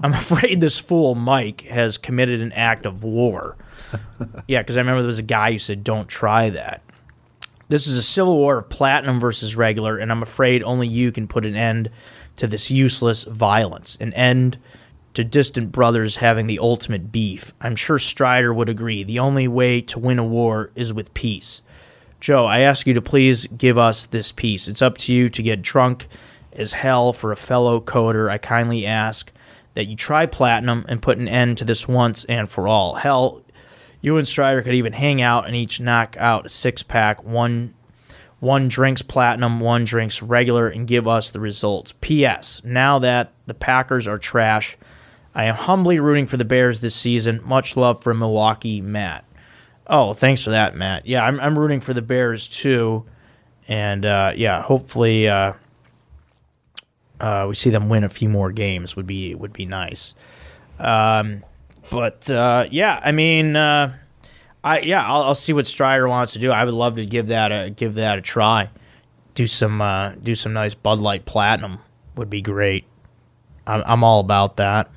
I'm 0.00 0.12
afraid 0.12 0.60
this 0.60 0.78
fool 0.78 1.14
Mike 1.14 1.62
has 1.62 1.98
committed 1.98 2.40
an 2.40 2.52
act 2.52 2.86
of 2.86 3.02
war. 3.02 3.56
yeah, 4.48 4.62
because 4.62 4.76
I 4.76 4.80
remember 4.80 5.02
there 5.02 5.06
was 5.06 5.18
a 5.18 5.22
guy 5.22 5.52
who 5.52 5.58
said, 5.58 5.84
don't 5.84 6.08
try 6.08 6.50
that. 6.50 6.82
This 7.68 7.86
is 7.86 7.96
a 7.96 8.02
civil 8.02 8.36
war 8.36 8.58
of 8.58 8.68
platinum 8.68 9.18
versus 9.18 9.56
regular, 9.56 9.98
and 9.98 10.12
I'm 10.12 10.22
afraid 10.22 10.62
only 10.62 10.86
you 10.86 11.10
can 11.10 11.26
put 11.26 11.44
an 11.44 11.56
end 11.56 11.90
to 12.36 12.46
this 12.46 12.70
useless 12.70 13.24
violence, 13.24 13.96
an 14.00 14.12
end 14.12 14.58
to 15.14 15.24
distant 15.24 15.72
brothers 15.72 16.16
having 16.16 16.46
the 16.46 16.58
ultimate 16.58 17.10
beef. 17.10 17.54
I'm 17.60 17.74
sure 17.74 17.98
Strider 17.98 18.52
would 18.52 18.68
agree. 18.68 19.02
The 19.02 19.18
only 19.18 19.48
way 19.48 19.80
to 19.80 19.98
win 19.98 20.18
a 20.18 20.24
war 20.24 20.70
is 20.74 20.92
with 20.92 21.14
peace. 21.14 21.62
Joe, 22.20 22.44
I 22.44 22.60
ask 22.60 22.86
you 22.86 22.94
to 22.94 23.02
please 23.02 23.46
give 23.46 23.78
us 23.78 24.06
this 24.06 24.30
peace. 24.30 24.68
It's 24.68 24.82
up 24.82 24.98
to 24.98 25.12
you 25.12 25.28
to 25.30 25.42
get 25.42 25.62
drunk 25.62 26.06
as 26.52 26.74
hell 26.74 27.12
for 27.12 27.32
a 27.32 27.36
fellow 27.36 27.80
coder. 27.80 28.30
I 28.30 28.38
kindly 28.38 28.86
ask 28.86 29.32
that 29.76 29.84
you 29.84 29.94
try 29.94 30.24
platinum 30.24 30.86
and 30.88 31.02
put 31.02 31.18
an 31.18 31.28
end 31.28 31.58
to 31.58 31.64
this 31.64 31.86
once 31.86 32.24
and 32.24 32.48
for 32.48 32.66
all. 32.66 32.94
Hell, 32.94 33.42
you 34.00 34.16
and 34.16 34.26
Strider 34.26 34.62
could 34.62 34.74
even 34.74 34.94
hang 34.94 35.20
out 35.20 35.46
and 35.46 35.54
each 35.54 35.80
knock 35.80 36.16
out 36.18 36.46
a 36.46 36.48
six 36.48 36.82
pack, 36.82 37.22
one 37.22 37.74
one 38.40 38.68
drinks 38.68 39.02
platinum, 39.02 39.60
one 39.60 39.84
drinks 39.84 40.22
regular, 40.22 40.68
and 40.68 40.86
give 40.86 41.06
us 41.06 41.30
the 41.30 41.40
results. 41.40 41.94
P.S. 42.00 42.62
Now 42.64 42.98
that 42.98 43.32
the 43.46 43.54
Packers 43.54 44.06
are 44.06 44.18
trash, 44.18 44.78
I 45.34 45.44
am 45.44 45.54
humbly 45.54 46.00
rooting 46.00 46.26
for 46.26 46.38
the 46.38 46.44
Bears 46.44 46.80
this 46.80 46.94
season. 46.94 47.40
Much 47.44 47.76
love 47.76 48.02
from 48.02 48.18
Milwaukee, 48.18 48.80
Matt. 48.80 49.24
Oh, 49.86 50.14
thanks 50.14 50.42
for 50.42 50.50
that, 50.50 50.74
Matt. 50.74 51.06
Yeah, 51.06 51.24
I'm, 51.24 51.38
I'm 51.38 51.58
rooting 51.58 51.80
for 51.80 51.92
the 51.92 52.02
Bears 52.02 52.48
too, 52.48 53.04
and 53.68 54.06
uh, 54.06 54.32
yeah, 54.34 54.62
hopefully 54.62 55.28
uh, 55.28 55.52
uh, 57.20 57.46
we 57.48 57.54
see 57.54 57.70
them 57.70 57.88
win 57.88 58.04
a 58.04 58.08
few 58.08 58.28
more 58.28 58.52
games. 58.52 58.96
Would 58.96 59.06
be 59.06 59.34
would 59.34 59.52
be 59.52 59.66
nice. 59.66 60.14
Um, 60.78 61.44
but 61.90 62.30
uh, 62.30 62.66
yeah, 62.70 63.00
I 63.02 63.12
mean, 63.12 63.56
uh, 63.56 63.96
I 64.62 64.80
yeah, 64.80 65.06
I'll, 65.06 65.22
I'll 65.22 65.34
see 65.34 65.52
what 65.52 65.66
Strider 65.66 66.08
wants 66.08 66.32
to 66.34 66.38
do. 66.38 66.50
I 66.50 66.64
would 66.64 66.74
love 66.74 66.96
to 66.96 67.06
give 67.06 67.28
that 67.28 67.52
a 67.52 67.70
give 67.70 67.94
that 67.94 68.18
a 68.18 68.22
try. 68.22 68.70
Do 69.34 69.46
some 69.46 69.80
uh, 69.80 70.10
do 70.12 70.34
some 70.34 70.52
nice 70.52 70.74
Bud 70.74 70.98
Light 70.98 71.24
Platinum 71.24 71.78
would 72.16 72.30
be 72.30 72.42
great. 72.42 72.84
I'm 73.66 73.82
I'm 73.86 74.04
all 74.04 74.20
about 74.20 74.56
that. 74.56 74.90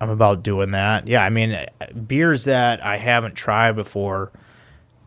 I'm 0.00 0.10
about 0.10 0.42
doing 0.42 0.72
that. 0.72 1.06
Yeah, 1.06 1.24
I 1.24 1.30
mean, 1.30 1.56
beers 2.06 2.44
that 2.44 2.84
I 2.84 2.98
haven't 2.98 3.34
tried 3.34 3.76
before, 3.76 4.30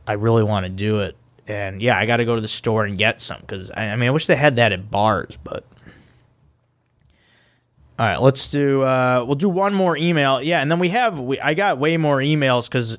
I 0.07 0.13
really 0.13 0.43
want 0.43 0.65
to 0.65 0.69
do 0.69 1.01
it. 1.01 1.15
And 1.49 1.81
yeah, 1.81 1.97
I 1.97 2.05
got 2.05 2.17
to 2.17 2.25
go 2.25 2.35
to 2.35 2.41
the 2.41 2.47
store 2.47 2.85
and 2.85 2.97
get 2.97 3.19
some 3.21 3.41
because 3.41 3.71
I, 3.71 3.89
I 3.89 3.95
mean, 3.95 4.07
I 4.07 4.11
wish 4.11 4.27
they 4.27 4.35
had 4.35 4.55
that 4.57 4.71
at 4.71 4.89
bars, 4.89 5.37
but. 5.43 5.65
All 7.97 8.05
right, 8.05 8.21
let's 8.21 8.49
do. 8.49 8.83
Uh, 8.83 9.25
we'll 9.25 9.35
do 9.35 9.49
one 9.49 9.73
more 9.73 9.97
email. 9.97 10.41
Yeah, 10.41 10.61
and 10.61 10.71
then 10.71 10.79
we 10.79 10.89
have. 10.89 11.19
We, 11.19 11.37
I 11.41 11.53
got 11.53 11.79
way 11.79 11.97
more 11.97 12.19
emails 12.19 12.69
because, 12.69 12.97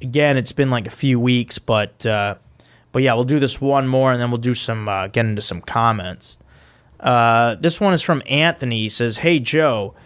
again, 0.00 0.36
it's 0.36 0.52
been 0.52 0.70
like 0.70 0.86
a 0.86 0.90
few 0.90 1.18
weeks, 1.18 1.58
but 1.58 2.06
uh, 2.06 2.36
but 2.92 3.02
yeah, 3.02 3.14
we'll 3.14 3.24
do 3.24 3.40
this 3.40 3.60
one 3.60 3.88
more, 3.88 4.12
and 4.12 4.20
then 4.20 4.30
we'll 4.30 4.38
do 4.38 4.54
some 4.54 4.88
uh, 4.88 5.08
get 5.08 5.26
into 5.26 5.42
some 5.42 5.60
comments. 5.60 6.36
Uh, 7.00 7.56
this 7.56 7.80
one 7.80 7.92
is 7.92 8.02
from 8.02 8.22
Anthony. 8.26 8.82
He 8.82 8.88
says, 8.88 9.18
"Hey 9.18 9.40
Joe." 9.40 9.96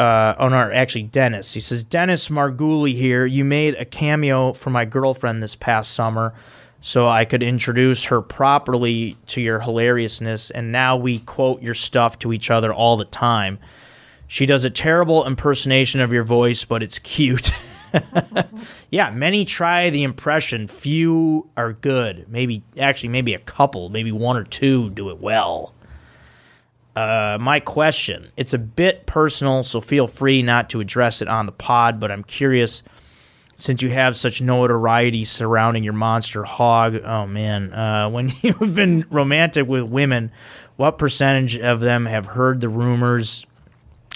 uh, 0.00 0.48
no, 0.48 0.70
actually 0.72 1.02
Dennis. 1.02 1.52
He 1.52 1.60
says, 1.60 1.84
Dennis 1.84 2.28
Marguli 2.28 2.94
here. 2.94 3.26
You 3.26 3.44
made 3.44 3.74
a 3.74 3.84
cameo 3.84 4.54
for 4.54 4.70
my 4.70 4.86
girlfriend 4.86 5.42
this 5.42 5.54
past 5.54 5.92
summer 5.92 6.32
so 6.80 7.06
I 7.06 7.24
could 7.24 7.42
introduce 7.42 8.04
her 8.04 8.22
properly 8.22 9.16
to 9.26 9.40
your 9.40 9.60
hilariousness, 9.60 10.50
and 10.50 10.72
now 10.72 10.96
we 10.96 11.18
quote 11.18 11.62
your 11.62 11.74
stuff 11.74 12.18
to 12.20 12.32
each 12.32 12.50
other 12.50 12.72
all 12.72 12.96
the 12.96 13.04
time. 13.04 13.58
She 14.26 14.46
does 14.46 14.64
a 14.64 14.70
terrible 14.70 15.26
impersonation 15.26 16.00
of 16.00 16.12
your 16.12 16.24
voice, 16.24 16.64
but 16.64 16.82
it's 16.82 16.98
cute. 16.98 17.50
yeah, 18.90 19.10
many 19.10 19.44
try 19.44 19.90
the 19.90 20.04
impression. 20.04 20.68
Few 20.68 21.50
are 21.56 21.72
good. 21.72 22.26
Maybe, 22.28 22.62
actually, 22.78 23.10
maybe 23.10 23.34
a 23.34 23.40
couple, 23.40 23.88
maybe 23.88 24.12
one 24.12 24.36
or 24.36 24.44
two 24.44 24.90
do 24.90 25.10
it 25.10 25.18
well. 25.18 25.74
Uh, 26.96 27.38
my 27.40 27.60
question. 27.60 28.30
It's 28.36 28.54
a 28.54 28.58
bit 28.58 29.06
personal, 29.06 29.62
so 29.64 29.80
feel 29.80 30.06
free 30.06 30.42
not 30.42 30.70
to 30.70 30.80
address 30.80 31.20
it 31.20 31.28
on 31.28 31.46
the 31.46 31.52
pod, 31.52 32.00
but 32.00 32.10
I'm 32.10 32.24
curious 32.24 32.82
since 33.60 33.82
you 33.82 33.90
have 33.90 34.16
such 34.16 34.40
notoriety 34.40 35.24
surrounding 35.24 35.84
your 35.84 35.92
monster 35.92 36.44
hog. 36.44 37.00
Oh, 37.04 37.26
man. 37.26 37.72
Uh, 37.72 38.08
when 38.08 38.30
you've 38.42 38.74
been 38.74 39.04
romantic 39.10 39.66
with 39.66 39.84
women, 39.84 40.32
what 40.76 40.98
percentage 40.98 41.58
of 41.58 41.80
them 41.80 42.06
have 42.06 42.26
heard 42.26 42.60
the 42.60 42.68
rumors? 42.68 43.44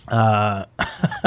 Uh, 0.09 0.67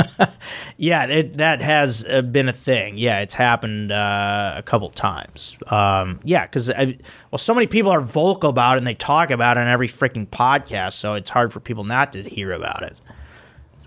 yeah, 0.78 1.06
it, 1.06 1.38
that 1.38 1.62
has 1.62 2.06
uh, 2.08 2.22
been 2.22 2.48
a 2.48 2.54
thing. 2.54 2.98
Yeah, 2.98 3.20
it's 3.20 3.34
happened 3.34 3.92
uh, 3.92 4.54
a 4.56 4.64
couple 4.64 4.90
times. 4.90 5.58
Um, 5.68 6.20
yeah, 6.24 6.46
because 6.46 6.70
well, 6.70 7.38
so 7.38 7.54
many 7.54 7.68
people 7.68 7.92
are 7.92 8.02
vocal 8.02 8.50
about 8.50 8.78
it 8.78 8.80
and 8.80 8.88
they 8.88 8.94
talk 8.94 9.32
about 9.32 9.58
it 9.58 9.62
on 9.62 9.68
every 9.68 9.88
freaking 9.88 10.28
podcast, 10.28 10.94
so 10.94 11.16
it's 11.16 11.30
hard 11.30 11.52
for 11.52 11.60
people 11.60 11.84
not 11.84 12.14
to 12.14 12.24
hear 12.24 12.52
about 12.52 12.84
it, 12.84 12.96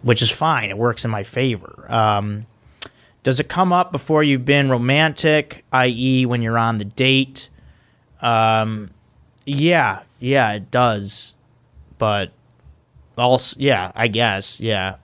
which 0.03 0.23
is 0.23 0.31
fine. 0.31 0.71
It 0.71 0.79
works 0.79 1.05
in 1.05 1.11
my 1.11 1.23
favor. 1.23 1.87
Um, 1.89 2.47
does 3.23 3.41
it 3.41 3.49
come 3.49 3.73
up 3.73 3.93
before 3.93 4.23
you've 4.23 4.45
been 4.45 4.71
romantic, 4.71 5.65
i.e., 5.73 6.27
when 6.27 6.43
you're 6.43 6.59
on 6.59 6.79
the 6.79 6.85
date? 6.85 7.49
Um, 8.21 8.91
yeah, 9.45 10.01
yeah, 10.19 10.53
it 10.53 10.71
does, 10.71 11.35
but 11.99 12.33
also, 13.17 13.57
yeah, 13.59 13.93
I 13.95 14.09
guess, 14.09 14.61
yeah. 14.61 14.97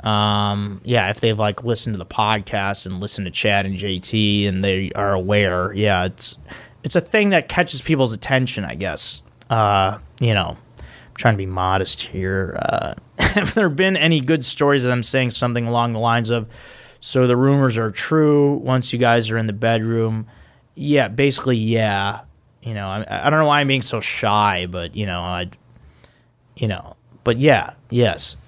Um, 0.00 0.80
yeah, 0.84 1.10
if 1.10 1.20
they've 1.20 1.38
like 1.38 1.64
listened 1.64 1.94
to 1.94 1.98
the 1.98 2.06
podcast 2.06 2.84
and 2.84 3.00
listened 3.00 3.26
to 3.26 3.30
Chad 3.30 3.64
and 3.64 3.76
JT 3.76 4.46
and 4.46 4.62
they 4.62 4.90
are 4.92 5.14
aware, 5.14 5.72
yeah, 5.72 6.04
it's 6.04 6.36
it's 6.82 6.96
a 6.96 7.00
thing 7.00 7.30
that 7.30 7.48
catches 7.48 7.80
people's 7.80 8.12
attention, 8.12 8.64
I 8.64 8.74
guess. 8.74 9.22
Uh, 9.48 9.98
you 10.20 10.34
know, 10.34 10.58
I'm 10.78 11.14
trying 11.14 11.34
to 11.34 11.38
be 11.38 11.46
modest 11.46 12.02
here. 12.02 12.58
Uh, 12.60 12.94
have 13.18 13.54
there 13.54 13.70
been 13.70 13.96
any 13.96 14.20
good 14.20 14.44
stories 14.44 14.84
of 14.84 14.88
them 14.88 15.02
saying 15.02 15.30
something 15.30 15.66
along 15.66 15.94
the 15.94 15.98
lines 15.98 16.28
of, 16.30 16.48
"So 17.06 17.26
the 17.26 17.36
rumors 17.36 17.76
are 17.76 17.90
true 17.90 18.54
once 18.54 18.90
you 18.94 18.98
guys 18.98 19.30
are 19.30 19.36
in 19.36 19.46
the 19.46 19.52
bedroom"? 19.52 20.26
Yeah, 20.74 21.08
basically, 21.08 21.58
yeah. 21.58 22.20
You 22.62 22.72
know, 22.72 22.88
I, 22.88 23.26
I 23.26 23.28
don't 23.28 23.40
know 23.40 23.46
why 23.46 23.60
I'm 23.60 23.68
being 23.68 23.82
so 23.82 24.00
shy, 24.00 24.64
but 24.64 24.96
you 24.96 25.04
know, 25.04 25.20
I, 25.20 25.50
you 26.56 26.66
know, 26.66 26.96
but 27.22 27.36
yeah, 27.36 27.74
yes, 27.90 28.38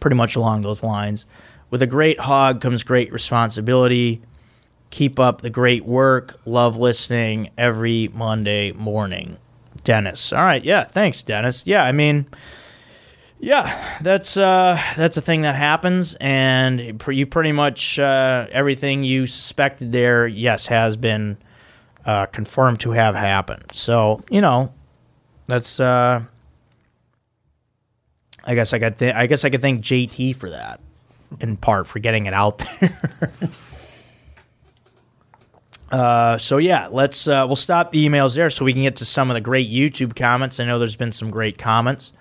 pretty 0.00 0.14
much 0.14 0.36
along 0.36 0.60
those 0.60 0.84
lines. 0.84 1.26
With 1.68 1.82
a 1.82 1.88
great 1.88 2.20
hog 2.20 2.60
comes 2.60 2.84
great 2.84 3.12
responsibility. 3.12 4.22
Keep 4.90 5.18
up 5.18 5.40
the 5.40 5.50
great 5.50 5.84
work. 5.84 6.38
Love 6.44 6.76
listening 6.76 7.50
every 7.58 8.06
Monday 8.14 8.70
morning. 8.70 9.38
Dennis. 9.82 10.32
All 10.32 10.44
right, 10.44 10.64
yeah, 10.64 10.84
thanks, 10.84 11.24
Dennis. 11.24 11.66
Yeah, 11.66 11.82
I 11.82 11.90
mean, 11.90 12.26
yeah, 13.38 13.98
that's 14.00 14.36
uh, 14.36 14.80
that's 14.96 15.16
a 15.16 15.20
thing 15.20 15.42
that 15.42 15.54
happens, 15.54 16.14
and 16.20 17.02
you 17.08 17.26
pretty 17.26 17.52
much 17.52 17.98
uh, 17.98 18.46
everything 18.50 19.04
you 19.04 19.26
suspected 19.26 19.92
there, 19.92 20.26
yes, 20.26 20.66
has 20.66 20.96
been 20.96 21.36
uh, 22.06 22.26
confirmed 22.26 22.80
to 22.80 22.92
have 22.92 23.14
happened. 23.14 23.64
So 23.72 24.22
you 24.30 24.40
know, 24.40 24.72
that's. 25.46 25.78
Uh, 25.78 26.22
I 28.44 28.54
guess 28.54 28.72
I 28.72 28.78
could. 28.78 28.98
Th- 28.98 29.14
I 29.14 29.26
guess 29.26 29.44
I 29.44 29.50
could 29.50 29.60
thank 29.60 29.82
JT 29.82 30.36
for 30.36 30.50
that, 30.50 30.80
in 31.40 31.56
part 31.56 31.86
for 31.86 31.98
getting 31.98 32.26
it 32.26 32.32
out 32.32 32.58
there. 32.58 33.32
uh, 35.90 36.38
so 36.38 36.56
yeah, 36.56 36.88
let's. 36.90 37.28
Uh, 37.28 37.44
we'll 37.46 37.56
stop 37.56 37.92
the 37.92 38.08
emails 38.08 38.34
there 38.34 38.48
so 38.48 38.64
we 38.64 38.72
can 38.72 38.82
get 38.82 38.96
to 38.96 39.04
some 39.04 39.30
of 39.30 39.34
the 39.34 39.42
great 39.42 39.68
YouTube 39.68 40.16
comments. 40.16 40.58
I 40.58 40.64
know 40.64 40.78
there's 40.78 40.96
been 40.96 41.12
some 41.12 41.30
great 41.30 41.58
comments. 41.58 42.14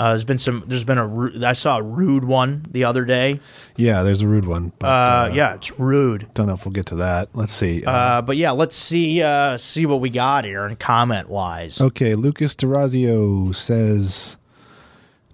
Uh, 0.00 0.12
there's 0.12 0.24
been 0.24 0.38
some. 0.38 0.64
There's 0.66 0.82
been 0.82 0.96
a. 0.96 1.46
I 1.46 1.52
saw 1.52 1.76
a 1.76 1.82
rude 1.82 2.24
one 2.24 2.64
the 2.70 2.84
other 2.84 3.04
day. 3.04 3.38
Yeah, 3.76 4.02
there's 4.02 4.22
a 4.22 4.26
rude 4.26 4.46
one. 4.46 4.72
But, 4.78 4.86
Uh, 4.86 5.30
yeah, 5.34 5.56
it's 5.56 5.78
rude. 5.78 6.26
Don't 6.32 6.46
know 6.46 6.54
if 6.54 6.64
we'll 6.64 6.72
get 6.72 6.86
to 6.86 6.94
that. 6.96 7.28
Let's 7.34 7.52
see. 7.52 7.84
Uh, 7.84 8.22
but 8.22 8.38
yeah, 8.38 8.52
let's 8.52 8.74
see. 8.76 9.22
Uh, 9.22 9.58
see 9.58 9.84
what 9.84 10.00
we 10.00 10.08
got 10.08 10.46
here 10.46 10.64
and 10.64 10.78
comment 10.78 11.28
wise. 11.28 11.82
Okay, 11.82 12.14
Lucas 12.14 12.54
Durazio 12.54 13.54
says, 13.54 14.38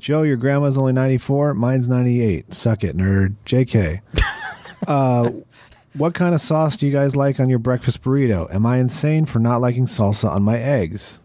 Joe, 0.01 0.23
your 0.23 0.37
grandma's 0.37 0.77
only 0.77 0.93
94. 0.93 1.55
Mine's 1.55 1.87
98. 1.87 2.53
Suck 2.53 2.83
it, 2.83 2.97
nerd. 2.97 3.37
JK. 3.47 4.01
uh, 4.89 5.31
what 5.95 6.13
kind 6.15 6.35
of 6.35 6.41
sauce 6.41 6.77
do 6.77 6.87
you 6.89 6.93
guys 6.93 7.15
like 7.15 7.39
on 7.39 7.49
your 7.49 7.61
breakfast 7.61 8.03
burrito? 8.03 8.53
Am 8.53 8.67
I 8.67 8.79
insane 8.79 9.27
for 9.27 9.39
not 9.39 9.61
liking 9.61 9.87
salsa 9.87 10.29
on 10.29 10.43
my 10.43 10.59
eggs? 10.59 11.21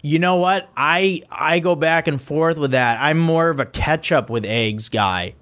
You 0.00 0.18
know 0.18 0.36
what? 0.36 0.68
I 0.76 1.22
I 1.30 1.58
go 1.58 1.74
back 1.74 2.06
and 2.06 2.20
forth 2.20 2.58
with 2.58 2.70
that. 2.72 3.00
I'm 3.00 3.18
more 3.18 3.50
of 3.50 3.60
a 3.60 3.66
ketchup 3.66 4.30
with 4.30 4.44
eggs 4.44 4.88
guy. 4.88 5.34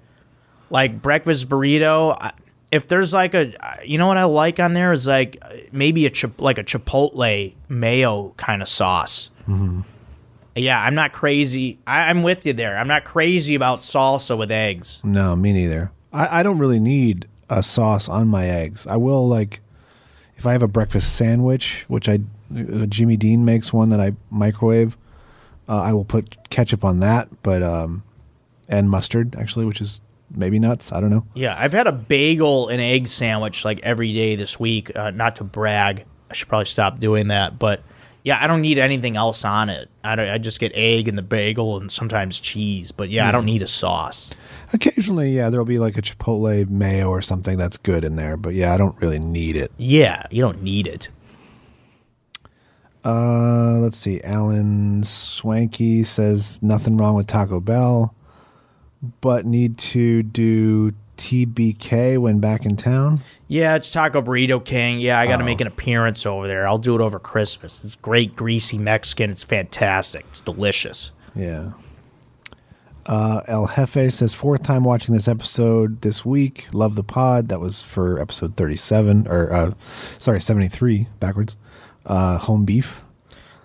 Like 0.69 1.01
breakfast 1.01 1.47
burrito, 1.47 2.33
if 2.71 2.87
there's 2.87 3.13
like 3.13 3.33
a 3.33 3.53
you 3.85 3.97
know 3.97 4.07
what 4.07 4.17
I 4.17 4.25
like 4.25 4.59
on 4.59 4.73
there 4.73 4.91
is 4.91 5.07
like 5.07 5.41
maybe 5.71 6.05
a 6.05 6.09
chip, 6.09 6.41
like 6.41 6.57
a 6.57 6.63
chipotle 6.63 7.53
mayo 7.69 8.33
kind 8.37 8.61
of 8.61 8.67
sauce. 8.67 9.29
Mm-hmm. 9.47 9.81
Yeah, 10.57 10.81
I'm 10.81 10.95
not 10.95 11.13
crazy. 11.13 11.77
I, 11.85 12.09
I'm 12.09 12.23
with 12.23 12.45
you 12.45 12.53
there. 12.53 12.77
I'm 12.77 12.87
not 12.87 13.03
crazy 13.05 13.53
about 13.53 13.81
salsa 13.81 14.35
with 14.35 14.49
eggs. 14.49 14.99
No, 15.03 15.35
me 15.35 15.53
neither. 15.53 15.91
I, 16.11 16.39
I 16.39 16.43
don't 16.43 16.57
really 16.57 16.79
need 16.79 17.27
a 17.47 17.61
sauce 17.61 18.09
on 18.09 18.27
my 18.27 18.47
eggs. 18.47 18.87
I 18.87 18.97
will, 18.97 19.27
like, 19.27 19.59
if 20.35 20.47
I 20.47 20.53
have 20.53 20.63
a 20.63 20.67
breakfast 20.67 21.15
sandwich, 21.15 21.85
which 21.87 22.09
I, 22.09 22.21
uh, 22.55 22.85
Jimmy 22.85 23.17
Dean 23.17 23.45
makes 23.45 23.71
one 23.73 23.89
that 23.89 23.99
I 23.99 24.13
microwave, 24.29 24.97
uh, 25.69 25.81
I 25.81 25.93
will 25.93 26.05
put 26.05 26.49
ketchup 26.49 26.85
on 26.85 26.99
that, 27.01 27.27
but, 27.43 27.61
um, 27.63 28.03
and 28.69 28.89
mustard, 28.89 29.35
actually, 29.37 29.65
which 29.65 29.81
is 29.81 30.01
maybe 30.29 30.59
nuts. 30.59 30.91
I 30.91 30.99
don't 30.99 31.09
know. 31.09 31.25
Yeah, 31.33 31.55
I've 31.57 31.73
had 31.73 31.87
a 31.87 31.91
bagel 31.91 32.67
and 32.67 32.81
egg 32.81 33.07
sandwich 33.07 33.63
like 33.63 33.79
every 33.81 34.13
day 34.13 34.35
this 34.35 34.59
week. 34.59 34.95
Uh, 34.95 35.11
not 35.11 35.37
to 35.37 35.43
brag, 35.43 36.05
I 36.29 36.33
should 36.33 36.47
probably 36.47 36.65
stop 36.65 36.99
doing 36.99 37.29
that. 37.29 37.57
But 37.57 37.81
yeah, 38.23 38.37
I 38.41 38.47
don't 38.47 38.61
need 38.61 38.77
anything 38.77 39.15
else 39.15 39.45
on 39.45 39.69
it. 39.69 39.89
I, 40.03 40.33
I 40.33 40.37
just 40.37 40.59
get 40.59 40.73
egg 40.75 41.07
and 41.07 41.17
the 41.17 41.21
bagel 41.21 41.77
and 41.77 41.91
sometimes 41.91 42.39
cheese. 42.39 42.91
But 42.91 43.09
yeah, 43.09 43.27
I 43.27 43.31
don't 43.31 43.45
need 43.45 43.61
a 43.61 43.67
sauce. 43.67 44.29
Occasionally, 44.73 45.31
yeah, 45.31 45.49
there'll 45.49 45.65
be 45.65 45.79
like 45.79 45.97
a 45.97 46.01
Chipotle 46.01 46.69
mayo 46.69 47.09
or 47.09 47.21
something 47.21 47.57
that's 47.57 47.77
good 47.77 48.03
in 48.03 48.17
there, 48.17 48.35
but 48.35 48.53
yeah, 48.53 48.73
I 48.73 48.77
don't 48.77 48.99
really 49.01 49.19
need 49.19 49.55
it. 49.55 49.71
Yeah, 49.77 50.23
you 50.29 50.41
don't 50.41 50.61
need 50.61 50.87
it. 50.87 51.07
Uh, 53.05 53.77
let's 53.79 53.97
see. 53.97 54.21
Alan 54.23 55.03
Swanky 55.03 56.03
says 56.03 56.61
nothing 56.61 56.97
wrong 56.97 57.15
with 57.15 57.27
Taco 57.27 57.59
Bell, 57.59 58.13
but 59.21 59.45
need 59.45 59.77
to 59.77 60.23
do 60.23 60.91
TBK 61.17 62.17
when 62.17 62.39
back 62.39 62.65
in 62.65 62.75
town. 62.75 63.21
Yeah, 63.47 63.75
it's 63.75 63.89
Taco 63.89 64.21
Burrito 64.21 64.63
King. 64.63 64.99
Yeah, 64.99 65.19
I 65.19 65.25
got 65.25 65.37
to 65.37 65.43
Oh. 65.43 65.45
make 65.45 65.61
an 65.61 65.67
appearance 65.67 66.25
over 66.25 66.47
there. 66.47 66.67
I'll 66.67 66.77
do 66.77 66.95
it 66.95 67.01
over 67.01 67.17
Christmas. 67.17 67.83
It's 67.83 67.95
great, 67.95 68.35
greasy 68.35 68.77
Mexican. 68.77 69.29
It's 69.31 69.43
fantastic. 69.43 70.25
It's 70.29 70.39
delicious. 70.41 71.11
Yeah. 71.35 71.71
Uh, 73.05 73.39
El 73.47 73.67
Jefe 73.67 74.11
says 74.11 74.33
fourth 74.33 74.63
time 74.63 74.83
watching 74.83 75.15
this 75.15 75.29
episode 75.29 76.01
this 76.01 76.25
week. 76.25 76.67
Love 76.73 76.95
the 76.95 77.03
pod. 77.05 77.47
That 77.47 77.61
was 77.61 77.81
for 77.81 78.19
episode 78.19 78.57
thirty-seven 78.57 79.27
or 79.29 79.53
uh, 79.53 79.71
sorry, 80.19 80.41
seventy-three 80.41 81.07
backwards. 81.21 81.55
Uh, 82.07 82.37
home 82.37 82.65
beef. 82.65 83.01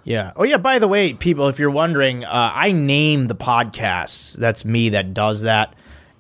Yeah. 0.05 0.33
Oh, 0.37 0.43
yeah. 0.43 0.57
By 0.57 0.79
the 0.79 0.89
way, 0.89 1.15
people, 1.15 1.49
if 1.49 1.59
you're 1.59 1.71
wondering, 1.71 2.25
uh, 2.25 2.53
I 2.55 2.73
name 2.73 3.29
the 3.29 3.37
podcasts. 3.37 4.35
That's 4.35 4.65
me 4.65 4.91
that 4.91 5.15
does 5.15 5.43
that. 5.43 5.75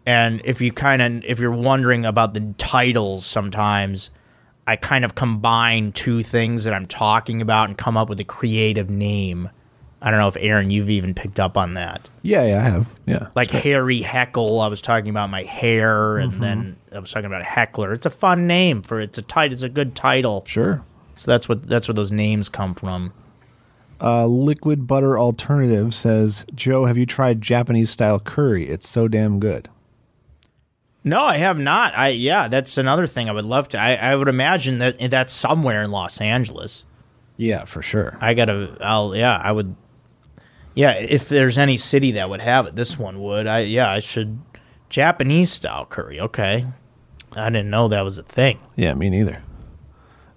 And 0.06 0.40
if 0.44 0.60
you 0.60 0.72
kind 0.72 1.02
of, 1.02 1.24
if 1.24 1.38
you're 1.38 1.50
wondering 1.50 2.04
about 2.04 2.34
the 2.34 2.54
titles, 2.58 3.26
sometimes 3.26 4.10
I 4.66 4.76
kind 4.76 5.04
of 5.04 5.14
combine 5.14 5.92
two 5.92 6.22
things 6.22 6.64
that 6.64 6.74
I'm 6.74 6.86
talking 6.86 7.42
about 7.42 7.68
and 7.68 7.76
come 7.76 7.96
up 7.96 8.08
with 8.08 8.20
a 8.20 8.24
creative 8.24 8.88
name. 8.88 9.50
I 10.00 10.10
don't 10.10 10.18
know 10.18 10.28
if 10.28 10.36
Aaron, 10.38 10.70
you've 10.70 10.90
even 10.90 11.14
picked 11.14 11.38
up 11.38 11.56
on 11.56 11.74
that. 11.74 12.08
Yeah, 12.22 12.44
yeah, 12.44 12.58
I 12.58 12.62
have. 12.62 12.88
Yeah, 13.06 13.28
Like 13.36 13.50
Harry 13.52 14.02
Heckle, 14.02 14.60
I 14.60 14.66
was 14.66 14.82
talking 14.82 15.10
about 15.10 15.30
my 15.30 15.44
hair, 15.44 16.18
and 16.18 16.42
then 16.42 16.76
I 16.92 16.98
was 16.98 17.12
talking 17.12 17.26
about 17.26 17.44
Heckler. 17.44 17.92
It's 17.92 18.06
a 18.06 18.10
fun 18.10 18.48
name 18.48 18.82
for 18.82 18.98
it's 18.98 19.18
a 19.18 19.22
title. 19.22 19.52
It's 19.52 19.62
a 19.62 19.68
good 19.68 19.94
title. 19.94 20.44
sure. 20.46 20.84
So 21.22 21.30
that's 21.30 21.48
what 21.48 21.68
that's 21.68 21.86
where 21.86 21.94
those 21.94 22.10
names 22.10 22.48
come 22.48 22.74
from. 22.74 23.12
Uh, 24.00 24.26
Liquid 24.26 24.88
Butter 24.88 25.16
Alternative 25.16 25.94
says, 25.94 26.44
Joe, 26.52 26.86
have 26.86 26.98
you 26.98 27.06
tried 27.06 27.40
Japanese 27.40 27.90
style 27.90 28.18
curry? 28.18 28.68
It's 28.68 28.88
so 28.88 29.06
damn 29.06 29.38
good. 29.38 29.68
No, 31.04 31.22
I 31.22 31.38
have 31.38 31.58
not. 31.58 31.96
I 31.96 32.08
yeah, 32.08 32.48
that's 32.48 32.76
another 32.76 33.06
thing 33.06 33.28
I 33.28 33.32
would 33.32 33.44
love 33.44 33.68
to. 33.68 33.78
I, 33.78 33.94
I 33.94 34.16
would 34.16 34.26
imagine 34.26 34.78
that 34.78 34.98
that's 35.10 35.32
somewhere 35.32 35.82
in 35.82 35.92
Los 35.92 36.20
Angeles. 36.20 36.82
Yeah, 37.36 37.66
for 37.66 37.82
sure. 37.82 38.18
I 38.20 38.34
gotta. 38.34 38.76
I'll 38.80 39.14
yeah. 39.14 39.40
I 39.40 39.52
would. 39.52 39.76
Yeah, 40.74 40.94
if 40.94 41.28
there's 41.28 41.56
any 41.56 41.76
city 41.76 42.10
that 42.12 42.30
would 42.30 42.40
have 42.40 42.66
it, 42.66 42.74
this 42.74 42.98
one 42.98 43.22
would. 43.22 43.46
I 43.46 43.60
yeah. 43.60 43.88
I 43.88 44.00
should 44.00 44.40
Japanese 44.88 45.52
style 45.52 45.86
curry. 45.86 46.18
Okay, 46.18 46.66
I 47.36 47.48
didn't 47.48 47.70
know 47.70 47.86
that 47.86 48.02
was 48.02 48.18
a 48.18 48.24
thing. 48.24 48.58
Yeah, 48.74 48.94
me 48.94 49.08
neither. 49.08 49.44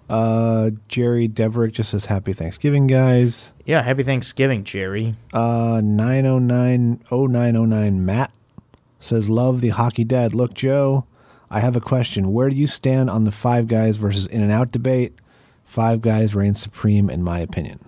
Uh, 0.08 0.70
Jerry 0.88 1.28
Deverick 1.28 1.72
just 1.72 1.90
says 1.90 2.06
Happy 2.06 2.32
Thanksgiving, 2.32 2.86
guys. 2.86 3.54
Yeah, 3.64 3.82
happy 3.82 4.02
Thanksgiving, 4.04 4.62
Jerry. 4.62 5.16
Uh, 5.32 5.80
909 5.82 7.00
0909 7.10 8.04
Matt 8.04 8.30
says, 9.00 9.28
Love 9.28 9.60
the 9.60 9.70
hockey 9.70 10.04
dad. 10.04 10.32
Look, 10.34 10.54
Joe, 10.54 11.04
I 11.50 11.60
have 11.60 11.74
a 11.76 11.80
question. 11.80 12.32
Where 12.32 12.50
do 12.50 12.56
you 12.56 12.66
stand 12.66 13.10
on 13.10 13.24
the 13.24 13.32
Five 13.32 13.66
Guys 13.66 13.96
versus 13.96 14.26
In 14.26 14.42
and 14.42 14.52
Out 14.52 14.70
debate? 14.70 15.14
Five 15.64 16.00
Guys 16.00 16.34
reigns 16.34 16.60
supreme, 16.60 17.10
in 17.10 17.24
my 17.24 17.40
opinion. 17.40 17.80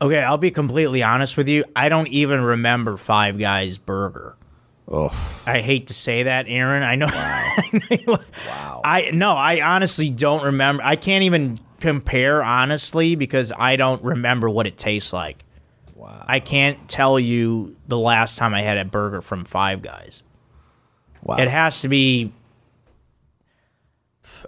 Okay, 0.00 0.18
I'll 0.20 0.38
be 0.38 0.50
completely 0.50 1.02
honest 1.02 1.36
with 1.36 1.48
you. 1.48 1.64
I 1.74 1.88
don't 1.88 2.08
even 2.08 2.40
remember 2.40 2.96
Five 2.96 3.38
Guys 3.38 3.78
Burger. 3.78 4.36
Oh, 4.90 5.10
I 5.46 5.60
hate 5.60 5.88
to 5.88 5.94
say 5.94 6.22
that, 6.24 6.46
Aaron. 6.48 6.82
I 6.82 6.94
know. 6.94 7.06
wow. 8.46 8.80
I 8.84 9.10
no, 9.12 9.32
I 9.32 9.60
honestly 9.60 10.08
don't 10.10 10.44
remember. 10.44 10.82
I 10.82 10.96
can't 10.96 11.24
even 11.24 11.60
compare 11.80 12.42
honestly 12.42 13.14
because 13.14 13.52
I 13.56 13.76
don't 13.76 14.02
remember 14.02 14.48
what 14.48 14.66
it 14.66 14.76
tastes 14.78 15.12
like. 15.12 15.44
wow. 15.94 16.24
I 16.26 16.40
can't 16.40 16.88
tell 16.88 17.20
you 17.20 17.76
the 17.86 17.98
last 17.98 18.36
time 18.38 18.54
I 18.54 18.62
had 18.62 18.78
a 18.78 18.84
burger 18.84 19.20
from 19.20 19.44
Five 19.44 19.82
Guys. 19.82 20.22
wow. 21.22 21.36
It 21.36 21.48
has 21.48 21.82
to 21.82 21.88
be. 21.88 22.32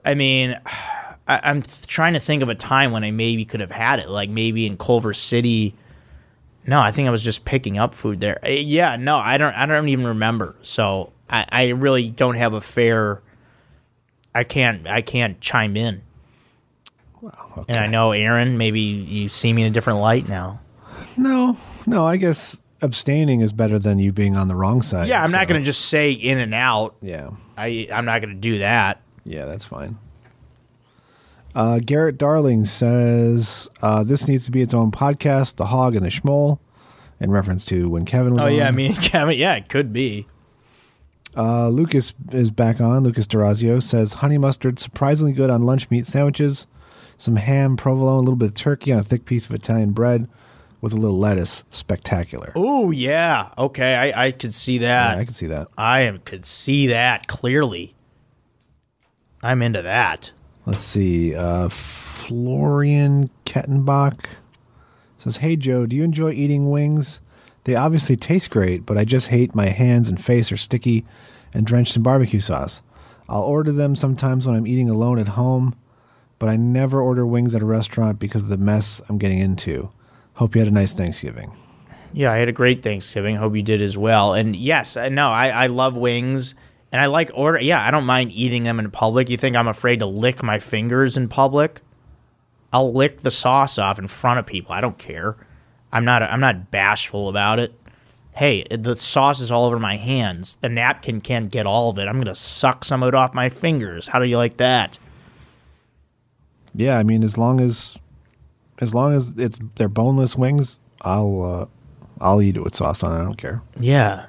I 0.05 0.14
mean, 0.14 0.59
I, 1.28 1.41
I'm 1.43 1.62
th- 1.62 1.86
trying 1.86 2.14
to 2.14 2.20
think 2.20 2.43
of 2.43 2.49
a 2.49 2.55
time 2.55 2.93
when 2.93 3.05
I 3.05 3.11
maybe 3.11 3.45
could 3.45 3.61
have 3.61 3.70
had 3.70 4.01
it, 4.01 4.09
like 4.09 4.30
maybe 4.30 4.66
in 4.66 4.76
Culver 4.78 5.12
City, 5.14 5.74
No, 6.70 6.80
I 6.80 6.92
think 6.92 7.08
I 7.08 7.10
was 7.10 7.24
just 7.24 7.44
picking 7.44 7.78
up 7.78 7.96
food 7.96 8.20
there. 8.20 8.38
Uh, 8.44 8.48
Yeah, 8.50 8.94
no, 8.94 9.16
I 9.16 9.38
don't. 9.38 9.52
I 9.54 9.66
don't 9.66 9.88
even 9.88 10.06
remember. 10.06 10.54
So 10.62 11.12
I, 11.28 11.44
I 11.48 11.68
really 11.70 12.08
don't 12.10 12.36
have 12.36 12.52
a 12.52 12.60
fair. 12.60 13.22
I 14.32 14.44
can't. 14.44 14.86
I 14.86 15.02
can't 15.02 15.40
chime 15.40 15.76
in. 15.76 16.02
Okay. 17.24 17.64
And 17.68 17.76
I 17.78 17.88
know 17.88 18.12
Aaron. 18.12 18.56
Maybe 18.56 18.80
you 18.80 19.28
see 19.28 19.52
me 19.52 19.62
in 19.62 19.68
a 19.68 19.70
different 19.74 19.98
light 19.98 20.28
now. 20.28 20.60
No, 21.16 21.56
no. 21.86 22.06
I 22.06 22.16
guess 22.16 22.56
abstaining 22.82 23.40
is 23.40 23.52
better 23.52 23.80
than 23.80 23.98
you 23.98 24.12
being 24.12 24.36
on 24.36 24.46
the 24.46 24.54
wrong 24.54 24.80
side. 24.80 25.08
Yeah, 25.08 25.22
I'm 25.24 25.32
not 25.32 25.48
going 25.48 25.60
to 25.60 25.64
just 25.66 25.86
say 25.86 26.12
in 26.12 26.38
and 26.38 26.54
out. 26.54 26.94
Yeah, 27.02 27.30
I 27.58 27.88
I'm 27.92 28.04
not 28.04 28.22
going 28.22 28.32
to 28.34 28.40
do 28.40 28.58
that. 28.58 29.02
yeah, 29.24 29.44
that's 29.44 29.64
fine. 29.64 29.98
Uh, 31.55 31.80
Garrett 31.84 32.16
Darling 32.18 32.64
says 32.64 33.68
uh, 33.82 34.03
this 34.05 34.28
needs 34.28 34.44
to 34.44 34.51
be 34.53 34.62
its 34.62 34.72
own 34.74 34.90
podcast, 34.92 35.57
The 35.57 35.66
Hog 35.66 35.96
and 35.96 36.05
the 36.05 36.11
Schmoll, 36.11 36.59
in 37.18 37.30
reference 37.30 37.64
to 37.66 37.88
when 37.88 38.05
Kevin 38.05 38.34
was 38.34 38.44
Oh 38.44 38.48
on. 38.48 38.55
yeah, 38.55 38.68
I 38.68 38.70
mean, 38.70 38.94
Kevin. 38.94 39.36
Yeah, 39.38 39.55
it 39.57 39.68
could 39.68 39.92
be. 39.92 40.26
Uh, 41.36 41.68
Lucas 41.68 42.12
is 42.32 42.51
back 42.51 42.80
on. 42.80 43.03
Lucas 43.05 43.26
Durazio 43.26 43.82
says 43.82 44.14
honey 44.14 44.38
mustard 44.38 44.78
surprisingly 44.78 45.32
good 45.32 45.51
on 45.51 45.62
lunch 45.62 45.90
meat 45.90 46.07
sandwiches. 46.07 46.66
Some 47.16 47.36
ham, 47.36 47.76
provolone, 47.76 48.16
a 48.16 48.20
little 48.20 48.36
bit 48.36 48.46
of 48.48 48.55
turkey 48.55 48.92
on 48.92 49.01
a 49.01 49.05
thick 49.05 49.24
piece 49.26 49.46
of 49.46 49.55
Italian 49.55 49.90
bread 49.92 50.26
with 50.80 50.92
a 50.92 50.96
little 50.96 51.18
lettuce. 51.18 51.62
Spectacular. 51.70 52.53
Oh 52.57 52.90
yeah. 52.90 53.51
Okay, 53.59 53.94
I 53.94 54.26
I 54.26 54.30
could 54.32 54.55
see 54.55 54.78
that. 54.78 55.14
Yeah, 55.14 55.20
I 55.20 55.24
can 55.24 55.34
see 55.34 55.46
that. 55.46 55.68
I 55.76 56.01
am, 56.03 56.18
could 56.20 56.46
see 56.46 56.86
that 56.88 57.26
clearly. 57.28 57.94
I'm 59.42 59.62
into 59.62 59.82
that. 59.82 60.32
Let's 60.66 60.82
see. 60.82 61.34
Uh, 61.34 61.68
Florian 61.68 63.30
Kettenbach 63.44 64.26
says, 65.18 65.38
"Hey 65.38 65.56
Joe, 65.56 65.86
do 65.86 65.96
you 65.96 66.04
enjoy 66.04 66.32
eating 66.32 66.70
wings? 66.70 67.20
They 67.64 67.74
obviously 67.74 68.16
taste 68.16 68.50
great, 68.50 68.86
but 68.86 68.96
I 68.96 69.04
just 69.04 69.28
hate 69.28 69.54
my 69.54 69.68
hands 69.68 70.08
and 70.08 70.22
face 70.22 70.50
are 70.50 70.56
sticky 70.56 71.04
and 71.52 71.66
drenched 71.66 71.96
in 71.96 72.02
barbecue 72.02 72.40
sauce. 72.40 72.82
I'll 73.28 73.42
order 73.42 73.72
them 73.72 73.94
sometimes 73.94 74.46
when 74.46 74.56
I'm 74.56 74.66
eating 74.66 74.88
alone 74.88 75.18
at 75.18 75.28
home, 75.28 75.76
but 76.38 76.48
I 76.48 76.56
never 76.56 77.00
order 77.00 77.26
wings 77.26 77.54
at 77.54 77.62
a 77.62 77.66
restaurant 77.66 78.18
because 78.18 78.44
of 78.44 78.50
the 78.50 78.56
mess 78.56 79.00
I'm 79.08 79.18
getting 79.18 79.38
into. 79.38 79.90
Hope 80.34 80.54
you 80.54 80.61
had 80.61 80.68
a 80.68 80.74
nice 80.74 80.94
Thanksgiving. 80.94 81.52
Yeah, 82.12 82.32
I 82.32 82.38
had 82.38 82.48
a 82.48 82.52
great 82.52 82.82
Thanksgiving. 82.82 83.36
Hope 83.36 83.54
you 83.54 83.62
did 83.62 83.82
as 83.82 83.96
well. 83.96 84.34
And 84.34 84.56
yes, 84.56 84.96
know 84.96 85.28
I, 85.28 85.48
I 85.48 85.66
love 85.68 85.96
wings, 85.96 86.54
and 86.93 87.01
I 87.01 87.07
like 87.07 87.30
order. 87.34 87.61
Yeah, 87.61 87.84
I 87.84 87.91
don't 87.91 88.05
mind 88.05 88.32
eating 88.32 88.64
them 88.64 88.78
in 88.78 88.91
public. 88.91 89.30
You 89.30 89.36
think 89.36 89.57
I'm 89.57 89.68
afraid 89.68 90.01
to 90.01 90.07
lick 90.07 90.43
my 90.43 90.59
fingers 90.59 91.16
in 91.16 91.28
public? 91.28 91.80
I'll 92.72 92.93
lick 92.93 93.22
the 93.22 93.30
sauce 93.30 93.78
off 93.78 93.99
in 93.99 94.09
front 94.09 94.38
of 94.38 94.47
people. 94.47 94.72
I 94.72 94.80
don't 94.80 94.99
care. 94.99 95.36
I'm 95.93 96.05
not. 96.05 96.22
I'm 96.22 96.41
not 96.41 96.70
bashful 96.70 97.28
about 97.28 97.59
it. 97.59 97.74
Hey, 98.32 98.64
the 98.70 98.95
sauce 98.97 99.41
is 99.41 99.51
all 99.51 99.66
over 99.66 99.78
my 99.78 99.97
hands. 99.97 100.57
The 100.61 100.68
napkin 100.68 101.20
can't 101.20 101.51
get 101.51 101.66
all 101.66 101.91
of 101.91 101.99
it. 101.99 102.07
I'm 102.07 102.18
gonna 102.18 102.34
suck 102.34 102.84
some 102.84 103.03
of 103.03 103.09
it 103.09 103.14
off 103.14 103.34
my 103.34 103.49
fingers. 103.49 104.07
How 104.07 104.20
do 104.20 104.26
you 104.26 104.36
like 104.36 104.57
that? 104.59 104.99
Yeah, 106.74 106.97
I 106.99 107.03
mean, 107.03 107.24
as 107.24 107.36
long 107.36 107.61
as 107.61 107.99
as 108.80 108.95
long 108.95 109.14
as 109.14 109.30
it's 109.36 109.59
they're 109.74 109.88
boneless 109.88 110.36
wings, 110.36 110.78
I'll 111.03 111.43
uh, 111.43 111.66
I'll 112.24 112.41
eat 112.41 112.57
it 112.57 112.62
with 112.62 112.74
sauce 112.74 113.03
on 113.03 113.12
it. 113.12 113.20
I 113.20 113.24
don't 113.24 113.36
care." 113.36 113.62
Yeah. 113.78 114.26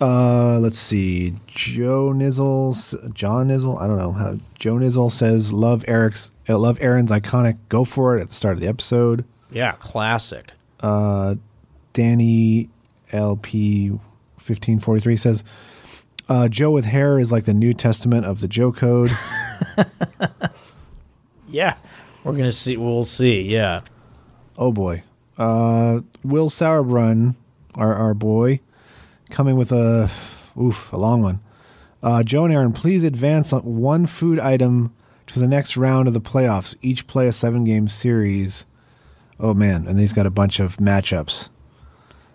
Uh, 0.00 0.58
let's 0.60 0.78
see. 0.78 1.34
Joe 1.46 2.12
Nizzle, 2.12 2.70
s- 2.74 2.94
John 3.14 3.48
Nizzle. 3.48 3.80
I 3.80 3.86
don't 3.86 3.98
know 3.98 4.12
how. 4.12 4.36
Joe 4.58 4.74
Nizzle 4.74 5.10
says, 5.10 5.52
"Love 5.52 5.84
Eric's, 5.88 6.32
uh, 6.48 6.58
love 6.58 6.76
Aaron's 6.82 7.10
iconic. 7.10 7.56
Go 7.70 7.84
for 7.84 8.16
it 8.16 8.20
at 8.20 8.28
the 8.28 8.34
start 8.34 8.54
of 8.54 8.60
the 8.60 8.68
episode." 8.68 9.24
Yeah, 9.50 9.72
classic. 9.78 10.52
Uh, 10.80 11.36
Danny 11.94 12.68
LP 13.12 13.98
fifteen 14.38 14.78
forty 14.80 15.00
three 15.00 15.16
says, 15.16 15.44
uh, 16.28 16.48
"Joe 16.48 16.70
with 16.72 16.84
hair 16.84 17.18
is 17.18 17.32
like 17.32 17.44
the 17.44 17.54
New 17.54 17.72
Testament 17.72 18.26
of 18.26 18.40
the 18.42 18.48
Joe 18.48 18.72
Code." 18.72 19.12
Yeah. 21.48 21.76
We're 22.24 22.32
gonna 22.32 22.50
see. 22.52 22.76
We'll 22.76 23.04
see. 23.04 23.42
Yeah. 23.42 23.82
oh 24.58 24.72
boy. 24.72 25.04
Uh, 25.38 26.00
Will 26.24 26.48
Sauerbrunn, 26.48 27.36
our 27.76 27.94
our 27.94 28.14
boy, 28.14 28.60
coming 29.30 29.56
with 29.56 29.72
a 29.72 30.10
oof 30.60 30.92
a 30.92 30.96
long 30.96 31.22
one. 31.22 31.40
Uh, 32.02 32.22
Joe 32.22 32.44
and 32.44 32.52
Aaron, 32.54 32.72
please 32.72 33.02
advance 33.04 33.52
one 33.52 34.06
food 34.06 34.38
item 34.38 34.94
to 35.26 35.40
the 35.40 35.48
next 35.48 35.76
round 35.76 36.06
of 36.08 36.14
the 36.14 36.20
playoffs. 36.20 36.74
Each 36.82 37.06
play 37.06 37.26
a 37.26 37.32
seven 37.32 37.64
game 37.64 37.88
series. 37.88 38.66
Oh 39.40 39.54
man, 39.54 39.86
and 39.86 39.98
he's 39.98 40.12
got 40.12 40.26
a 40.26 40.30
bunch 40.30 40.60
of 40.60 40.76
matchups. 40.76 41.48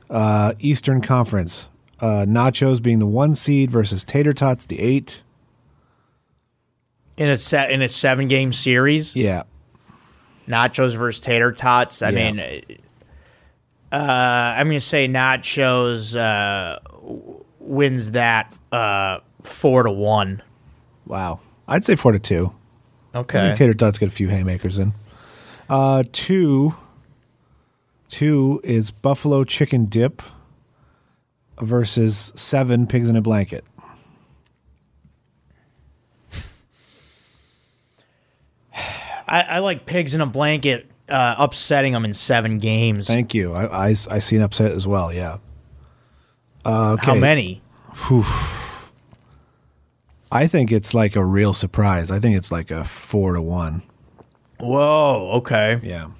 Uh, 0.09 0.53
Eastern 0.59 1.01
Conference. 1.01 1.67
Uh, 1.99 2.25
nachos 2.27 2.81
being 2.81 2.97
the 2.99 3.05
one 3.05 3.35
seed 3.35 3.69
versus 3.69 4.03
tater 4.03 4.33
tots 4.33 4.65
the 4.65 4.79
eight. 4.79 5.21
In 7.17 7.29
a 7.29 7.37
set 7.37 7.69
in 7.69 7.81
a 7.83 7.87
seven 7.89 8.27
game 8.27 8.51
series. 8.53 9.15
Yeah, 9.15 9.43
nachos 10.47 10.95
versus 10.97 11.21
tater 11.21 11.51
tots. 11.51 12.01
I 12.01 12.09
Yeah. 12.09 12.31
mean, 12.31 12.63
uh, 13.91 13.95
I'm 13.95 14.67
going 14.67 14.79
to 14.79 14.85
say 14.85 15.07
nachos 15.07 16.15
uh, 16.15 16.79
wins 17.59 18.11
that 18.11 18.53
uh, 18.71 19.19
four 19.41 19.83
to 19.83 19.91
one. 19.91 20.41
wow. 21.05 21.39
I'd 21.67 21.83
say 21.85 21.95
four 21.95 22.11
to 22.11 22.19
two. 22.19 22.53
I 23.13 23.19
Okay. 23.19 23.39
think 23.41 23.55
tater 23.57 23.73
tots 23.73 23.97
get 23.97 24.07
a 24.07 24.11
few 24.11 24.27
haymakers 24.29 24.77
in. 24.77 24.93
Uh, 25.69 26.03
two. 26.11 26.75
Two 28.09 28.59
is 28.63 28.91
buffalo 28.91 29.43
chicken 29.45 29.85
dip 29.85 30.21
versus 31.61 32.33
seven 32.35 32.87
pigs 32.87 33.07
in 33.07 33.15
a 33.15 33.21
blanket. 33.21 33.63
I, 39.27 39.41
I 39.43 39.59
like 39.59 39.85
pigs 39.85 40.13
in 40.15 40.19
a 40.21 40.25
blanket 40.25 40.90
uh, 41.11 41.35
upsetting 41.37 41.93
them 41.93 42.05
in 42.05 42.13
seven 42.13 42.57
games. 42.57 43.07
Thank 43.07 43.33
you. 43.33 43.53
I, 43.53 43.87
I, 43.87 43.89
I 43.89 44.19
see 44.19 44.35
an 44.35 44.41
upset 44.41 44.71
as 44.71 44.87
well. 44.87 45.13
Yeah. 45.13 45.37
Uh, 46.65 46.93
okay. 46.93 47.05
How 47.05 47.15
many? 47.15 47.61
I 50.31 50.47
think 50.47 50.71
it's 50.71 50.93
like 50.93 51.15
a 51.15 51.23
real 51.23 51.53
surprise. 51.53 52.09
I 52.09 52.19
think 52.19 52.37
it's 52.37 52.51
like 52.51 52.71
a 52.71 52.83
four 52.83 53.33
to 53.33 53.41
one. 53.41 53.83
Whoa. 54.59 55.31
Okay. 55.35 55.79
Yeah. 55.83 56.11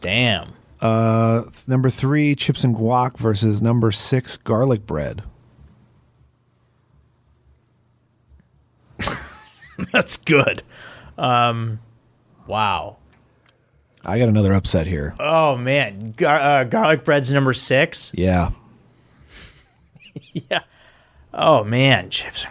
Damn. 0.00 0.52
Uh, 0.80 1.44
number 1.66 1.88
three, 1.90 2.34
chips 2.34 2.62
and 2.62 2.76
guac 2.76 3.16
versus 3.16 3.62
number 3.62 3.90
six, 3.90 4.36
garlic 4.36 4.86
bread. 4.86 5.22
That's 9.92 10.18
good. 10.18 10.62
Um, 11.16 11.80
wow. 12.46 12.98
I 14.04 14.18
got 14.18 14.28
another 14.28 14.52
upset 14.52 14.86
here. 14.86 15.14
Oh 15.18 15.56
man, 15.56 16.12
Gar- 16.16 16.40
uh, 16.40 16.64
garlic 16.64 17.04
bread's 17.04 17.32
number 17.32 17.54
six. 17.54 18.12
Yeah. 18.14 18.50
yeah. 20.32 20.60
Oh 21.32 21.64
man, 21.64 22.10
chips. 22.10 22.46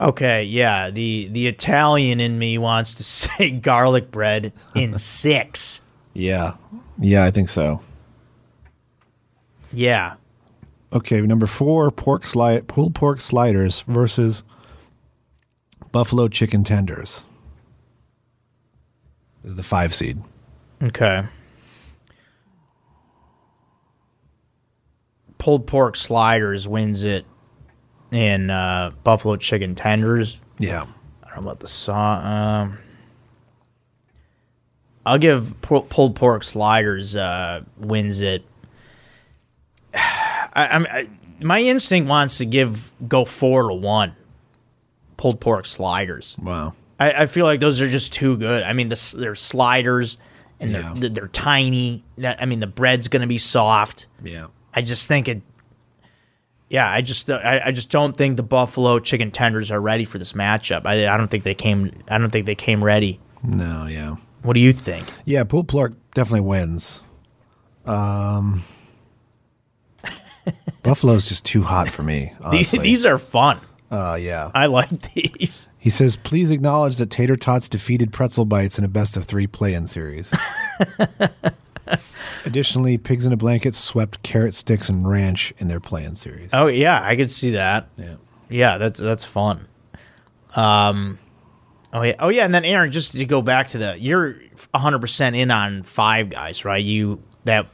Okay, 0.00 0.44
yeah. 0.44 0.90
The 0.90 1.28
the 1.28 1.46
Italian 1.46 2.20
in 2.20 2.38
me 2.38 2.58
wants 2.58 2.94
to 2.94 3.02
say 3.04 3.50
garlic 3.50 4.10
bread 4.10 4.52
in 4.74 4.98
six. 4.98 5.80
Yeah. 6.12 6.54
Yeah, 6.98 7.24
I 7.24 7.30
think 7.30 7.48
so. 7.48 7.80
Yeah. 9.72 10.14
Okay, 10.92 11.20
number 11.22 11.46
four, 11.46 11.90
pork 11.90 12.24
slide, 12.24 12.68
pulled 12.68 12.94
pork 12.94 13.20
sliders 13.20 13.80
versus 13.80 14.44
buffalo 15.90 16.28
chicken 16.28 16.62
tenders. 16.62 17.24
Is 19.44 19.56
the 19.56 19.62
five 19.62 19.94
seed. 19.94 20.22
Okay. 20.82 21.24
Pulled 25.38 25.66
pork 25.66 25.96
sliders 25.96 26.66
wins 26.66 27.04
it 27.04 27.26
in 28.10 28.48
uh, 28.50 28.92
buffalo 29.02 29.36
chicken 29.36 29.74
tenders. 29.74 30.38
Yeah. 30.58 30.86
I 31.22 31.26
don't 31.34 31.44
know 31.44 31.50
about 31.50 31.60
the 31.60 31.66
saw. 31.66 32.16
Um, 32.18 32.78
I'll 35.04 35.18
give 35.18 35.60
pu- 35.60 35.82
pulled 35.82 36.16
pork 36.16 36.42
sliders 36.44 37.14
uh, 37.14 37.64
wins 37.76 38.22
it. 38.22 38.44
I, 39.94 40.50
I'm 40.54 40.86
I, 40.86 41.08
my 41.40 41.60
instinct 41.60 42.08
wants 42.08 42.38
to 42.38 42.46
give 42.46 42.92
go 43.06 43.24
four 43.26 43.68
to 43.68 43.74
one. 43.74 44.16
Pulled 45.18 45.40
pork 45.40 45.66
sliders. 45.66 46.36
Wow. 46.40 46.74
I, 46.98 47.22
I 47.22 47.26
feel 47.26 47.44
like 47.46 47.60
those 47.60 47.80
are 47.80 47.88
just 47.88 48.12
too 48.12 48.36
good. 48.36 48.62
I 48.62 48.72
mean, 48.72 48.88
the, 48.88 49.14
they're 49.18 49.34
sliders 49.34 50.16
and 50.60 50.70
Yeah. 50.72 50.92
they're 50.96 51.10
they're 51.10 51.28
tiny. 51.28 52.04
That 52.18 52.40
I 52.42 52.46
mean, 52.46 52.60
the 52.60 52.66
bread's 52.66 53.08
gonna 53.08 53.26
be 53.26 53.38
soft. 53.38 54.06
Yeah. 54.22 54.46
I 54.72 54.82
just 54.82 55.08
think 55.08 55.28
it. 55.28 55.42
Yeah, 56.68 56.88
I 56.90 57.02
just 57.02 57.30
I, 57.30 57.60
I 57.66 57.70
just 57.72 57.90
don't 57.90 58.16
think 58.16 58.36
the 58.36 58.42
buffalo 58.42 58.98
chicken 58.98 59.30
tenders 59.30 59.70
are 59.70 59.80
ready 59.80 60.04
for 60.04 60.18
this 60.18 60.32
matchup. 60.32 60.86
I, 60.86 61.06
I 61.12 61.16
don't 61.16 61.28
think 61.28 61.44
they 61.44 61.54
came. 61.54 61.90
I 62.08 62.18
don't 62.18 62.30
think 62.30 62.46
they 62.46 62.54
came 62.54 62.82
ready. 62.82 63.20
No, 63.42 63.86
yeah. 63.86 64.16
What 64.42 64.54
do 64.54 64.60
you 64.60 64.72
think? 64.72 65.06
Yeah, 65.24 65.44
pulled 65.44 65.68
pork 65.68 65.92
definitely 66.14 66.40
wins. 66.40 67.00
Um, 67.86 68.62
Buffalo's 70.82 71.28
just 71.28 71.44
too 71.44 71.62
hot 71.62 71.88
for 71.88 72.02
me. 72.02 72.32
These, 72.50 72.72
these 72.72 73.04
are 73.06 73.18
fun. 73.18 73.60
uh, 73.90 74.18
yeah. 74.20 74.50
I 74.54 74.66
like 74.66 74.88
these. 75.14 75.68
He 75.84 75.90
says, 75.90 76.16
please 76.16 76.50
acknowledge 76.50 76.96
that 76.96 77.10
Tater 77.10 77.36
Tots 77.36 77.68
defeated 77.68 78.10
Pretzel 78.10 78.46
Bites 78.46 78.78
in 78.78 78.86
a 78.86 78.88
best 78.88 79.18
of 79.18 79.26
three 79.26 79.46
play 79.46 79.74
in 79.74 79.86
series. 79.86 80.32
Additionally, 82.46 82.96
Pigs 82.96 83.26
in 83.26 83.34
a 83.34 83.36
Blanket 83.36 83.74
swept 83.74 84.22
Carrot 84.22 84.54
Sticks 84.54 84.88
and 84.88 85.06
Ranch 85.06 85.52
in 85.58 85.68
their 85.68 85.80
play 85.80 86.04
in 86.04 86.16
series. 86.16 86.48
Oh 86.54 86.68
yeah, 86.68 87.06
I 87.06 87.16
could 87.16 87.30
see 87.30 87.50
that. 87.50 87.88
Yeah. 87.98 88.14
Yeah, 88.48 88.78
that's 88.78 88.98
that's 88.98 89.26
fun. 89.26 89.68
Um, 90.56 91.18
oh 91.92 92.00
yeah, 92.00 92.14
oh 92.18 92.30
yeah, 92.30 92.46
and 92.46 92.54
then 92.54 92.64
Aaron, 92.64 92.90
just 92.90 93.12
to 93.12 93.24
go 93.26 93.42
back 93.42 93.68
to 93.68 93.78
the, 93.78 93.94
you're 93.98 94.36
100 94.70 95.00
percent 95.00 95.36
in 95.36 95.50
on 95.50 95.82
Five 95.82 96.30
Guys, 96.30 96.64
right? 96.64 96.82
You 96.82 97.22
that 97.44 97.66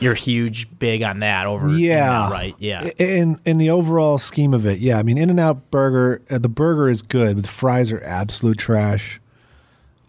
you're 0.00 0.14
huge, 0.14 0.68
big 0.78 1.02
on 1.02 1.20
that 1.20 1.46
over. 1.46 1.68
Yeah. 1.72 2.30
right. 2.30 2.54
Yeah, 2.58 2.90
In 2.98 3.40
in 3.44 3.58
the 3.58 3.70
overall 3.70 4.18
scheme 4.18 4.54
of 4.54 4.66
it, 4.66 4.78
yeah. 4.78 4.98
I 4.98 5.02
mean, 5.02 5.18
In-N-Out 5.18 5.70
Burger, 5.70 6.22
uh, 6.30 6.38
the 6.38 6.48
burger 6.48 6.88
is 6.88 7.02
good, 7.02 7.36
but 7.36 7.42
the 7.44 7.50
fries 7.50 7.90
are 7.92 8.02
absolute 8.04 8.58
trash. 8.58 9.20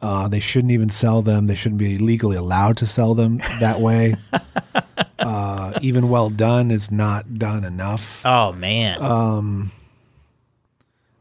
Uh, 0.01 0.27
they 0.27 0.39
shouldn't 0.39 0.71
even 0.71 0.89
sell 0.89 1.21
them. 1.21 1.47
They 1.47 1.55
shouldn't 1.55 1.79
be 1.79 1.97
legally 1.97 2.38
allowed 2.38 2.77
to 2.77 2.85
sell 2.85 3.15
them 3.15 3.39
that 3.59 3.79
way. 3.79 4.15
uh, 5.19 5.73
even 5.81 6.09
well 6.09 6.29
done 6.29 6.69
is 6.69 6.91
not 6.91 7.39
done 7.39 7.63
enough. 7.63 8.21
Oh 8.25 8.51
man. 8.51 9.01
Um. 9.01 9.71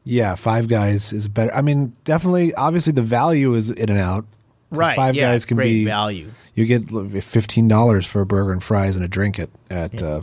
Yeah, 0.08 0.36
Five 0.36 0.68
Guys 0.68 1.12
is 1.12 1.26
better. 1.26 1.52
I 1.52 1.62
mean, 1.62 1.96
definitely. 2.04 2.54
Obviously, 2.54 2.92
the 2.92 3.02
value 3.02 3.54
is 3.54 3.70
In-N-Out. 3.70 4.24
Right. 4.70 4.96
Five 4.96 5.14
yeah, 5.14 5.32
Guys 5.32 5.44
can 5.44 5.56
great 5.56 5.66
be 5.72 5.84
value. 5.84 6.30
You 6.54 6.66
get 6.66 7.22
fifteen 7.22 7.68
dollars 7.68 8.06
for 8.06 8.20
a 8.20 8.26
burger 8.26 8.52
and 8.52 8.62
fries 8.62 8.96
and 8.96 9.04
a 9.04 9.08
drink 9.08 9.38
at 9.38 9.50
at 9.70 10.02
uh, 10.02 10.22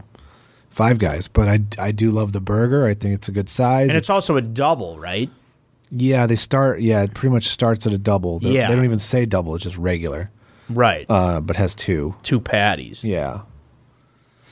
Five 0.70 1.00
Guys. 1.00 1.28
But 1.28 1.48
I 1.48 1.60
I 1.80 1.92
do 1.92 2.12
love 2.12 2.34
the 2.34 2.42
burger. 2.42 2.86
I 2.86 2.94
think 2.94 3.14
it's 3.14 3.30
a 3.30 3.32
good 3.32 3.50
size. 3.50 3.90
And 3.90 3.98
it's 3.98 4.10
also 4.10 4.36
a 4.36 4.42
double, 4.42 5.00
right? 5.00 5.30
yeah. 5.92 6.26
They 6.26 6.36
start 6.36 6.82
yeah. 6.82 7.04
It 7.04 7.14
pretty 7.14 7.34
much 7.34 7.48
starts 7.48 7.86
at 7.88 7.94
a 7.94 7.98
double. 7.98 8.40
They, 8.40 8.50
Yeah. 8.52 8.68
they 8.68 8.76
don't 8.76 8.86
even 8.86 9.00
say 9.00 9.26
double. 9.26 9.56
It's 9.56 9.64
just 9.64 9.78
regular. 9.78 10.30
Right. 10.70 11.06
Uh, 11.10 11.40
but 11.40 11.56
has 11.56 11.76
two. 11.76 12.16
Two 12.24 12.40
patties. 12.40 13.04
Yeah. 13.04 13.42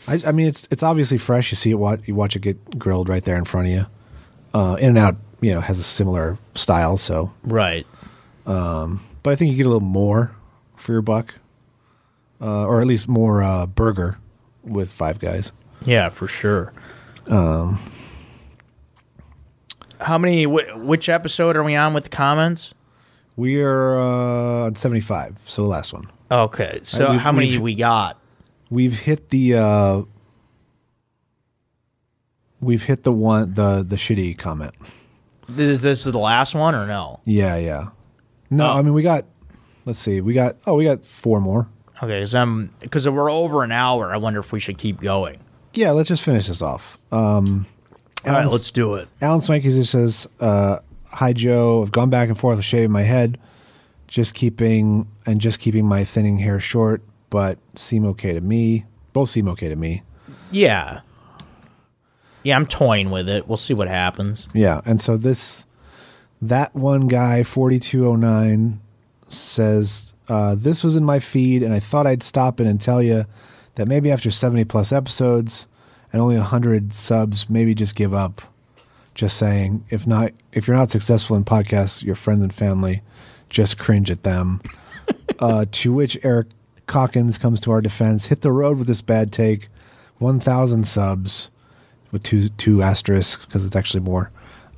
I, 0.07 0.21
I 0.27 0.31
mean, 0.31 0.47
it's 0.47 0.67
it's 0.71 0.83
obviously 0.83 1.17
fresh. 1.17 1.51
You 1.51 1.55
see 1.55 1.71
it, 1.71 1.75
watch, 1.75 2.01
you 2.05 2.15
watch 2.15 2.35
it 2.35 2.39
get 2.39 2.79
grilled 2.79 3.09
right 3.09 3.23
there 3.23 3.37
in 3.37 3.45
front 3.45 3.67
of 3.67 3.73
you. 3.73 3.85
Uh, 4.53 4.75
In-N-Out, 4.79 5.15
you 5.41 5.53
know, 5.53 5.61
has 5.61 5.79
a 5.79 5.83
similar 5.83 6.37
style. 6.55 6.97
So, 6.97 7.31
Right. 7.43 7.85
But 9.23 9.31
I 9.31 9.35
think 9.35 9.51
you 9.51 9.57
get 9.57 9.65
a 9.65 9.69
little 9.69 9.81
more 9.87 10.35
for 10.75 10.91
your 10.93 11.01
buck, 11.01 11.35
uh, 12.41 12.65
or 12.65 12.81
at 12.81 12.87
least 12.87 13.07
more 13.07 13.43
uh, 13.43 13.65
burger 13.65 14.17
with 14.63 14.91
Five 14.91 15.19
Guys. 15.19 15.51
Yeah, 15.85 16.09
for 16.09 16.27
sure. 16.27 16.73
Um, 17.27 17.79
How 19.99 20.17
many? 20.17 20.43
Wh- 20.45 20.77
which 20.85 21.09
episode 21.09 21.55
are 21.55 21.63
we 21.63 21.75
on 21.75 21.93
with 21.93 22.05
the 22.05 22.09
comments? 22.09 22.73
We 23.35 23.61
are 23.61 23.99
uh, 23.99 24.65
on 24.65 24.75
seventy 24.75 25.01
five, 25.01 25.37
so 25.45 25.61
the 25.63 25.67
last 25.67 25.93
one. 25.93 26.09
Okay, 26.31 26.79
so 26.83 27.11
we've- 27.11 27.19
how 27.19 27.31
many 27.31 27.47
we've- 27.51 27.57
we 27.59 27.75
got? 27.75 28.17
We've 28.69 28.97
hit 28.97 29.29
the 29.29 29.55
uh, 29.55 30.01
we've 32.59 32.83
hit 32.83 33.03
the 33.03 33.11
one 33.11 33.53
the 33.53 33.83
the 33.83 33.95
shitty 33.95 34.37
comment. 34.37 34.73
This 35.49 35.67
is 35.67 35.81
this 35.81 36.05
is 36.05 36.11
the 36.13 36.19
last 36.19 36.55
one 36.55 36.73
or 36.75 36.85
no? 36.87 37.19
Yeah, 37.25 37.57
yeah. 37.57 37.89
No, 38.51 38.67
Oh. 38.67 38.73
I 38.77 38.81
mean 38.83 38.93
we 38.93 39.01
got. 39.01 39.25
Let's 39.85 39.99
see, 39.99 40.21
we 40.21 40.33
got. 40.33 40.57
Oh, 40.67 40.75
we 40.75 40.83
got 40.83 41.03
four 41.03 41.41
more. 41.41 41.67
Okay, 42.03 42.19
because 42.19 42.35
I'm 42.35 42.69
because 42.79 43.09
we're 43.09 43.31
over 43.31 43.63
an 43.63 43.71
hour. 43.71 44.13
I 44.13 44.17
wonder 44.17 44.39
if 44.39 44.51
we 44.51 44.59
should 44.59 44.77
keep 44.77 44.99
going. 45.01 45.39
Yeah, 45.73 45.91
let's 45.91 46.09
just 46.09 46.23
finish 46.23 46.47
this 46.47 46.61
off. 46.61 46.97
Um, 47.11 47.65
All 48.27 48.33
right, 48.33 48.45
let's 48.47 48.69
do 48.71 48.95
it. 48.95 49.07
Alan 49.21 49.39
Swanky 49.39 49.69
just 49.69 49.91
says, 49.91 50.27
uh, 50.39 50.77
"Hi 51.05 51.33
Joe, 51.33 51.81
I've 51.83 51.91
gone 51.91 52.09
back 52.11 52.27
and 52.29 52.37
forth 52.37 52.57
with 52.57 52.65
shaving 52.65 52.91
my 52.91 53.03
head, 53.03 53.39
just 54.07 54.35
keeping 54.35 55.07
and 55.25 55.39
just 55.41 55.59
keeping 55.59 55.87
my 55.87 56.03
thinning 56.03 56.37
hair 56.39 56.59
short, 56.59 57.01
but 57.29 57.57
seem 57.75 58.05
okay 58.07 58.33
to 58.33 58.41
me. 58.41 58.85
Both 59.13 59.29
seem 59.29 59.47
okay 59.49 59.69
to 59.69 59.75
me. 59.75 60.03
Yeah, 60.51 61.01
yeah. 62.43 62.55
I'm 62.55 62.65
toying 62.65 63.09
with 63.11 63.29
it. 63.29 63.47
We'll 63.47 63.57
see 63.57 63.73
what 63.73 63.87
happens. 63.87 64.49
Yeah, 64.53 64.81
and 64.85 65.01
so 65.01 65.17
this 65.17 65.65
that 66.41 66.75
one 66.75 67.07
guy 67.07 67.43
forty 67.43 67.79
two 67.79 68.07
oh 68.07 68.15
nine 68.15 68.81
says 69.29 70.15
uh, 70.27 70.55
this 70.55 70.83
was 70.83 70.95
in 70.95 71.03
my 71.03 71.19
feed, 71.19 71.63
and 71.63 71.73
I 71.73 71.79
thought 71.79 72.07
I'd 72.07 72.23
stop 72.23 72.59
in 72.59 72.67
and 72.67 72.79
tell 72.79 73.01
you 73.01 73.25
that 73.75 73.87
maybe 73.87 74.11
after 74.11 74.31
seventy 74.31 74.63
plus 74.63 74.91
episodes 74.91 75.67
and 76.11 76.21
only 76.21 76.37
hundred 76.37 76.93
subs, 76.93 77.49
maybe 77.49 77.75
just 77.75 77.95
give 77.95 78.13
up. 78.13 78.41
Just 79.13 79.37
saying, 79.37 79.83
if 79.89 80.07
not, 80.07 80.31
if 80.53 80.67
you're 80.67 80.77
not 80.77 80.89
successful 80.89 81.35
in 81.35 81.43
podcasts, 81.43 82.01
your 82.01 82.15
friends 82.15 82.43
and 82.43 82.53
family 82.53 83.01
just 83.49 83.77
cringe 83.77 84.09
at 84.09 84.23
them. 84.23 84.61
uh, 85.39 85.65
to 85.71 85.91
which 85.91 86.17
Eric 86.23 86.47
Calkins 86.87 87.37
comes 87.37 87.59
to 87.61 87.71
our 87.71 87.81
defense: 87.81 88.27
hit 88.27 88.41
the 88.41 88.51
road 88.51 88.77
with 88.77 88.87
this 88.87 89.01
bad 89.01 89.31
take. 89.31 89.67
One 90.17 90.39
thousand 90.39 90.87
subs 90.87 91.49
with 92.11 92.23
two 92.23 92.49
two 92.49 92.81
asterisks 92.81 93.45
because 93.45 93.65
it's 93.65 93.75
actually 93.75 94.01
more. 94.01 94.31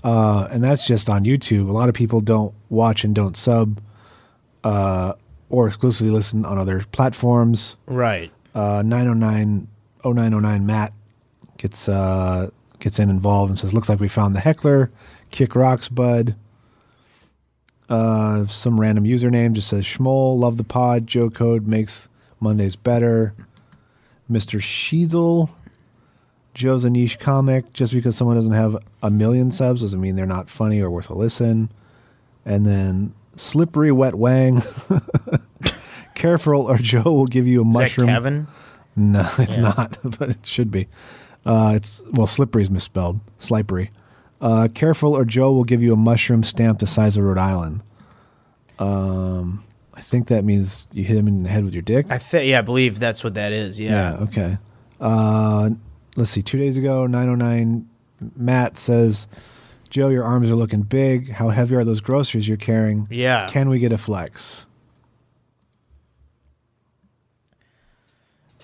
Uh, 0.04 0.47
and 0.51 0.64
that's 0.64 0.86
just 0.86 1.10
on 1.10 1.24
YouTube. 1.24 1.70
A 1.70 1.72
lot 1.72 1.88
of 1.89 1.95
people 1.95 2.20
don't 2.22 2.54
watch 2.70 3.04
and 3.04 3.16
don't 3.16 3.38
sub, 3.38 3.80
uh, 4.64 5.14
or 5.49 5.68
exclusively 5.68 6.12
listen 6.12 6.43
on 6.45 6.58
other 6.58 6.84
platforms. 6.91 7.78
Right. 7.86 8.32
Uh, 8.54 8.82
909 8.86 9.68
0909 10.04 10.66
Matt 10.66 10.93
gets 11.58 11.88
uh, 11.88 12.49
gets 12.80 12.99
in 12.99 13.10
involved 13.10 13.49
and 13.49 13.60
says, 13.60 13.74
"Looks 13.74 13.88
like 13.88 13.99
we 13.99 14.10
found 14.10 14.36
the 14.36 14.41
heckler. 14.41 14.91
Kick 15.32 15.56
rocks, 15.56 15.88
bud." 15.88 16.36
Uh, 17.89 18.45
some 18.47 18.80
random 18.80 19.04
username 19.04 19.54
just 19.54 19.70
says 19.70 19.86
Schmoll. 19.86 20.38
Love 20.38 20.58
the 20.58 20.64
pod. 20.64 21.08
Joe 21.08 21.30
Code 21.30 21.68
makes 21.68 22.08
Mondays 22.39 22.76
better. 22.76 23.34
Mr. 24.30 24.60
Sheezel. 24.60 25.49
Joe's 26.54 26.86
a 26.86 26.89
niche 26.89 27.20
comic. 27.20 27.74
Just 27.74 27.93
because 27.93 28.16
someone 28.16 28.36
doesn't 28.36 28.51
have 28.51 28.78
a 29.01 29.10
million 29.10 29.51
subs 29.51 29.82
doesn't 29.82 29.99
mean 29.99 30.16
they're 30.16 30.26
not 30.26 30.49
funny 30.49 30.82
or 30.82 30.89
worth 30.89 31.10
a 31.10 31.14
listen. 31.16 31.72
And 32.45 32.66
then 32.66 33.14
Slippery 33.36 33.91
Wet 33.91 34.16
Wang. 34.16 34.62
Careful 36.16 36.62
or 36.64 36.78
Joe 36.78 37.01
will 37.04 37.26
give 37.26 37.47
you 37.47 37.64
a 37.64 37.68
Is 37.68 37.74
mushroom. 37.74 38.08
that 38.08 38.14
Kevin? 38.14 38.47
No, 38.95 39.28
it's 39.39 39.58
Yeah. 39.58 39.64
not, 39.76 39.97
but 40.20 40.30
it 40.30 40.45
should 40.45 40.70
be. 40.70 40.88
Uh, 41.45 41.74
it's 41.76 41.99
well, 42.12 42.28
slippery 42.28 42.62
is 42.62 42.70
misspelled. 42.70 43.20
Slipery. 43.39 43.89
Uh, 44.39 44.68
careful, 44.74 45.16
or 45.16 45.26
Joe 45.26 45.51
will 45.51 45.64
give 45.64 45.82
you 45.82 45.91
a 45.93 45.95
mushroom 45.97 46.43
stamp 46.43 46.80
the 46.80 46.88
size 46.88 47.18
of 47.18 47.24
Rhode 47.24 47.38
Island. 47.38 47.82
Um, 48.78 49.64
I 49.93 50.01
think 50.01 50.28
that 50.28 50.43
means 50.45 50.88
you 50.91 51.04
hit 51.04 51.18
him 51.18 51.28
in 51.28 51.43
the 51.43 51.49
head 51.49 51.64
with 51.64 51.74
your 51.74 51.82
dick. 51.82 52.06
I 52.10 52.18
think. 52.18 52.47
Yeah, 52.47 52.60
I 52.60 52.62
believe 52.62 52.99
that's 52.99 53.24
what 53.24 53.34
that 53.36 53.51
is. 53.51 53.80
Yeah. 53.80 54.16
Okay. 54.22 54.58
Uh, 55.01 55.72
let's 56.16 56.32
see. 56.32 56.41
Two 56.41 56.57
days 56.57 56.78
ago, 56.78 57.07
nine 57.07 57.30
oh 57.30 57.36
nine. 57.36 57.89
Matt 58.36 58.78
says, 58.78 59.28
"Joe, 59.89 60.09
your 60.09 60.24
arms 60.24 60.49
are 60.49 60.55
looking 60.55 60.82
big. 60.82 61.32
How 61.32 61.49
heavy 61.49 61.76
are 61.76 61.84
those 61.84 61.99
groceries 61.99 62.47
you're 62.47 62.57
carrying? 62.57 63.07
Yeah. 63.09 63.47
Can 63.47 63.70
we 63.70 63.80
get 63.80 63.91
a 63.91 63.97
flex?" 63.97 64.66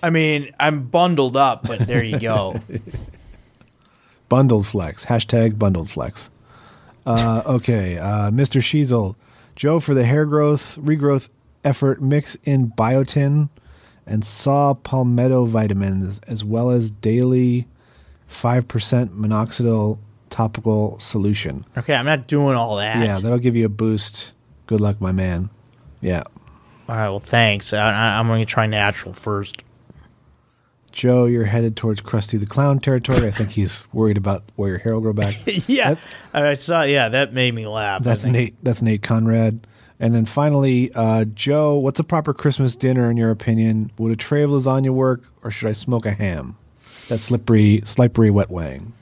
I 0.02 0.10
mean, 0.10 0.54
I'm 0.58 0.86
bundled 0.86 1.36
up, 1.36 1.66
but 1.66 1.80
there 1.86 2.02
you 2.02 2.18
go. 2.18 2.60
Bundled 4.30 4.66
flex. 4.66 5.06
Hashtag 5.06 5.58
bundled 5.58 5.90
flex. 5.90 6.30
Uh, 7.04 7.42
okay. 7.44 7.98
Uh, 7.98 8.30
Mr. 8.30 8.60
Sheezel. 8.62 9.16
Joe, 9.56 9.80
for 9.80 9.92
the 9.92 10.04
hair 10.04 10.24
growth, 10.24 10.78
regrowth 10.80 11.28
effort, 11.64 12.00
mix 12.00 12.36
in 12.44 12.70
biotin 12.70 13.50
and 14.10 14.24
saw 14.24 14.74
palmetto 14.74 15.46
vitamins 15.46 16.20
as 16.26 16.44
well 16.44 16.70
as 16.70 16.90
daily 16.90 17.66
5% 18.28 18.66
minoxidil 19.10 19.98
topical 20.28 20.98
solution. 20.98 21.64
okay, 21.78 21.94
I'm 21.94 22.04
not 22.04 22.26
doing 22.26 22.56
all 22.56 22.76
that. 22.76 23.04
Yeah, 23.04 23.18
that'll 23.20 23.38
give 23.38 23.56
you 23.56 23.66
a 23.66 23.70
boost. 23.70 24.32
Good 24.66 24.80
luck, 24.80 25.00
my 25.00 25.12
man. 25.12 25.48
Yeah. 26.00 26.22
all 26.88 26.96
right. 26.96 27.08
Well, 27.08 27.18
thanks. 27.20 27.72
I, 27.72 28.18
I'm 28.18 28.26
going 28.26 28.40
to 28.40 28.46
try 28.46 28.66
natural 28.66 29.14
first. 29.14 29.62
Joe, 30.92 31.26
you're 31.26 31.44
headed 31.44 31.76
towards 31.76 32.00
Krusty 32.00 32.38
the 32.38 32.46
Clown 32.46 32.80
territory. 32.80 33.26
I 33.26 33.30
think 33.30 33.50
he's 33.50 33.84
worried 33.92 34.16
about 34.16 34.42
where 34.56 34.70
your 34.70 34.78
hair 34.78 34.94
will 34.94 35.00
grow 35.00 35.12
back. 35.12 35.36
yeah, 35.68 35.94
That- 36.32 36.44
I 36.46 36.54
saw. 36.54 36.82
Yeah, 36.82 37.10
that 37.10 37.32
made 37.32 37.54
me 37.54 37.66
laugh. 37.66 38.02
That's. 38.02 38.24
Nate. 38.24 38.56
That's 38.62 38.82
Nate 38.82 39.02
Conrad. 39.02 39.66
And 40.00 40.14
then 40.14 40.24
finally, 40.24 40.90
uh, 40.94 41.26
Joe, 41.26 41.76
what's 41.76 42.00
a 42.00 42.04
proper 42.04 42.32
Christmas 42.32 42.74
dinner 42.74 43.10
in 43.10 43.18
your 43.18 43.30
opinion? 43.30 43.92
Would 43.98 44.12
a 44.12 44.16
tray 44.16 44.42
of 44.42 44.50
lasagna 44.50 44.90
work, 44.90 45.22
or 45.44 45.50
should 45.50 45.68
I 45.68 45.72
smoke 45.72 46.06
a 46.06 46.12
ham? 46.12 46.56
That 47.08 47.20
slippery, 47.20 47.82
slippery 47.84 48.30
wet 48.30 48.50
wang. 48.50 48.94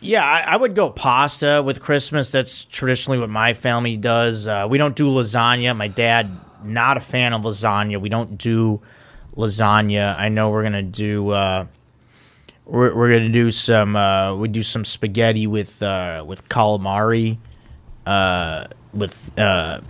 Yeah, 0.00 0.24
I, 0.24 0.40
I 0.40 0.56
would 0.56 0.74
go 0.74 0.90
pasta 0.90 1.62
with 1.64 1.80
Christmas. 1.80 2.30
That's 2.32 2.64
traditionally 2.64 3.18
what 3.18 3.30
my 3.30 3.54
family 3.54 3.96
does. 3.96 4.46
Uh, 4.46 4.66
we 4.68 4.78
don't 4.78 4.96
do 4.96 5.08
lasagna. 5.08 5.76
My 5.76 5.88
dad 5.88 6.30
not 6.62 6.96
a 6.96 7.00
fan 7.00 7.32
of 7.32 7.42
lasagna. 7.42 8.00
We 8.00 8.08
don't 8.08 8.38
do 8.38 8.80
lasagna. 9.36 10.18
I 10.18 10.28
know 10.28 10.50
we're 10.50 10.62
gonna 10.62 10.82
do. 10.82 11.30
Uh, 11.30 11.66
we're, 12.64 12.94
we're 12.94 13.12
gonna 13.12 13.30
do 13.30 13.50
some. 13.50 13.96
Uh, 13.96 14.34
we 14.36 14.48
do 14.48 14.62
some 14.62 14.84
spaghetti 14.84 15.46
with 15.46 15.82
uh, 15.82 16.24
with 16.26 16.48
calamari, 16.48 17.38
uh, 18.06 18.68
with 18.98 19.38
uh, 19.38 19.80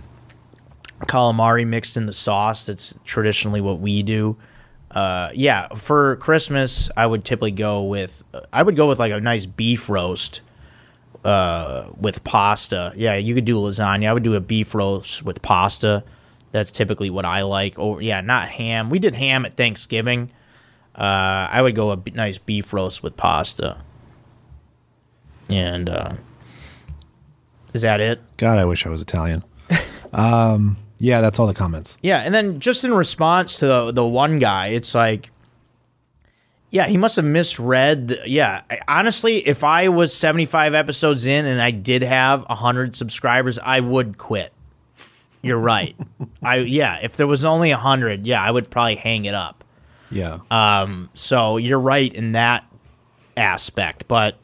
calamari 1.01 1.65
mixed 1.65 1.97
in 1.97 2.05
the 2.05 2.13
sauce. 2.13 2.65
That's 2.67 2.95
traditionally 3.05 3.61
what 3.61 3.79
we 3.79 4.03
do. 4.03 4.37
Uh, 4.91 5.29
yeah, 5.33 5.67
for 5.75 6.15
Christmas, 6.17 6.89
I 6.97 7.05
would 7.05 7.23
typically 7.23 7.51
go 7.51 7.83
with. 7.83 8.23
I 8.51 8.63
would 8.63 8.75
go 8.75 8.87
with 8.87 8.99
like 8.99 9.11
a 9.11 9.19
nice 9.19 9.45
beef 9.45 9.89
roast 9.89 10.41
uh, 11.23 11.89
with 11.99 12.23
pasta. 12.23 12.93
Yeah, 12.95 13.15
you 13.15 13.35
could 13.35 13.45
do 13.45 13.57
lasagna. 13.57 14.07
I 14.07 14.13
would 14.13 14.23
do 14.23 14.35
a 14.35 14.39
beef 14.39 14.73
roast 14.73 15.23
with 15.23 15.41
pasta. 15.41 16.03
That's 16.51 16.71
typically 16.71 17.09
what 17.09 17.25
I 17.25 17.43
like. 17.43 17.77
Or 17.77 18.01
yeah, 18.01 18.21
not 18.21 18.49
ham. 18.49 18.89
We 18.89 18.99
did 18.99 19.15
ham 19.15 19.45
at 19.45 19.53
Thanksgiving. 19.53 20.31
Uh, 20.95 21.47
I 21.51 21.61
would 21.61 21.75
go 21.75 21.91
a 21.91 21.97
b- 21.97 22.11
nice 22.15 22.39
beef 22.39 22.73
roast 22.73 23.03
with 23.03 23.15
pasta. 23.15 23.77
And 25.49 25.89
uh, 25.89 26.13
is 27.73 27.81
that 27.81 27.99
it? 27.99 28.19
God, 28.37 28.57
I 28.57 28.65
wish 28.65 28.85
I 28.85 28.89
was 28.89 29.01
Italian. 29.01 29.43
um, 30.13 30.77
yeah, 30.97 31.21
that's 31.21 31.39
all 31.39 31.47
the 31.47 31.53
comments. 31.53 31.97
Yeah, 32.01 32.19
and 32.19 32.33
then 32.33 32.59
just 32.59 32.83
in 32.83 32.93
response 32.93 33.59
to 33.59 33.67
the 33.67 33.91
the 33.91 34.05
one 34.05 34.39
guy, 34.39 34.67
it's 34.67 34.93
like, 34.93 35.31
yeah, 36.71 36.87
he 36.87 36.97
must 36.97 37.15
have 37.15 37.25
misread. 37.25 38.09
The, 38.09 38.21
yeah, 38.25 38.63
I, 38.69 38.79
honestly, 38.87 39.37
if 39.47 39.63
I 39.63 39.89
was 39.89 40.13
seventy 40.13 40.45
five 40.45 40.73
episodes 40.73 41.25
in 41.25 41.45
and 41.45 41.61
I 41.61 41.71
did 41.71 42.03
have 42.03 42.43
hundred 42.45 42.95
subscribers, 42.95 43.59
I 43.59 43.79
would 43.79 44.17
quit. 44.17 44.51
You're 45.41 45.59
right. 45.59 45.95
I 46.43 46.57
yeah, 46.57 46.99
if 47.01 47.15
there 47.15 47.27
was 47.27 47.45
only 47.45 47.71
hundred, 47.71 48.27
yeah, 48.27 48.41
I 48.41 48.51
would 48.51 48.69
probably 48.69 48.95
hang 48.95 49.25
it 49.25 49.33
up. 49.33 49.63
Yeah. 50.11 50.39
Um, 50.51 51.09
so 51.13 51.57
you're 51.57 51.79
right 51.79 52.13
in 52.13 52.33
that 52.33 52.65
aspect, 53.37 54.07
but 54.07 54.35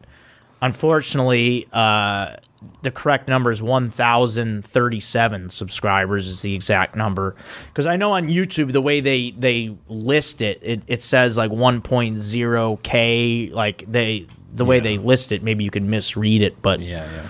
unfortunately, 0.66 1.68
uh, 1.72 2.36
the 2.82 2.90
correct 2.90 3.28
number 3.28 3.52
is 3.52 3.62
1,037 3.62 5.50
subscribers 5.52 6.28
is 6.28 6.42
the 6.42 6.56
exact 6.56 6.96
number. 6.96 7.36
Because 7.68 7.86
I 7.86 7.96
know 7.96 8.14
on 8.14 8.28
YouTube 8.28 8.72
the 8.72 8.82
way 8.82 9.00
they 9.00 9.32
they 9.32 9.76
list 9.88 10.42
it, 10.42 10.60
it, 10.64 10.82
it 10.88 11.04
says 11.04 11.38
like 11.38 11.52
1.0k. 11.52 13.54
Like 13.54 13.86
they 13.88 14.26
the 14.54 14.66
way 14.66 14.80
they 14.80 14.98
list 14.98 15.32
it, 15.32 15.44
maybe 15.44 15.64
you 15.64 15.72
could 15.72 15.84
misread 15.84 16.42
it, 16.42 16.62
but 16.62 16.80
yeah, 16.80 17.08
yeah. 17.12 17.28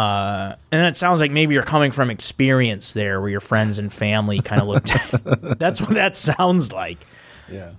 uh, 0.00 0.56
and 0.70 0.86
it 0.86 0.94
sounds 0.94 1.18
like 1.18 1.30
maybe 1.30 1.54
you're 1.54 1.62
coming 1.62 1.90
from 1.90 2.10
experience 2.10 2.92
there, 2.92 3.18
where 3.20 3.30
your 3.30 3.40
friends 3.40 3.78
and 3.78 3.90
family 3.92 4.40
kind 4.40 4.60
of 4.60 4.68
looked. 4.68 4.92
that's 5.58 5.80
what 5.80 5.94
that 5.94 6.16
sounds 6.16 6.70
like. 6.70 6.98
Yeah. 7.50 7.72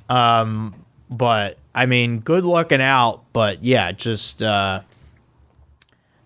But 1.12 1.58
I 1.74 1.86
mean, 1.86 2.20
good 2.20 2.44
looking 2.44 2.82
out. 2.82 3.24
But 3.34 3.64
yeah, 3.64 3.92
just 3.92 4.42
uh, 4.44 4.82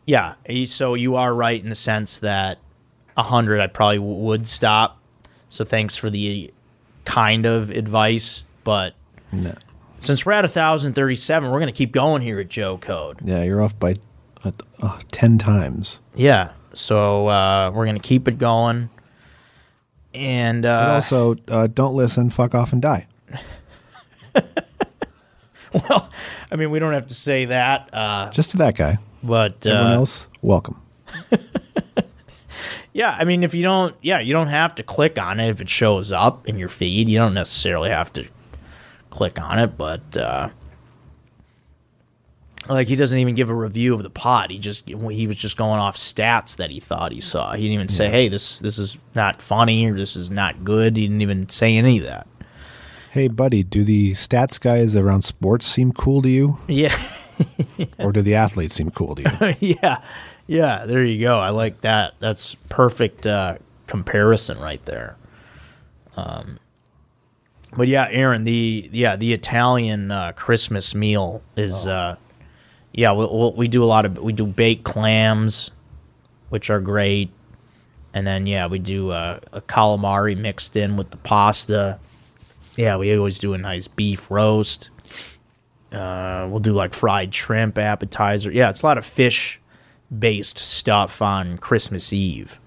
yeah. 0.05 0.35
So 0.65 0.93
you 0.95 1.15
are 1.15 1.33
right 1.33 1.61
in 1.61 1.69
the 1.69 1.75
sense 1.75 2.19
that 2.19 2.59
a 3.17 3.23
hundred, 3.23 3.59
I 3.61 3.67
probably 3.67 3.97
w- 3.97 4.15
would 4.25 4.47
stop. 4.47 4.99
So 5.49 5.63
thanks 5.63 5.95
for 5.95 6.09
the 6.09 6.51
kind 7.05 7.45
of 7.45 7.69
advice. 7.69 8.43
But 8.63 8.93
No. 9.31 9.53
since 9.99 10.25
we're 10.25 10.33
at 10.33 10.49
thousand 10.49 10.93
thirty-seven, 10.93 11.49
we're 11.51 11.59
gonna 11.59 11.71
keep 11.71 11.91
going 11.91 12.21
here 12.21 12.39
at 12.39 12.49
Joe 12.49 12.77
Code. 12.77 13.19
Yeah, 13.23 13.43
you're 13.43 13.61
off 13.61 13.77
by 13.79 13.93
uh, 14.43 14.51
uh, 14.81 14.99
10 15.11 15.37
times. 15.39 15.99
Yeah. 16.15 16.51
So 16.73 17.27
uh, 17.27 17.71
we're 17.71 17.85
gonna 17.85 17.99
keep 17.99 18.27
it 18.27 18.37
going. 18.37 18.89
And 20.13 20.63
But 20.63 20.89
uh, 20.89 20.93
also, 20.93 21.35
uh, 21.47 21.67
don't 21.67 21.93
listen, 21.95 22.29
fuck 22.29 22.55
off, 22.55 22.71
and 22.73 22.81
die. 22.81 23.07
well, 25.89 26.09
I 26.51 26.55
mean, 26.55 26.71
we 26.71 26.79
don't 26.79 26.93
have 26.93 27.07
to 27.07 27.13
say 27.13 27.45
that, 27.45 27.93
uh, 27.93 28.29
Just 28.31 28.51
to 28.51 28.57
that 28.57 28.75
guy. 28.75 28.97
but 29.23 29.65
Everyone 29.65 29.91
uh, 29.91 29.95
else, 29.95 30.27
welcome. 30.41 30.81
yeah, 32.93 33.15
I 33.17 33.25
mean, 33.25 33.43
if 33.43 33.53
you 33.53 33.63
don't, 33.63 33.95
yeah, 34.01 34.19
you 34.19 34.33
don't 34.33 34.47
have 34.47 34.75
to 34.75 34.83
click 34.83 35.19
on 35.19 35.39
it 35.39 35.49
if 35.49 35.59
it 35.59 35.69
shows 35.69 36.11
up 36.11 36.47
in 36.47 36.57
your 36.57 36.69
feed. 36.69 37.09
You 37.09 37.17
don't 37.17 37.33
necessarily 37.33 37.89
have 37.89 38.13
to 38.13 38.25
click 39.09 39.39
on 39.39 39.59
it, 39.59 39.77
but 39.77 40.15
uh, 40.15 40.49
like 42.67 42.87
he 42.87 42.95
doesn't 42.95 43.17
even 43.17 43.35
give 43.35 43.49
a 43.49 43.53
review 43.53 43.93
of 43.93 44.03
the 44.03 44.09
pod. 44.09 44.51
He 44.51 44.59
just 44.59 44.87
he 44.87 45.27
was 45.27 45.37
just 45.37 45.57
going 45.57 45.79
off 45.79 45.97
stats 45.97 46.55
that 46.57 46.69
he 46.69 46.79
thought 46.79 47.11
he 47.11 47.19
saw. 47.19 47.53
He 47.53 47.63
didn't 47.63 47.73
even 47.73 47.89
say, 47.89 48.09
"Hey, 48.09 48.27
this 48.27 48.59
this 48.59 48.79
is 48.79 48.97
not 49.13 49.41
funny" 49.41 49.89
or 49.89 49.95
"This 49.95 50.15
is 50.15 50.31
not 50.31 50.63
good." 50.63 50.95
He 50.95 51.03
didn't 51.03 51.21
even 51.21 51.49
say 51.49 51.75
any 51.75 51.99
of 51.99 52.05
that. 52.05 52.27
Hey, 53.15 53.29
buddy, 53.29 53.63
do 53.63 53.85
the 53.85 54.11
stats 54.11 54.59
guys 54.59 54.93
around 54.93 55.21
sports 55.21 55.65
seem 55.65 55.93
cool 55.93 56.21
to 56.21 56.27
you? 56.27 56.59
Yeah. 56.67 56.93
or 57.97 58.11
do 58.11 58.21
the 58.21 58.35
athletes 58.35 58.73
seem 58.75 58.91
cool 58.91 59.15
to 59.15 59.21
you? 59.21 59.55
yeah, 59.81 60.01
yeah. 60.47 60.85
There 60.85 61.01
you 61.01 61.21
go. 61.21 61.39
I 61.39 61.51
like 61.51 61.79
that. 61.79 62.15
That's 62.19 62.55
perfect 62.67 63.25
uh, 63.25 63.57
comparison 63.87 64.59
right 64.59 64.83
there. 64.83 65.15
Um, 66.17 66.59
but 67.71 67.87
yeah, 67.87 68.07
Aaron, 68.09 68.43
the 68.43 68.89
yeah 68.91 69.15
the 69.15 69.31
Italian 69.31 70.11
uh, 70.11 70.33
Christmas 70.33 70.93
meal 70.93 71.41
is 71.55 71.87
uh, 71.87 72.17
yeah. 72.91 73.13
We, 73.13 73.25
we 73.27 73.49
we 73.51 73.67
do 73.69 73.81
a 73.81 73.85
lot 73.85 74.03
of 74.03 74.17
we 74.17 74.33
do 74.33 74.45
baked 74.45 74.83
clams, 74.83 75.71
which 76.49 76.69
are 76.69 76.81
great, 76.81 77.31
and 78.13 78.27
then 78.27 78.45
yeah 78.45 78.67
we 78.67 78.79
do 78.79 79.11
uh, 79.11 79.39
a 79.53 79.61
calamari 79.61 80.37
mixed 80.37 80.75
in 80.75 80.97
with 80.97 81.11
the 81.11 81.17
pasta. 81.17 81.97
Yeah, 82.75 82.97
we 82.97 83.15
always 83.17 83.39
do 83.39 83.53
a 83.53 83.57
nice 83.57 83.87
beef 83.87 84.29
roast. 84.29 84.89
Uh, 85.91 86.47
we'll 86.49 86.59
do 86.59 86.73
like 86.73 86.93
fried 86.93 87.33
shrimp 87.33 87.77
appetizer. 87.77 88.51
Yeah, 88.51 88.69
it's 88.69 88.81
a 88.81 88.85
lot 88.85 88.97
of 88.97 89.05
fish 89.05 89.59
based 90.17 90.57
stuff 90.57 91.21
on 91.21 91.57
Christmas 91.57 92.11
Eve. 92.11 92.59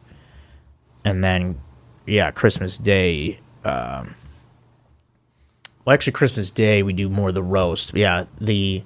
And 1.04 1.22
then, 1.22 1.60
yeah, 2.06 2.30
Christmas 2.30 2.78
Day. 2.78 3.40
Um, 3.64 4.14
well, 5.84 5.94
actually, 5.94 6.12
Christmas 6.12 6.50
Day, 6.50 6.82
we 6.82 6.92
do 6.92 7.08
more 7.08 7.28
of 7.28 7.34
the 7.34 7.42
roast. 7.42 7.94
Yeah, 7.94 8.24
the 8.40 8.82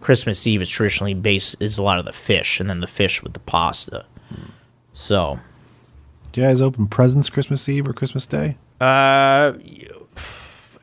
Christmas 0.00 0.44
Eve 0.46 0.62
is 0.62 0.68
traditionally 0.68 1.14
based, 1.14 1.56
is 1.60 1.78
a 1.78 1.82
lot 1.82 1.98
of 1.98 2.04
the 2.04 2.12
fish, 2.12 2.60
and 2.60 2.68
then 2.68 2.80
the 2.80 2.86
fish 2.86 3.22
with 3.22 3.32
the 3.32 3.40
pasta. 3.40 4.04
So, 4.92 5.38
Do 6.32 6.40
you 6.40 6.46
guys 6.46 6.60
open 6.60 6.86
presents 6.86 7.30
Christmas 7.30 7.68
Eve 7.68 7.88
or 7.88 7.92
Christmas 7.92 8.26
Day? 8.26 8.56
Uh, 8.80 9.52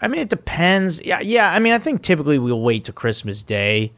I 0.02 0.08
mean, 0.08 0.22
it 0.22 0.30
depends. 0.30 1.02
Yeah, 1.02 1.20
yeah. 1.20 1.52
I 1.52 1.60
mean, 1.60 1.74
I 1.74 1.80
think 1.80 2.02
typically 2.02 2.39
we'll 2.39 2.62
wait 2.62 2.86
to 2.86 2.93
Christmas 2.93 3.43
Day. 3.43 3.92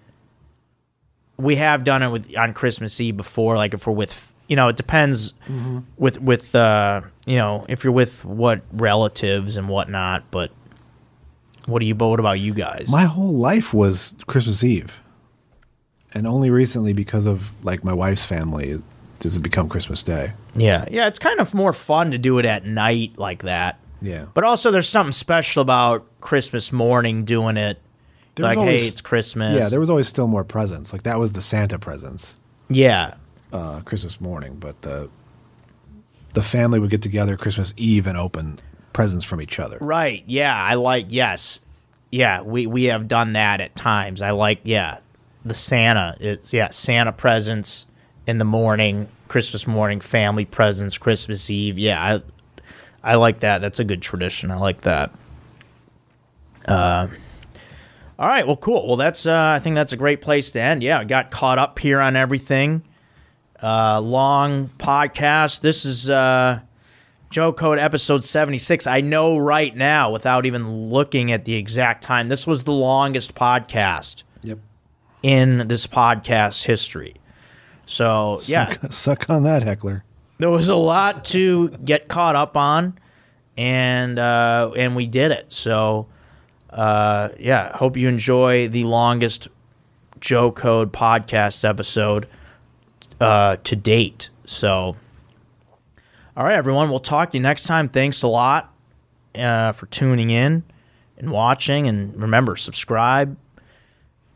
We 1.37 1.55
have 1.57 1.83
done 1.83 2.03
it 2.03 2.09
with 2.09 2.35
on 2.37 2.53
Christmas 2.53 2.99
Eve 2.99 3.17
before, 3.17 3.55
like 3.55 3.73
if 3.73 3.87
we're 3.87 3.93
with, 3.93 4.33
you 4.47 4.55
know, 4.55 4.67
it 4.67 4.77
depends 4.77 5.33
with 5.97 6.19
with 6.21 6.53
uh, 6.55 7.01
you 7.25 7.37
know, 7.37 7.65
if 7.69 7.83
you're 7.83 7.93
with 7.93 8.23
what 8.25 8.61
relatives 8.71 9.57
and 9.57 9.69
whatnot. 9.69 10.23
But 10.31 10.51
what 11.65 11.79
do 11.79 11.85
you? 11.85 11.95
But 11.95 12.09
what 12.09 12.19
about 12.19 12.39
you 12.39 12.53
guys? 12.53 12.89
My 12.91 13.03
whole 13.05 13.33
life 13.33 13.73
was 13.73 14.15
Christmas 14.27 14.63
Eve. 14.63 14.99
And 16.13 16.27
only 16.27 16.49
recently, 16.49 16.93
because 16.93 17.25
of 17.25 17.53
like 17.63 17.83
my 17.83 17.93
wife's 17.93 18.25
family, 18.25 18.81
does 19.19 19.37
it 19.37 19.41
become 19.41 19.69
Christmas 19.69 20.03
Day. 20.03 20.33
yeah, 20.55 20.85
yeah. 20.91 21.07
It's 21.07 21.19
kind 21.19 21.39
of 21.39 21.53
more 21.53 21.73
fun 21.73 22.11
to 22.11 22.17
do 22.17 22.37
it 22.39 22.45
at 22.45 22.65
night 22.65 23.17
like 23.17 23.43
that. 23.43 23.79
Yeah. 24.01 24.25
But 24.33 24.43
also, 24.43 24.71
there's 24.71 24.89
something 24.89 25.11
special 25.11 25.61
about 25.61 26.05
Christmas 26.21 26.71
morning 26.71 27.25
doing 27.25 27.57
it. 27.57 27.79
There 28.35 28.45
was 28.47 28.55
like, 28.55 28.63
hey, 28.63 28.71
always- 28.71 28.87
it's 28.87 29.01
Christmas. 29.01 29.61
yeah, 29.61 29.69
there 29.69 29.79
was 29.79 29.89
always 29.89 30.07
still 30.07 30.27
more 30.27 30.43
presents. 30.43 30.93
Like 30.93 31.03
that 31.03 31.19
was 31.19 31.33
the 31.33 31.41
Santa 31.41 31.77
presents, 31.77 32.35
yeah. 32.69 33.15
uh, 33.51 33.81
Christmas 33.81 34.21
morning. 34.21 34.55
But 34.55 34.81
the 34.81 35.09
the 36.33 36.41
family 36.41 36.79
would 36.79 36.89
get 36.89 37.01
together 37.01 37.35
Christmas 37.37 37.73
Eve 37.77 38.07
and 38.07 38.17
open 38.17 38.59
presents 38.93 39.25
from 39.25 39.41
each 39.41 39.59
other. 39.59 39.77
Right. 39.81 40.23
Yeah, 40.27 40.55
I 40.55 40.75
like 40.75 41.07
yes. 41.09 41.59
Yeah, 42.11 42.41
we 42.41 42.65
we 42.67 42.85
have 42.85 43.07
done 43.07 43.33
that 43.33 43.61
at 43.61 43.75
times. 43.75 44.21
I 44.21 44.31
like 44.31 44.61
yeah, 44.63 44.99
the 45.45 45.53
Santa. 45.53 46.17
It's 46.19 46.53
yeah, 46.53 46.69
Santa 46.69 47.11
presents 47.11 47.85
in 48.27 48.37
the 48.37 48.45
morning, 48.45 49.07
Christmas 49.27 49.67
morning, 49.67 49.99
family 50.01 50.45
presents, 50.45 50.97
Christmas 50.97 51.49
Eve. 51.49 51.77
Yeah, 51.77 52.01
I 52.01 52.21
I 53.03 53.15
like 53.15 53.39
that. 53.41 53.59
That's 53.59 53.79
a 53.79 53.83
good 53.83 54.01
tradition. 54.01 54.51
I 54.51 54.57
like 54.57 54.81
that. 54.81 55.11
Uh 56.65 57.07
all 58.21 58.27
right, 58.27 58.45
well, 58.45 58.55
cool. 58.55 58.85
Well, 58.85 58.97
that's 58.97 59.25
uh, 59.25 59.33
I 59.35 59.57
think 59.57 59.73
that's 59.73 59.93
a 59.93 59.97
great 59.97 60.21
place 60.21 60.51
to 60.51 60.61
end. 60.61 60.83
Yeah, 60.83 60.99
I 60.99 61.05
got 61.05 61.31
caught 61.31 61.57
up 61.57 61.79
here 61.79 61.99
on 61.99 62.15
everything. 62.15 62.83
Uh, 63.63 63.99
long 63.99 64.69
podcast. 64.77 65.61
This 65.61 65.85
is 65.85 66.07
uh, 66.07 66.59
Joe 67.31 67.51
Code 67.51 67.79
episode 67.79 68.23
76. 68.23 68.85
I 68.85 69.01
know 69.01 69.39
right 69.39 69.75
now, 69.75 70.11
without 70.11 70.45
even 70.45 70.89
looking 70.91 71.31
at 71.31 71.45
the 71.45 71.55
exact 71.55 72.03
time, 72.03 72.29
this 72.29 72.45
was 72.45 72.61
the 72.61 72.71
longest 72.71 73.33
podcast. 73.33 74.21
Yep. 74.43 74.59
in 75.23 75.67
this 75.67 75.87
podcast 75.87 76.63
history. 76.63 77.15
So 77.87 78.39
yeah, 78.43 78.73
Suck, 78.73 78.91
suck 78.93 79.29
on 79.31 79.41
that, 79.43 79.63
heckler. 79.63 80.03
There 80.41 80.49
was 80.49 80.67
a 80.67 80.75
lot 80.75 81.25
to 81.25 81.69
get 81.69 82.07
caught 82.07 82.35
up 82.35 82.57
on, 82.57 82.97
and 83.57 84.17
uh, 84.17 84.71
and 84.75 84.95
we 84.95 85.05
did 85.05 85.31
it. 85.31 85.51
So 85.51 86.07
uh, 86.71 87.29
yeah, 87.39 87.75
hope 87.77 87.95
you 87.95 88.07
enjoy 88.07 88.67
the 88.67 88.83
longest 88.85 89.49
Joe 90.19 90.51
Code 90.51 90.91
podcast 90.91 91.67
episode 91.67 92.27
uh, 93.19 93.57
to 93.63 93.75
date. 93.75 94.29
So, 94.45 94.95
all 96.35 96.43
right, 96.43 96.55
everyone, 96.55 96.89
we'll 96.89 96.99
talk 96.99 97.31
to 97.31 97.37
you 97.37 97.43
next 97.43 97.63
time. 97.63 97.87
Thanks 97.87 98.23
a 98.23 98.27
lot 98.27 98.73
uh, 99.35 99.73
for 99.73 99.85
tuning 99.87 100.31
in 100.31 100.63
and 101.17 101.31
watching, 101.31 101.87
and 101.87 102.19
remember 102.19 102.55
subscribe. 102.55 103.37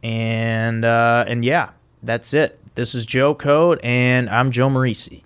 And 0.04 0.86
uh, 0.86 1.26
and 1.28 1.44
yeah, 1.44 1.72
that's 2.04 2.34
it. 2.36 2.60
This 2.76 2.94
is 2.94 3.08
Joe 3.08 3.34
Code, 3.34 3.80
and 3.82 4.30
I'm 4.30 4.52
Joe 4.52 4.70
Marisi. 4.70 5.25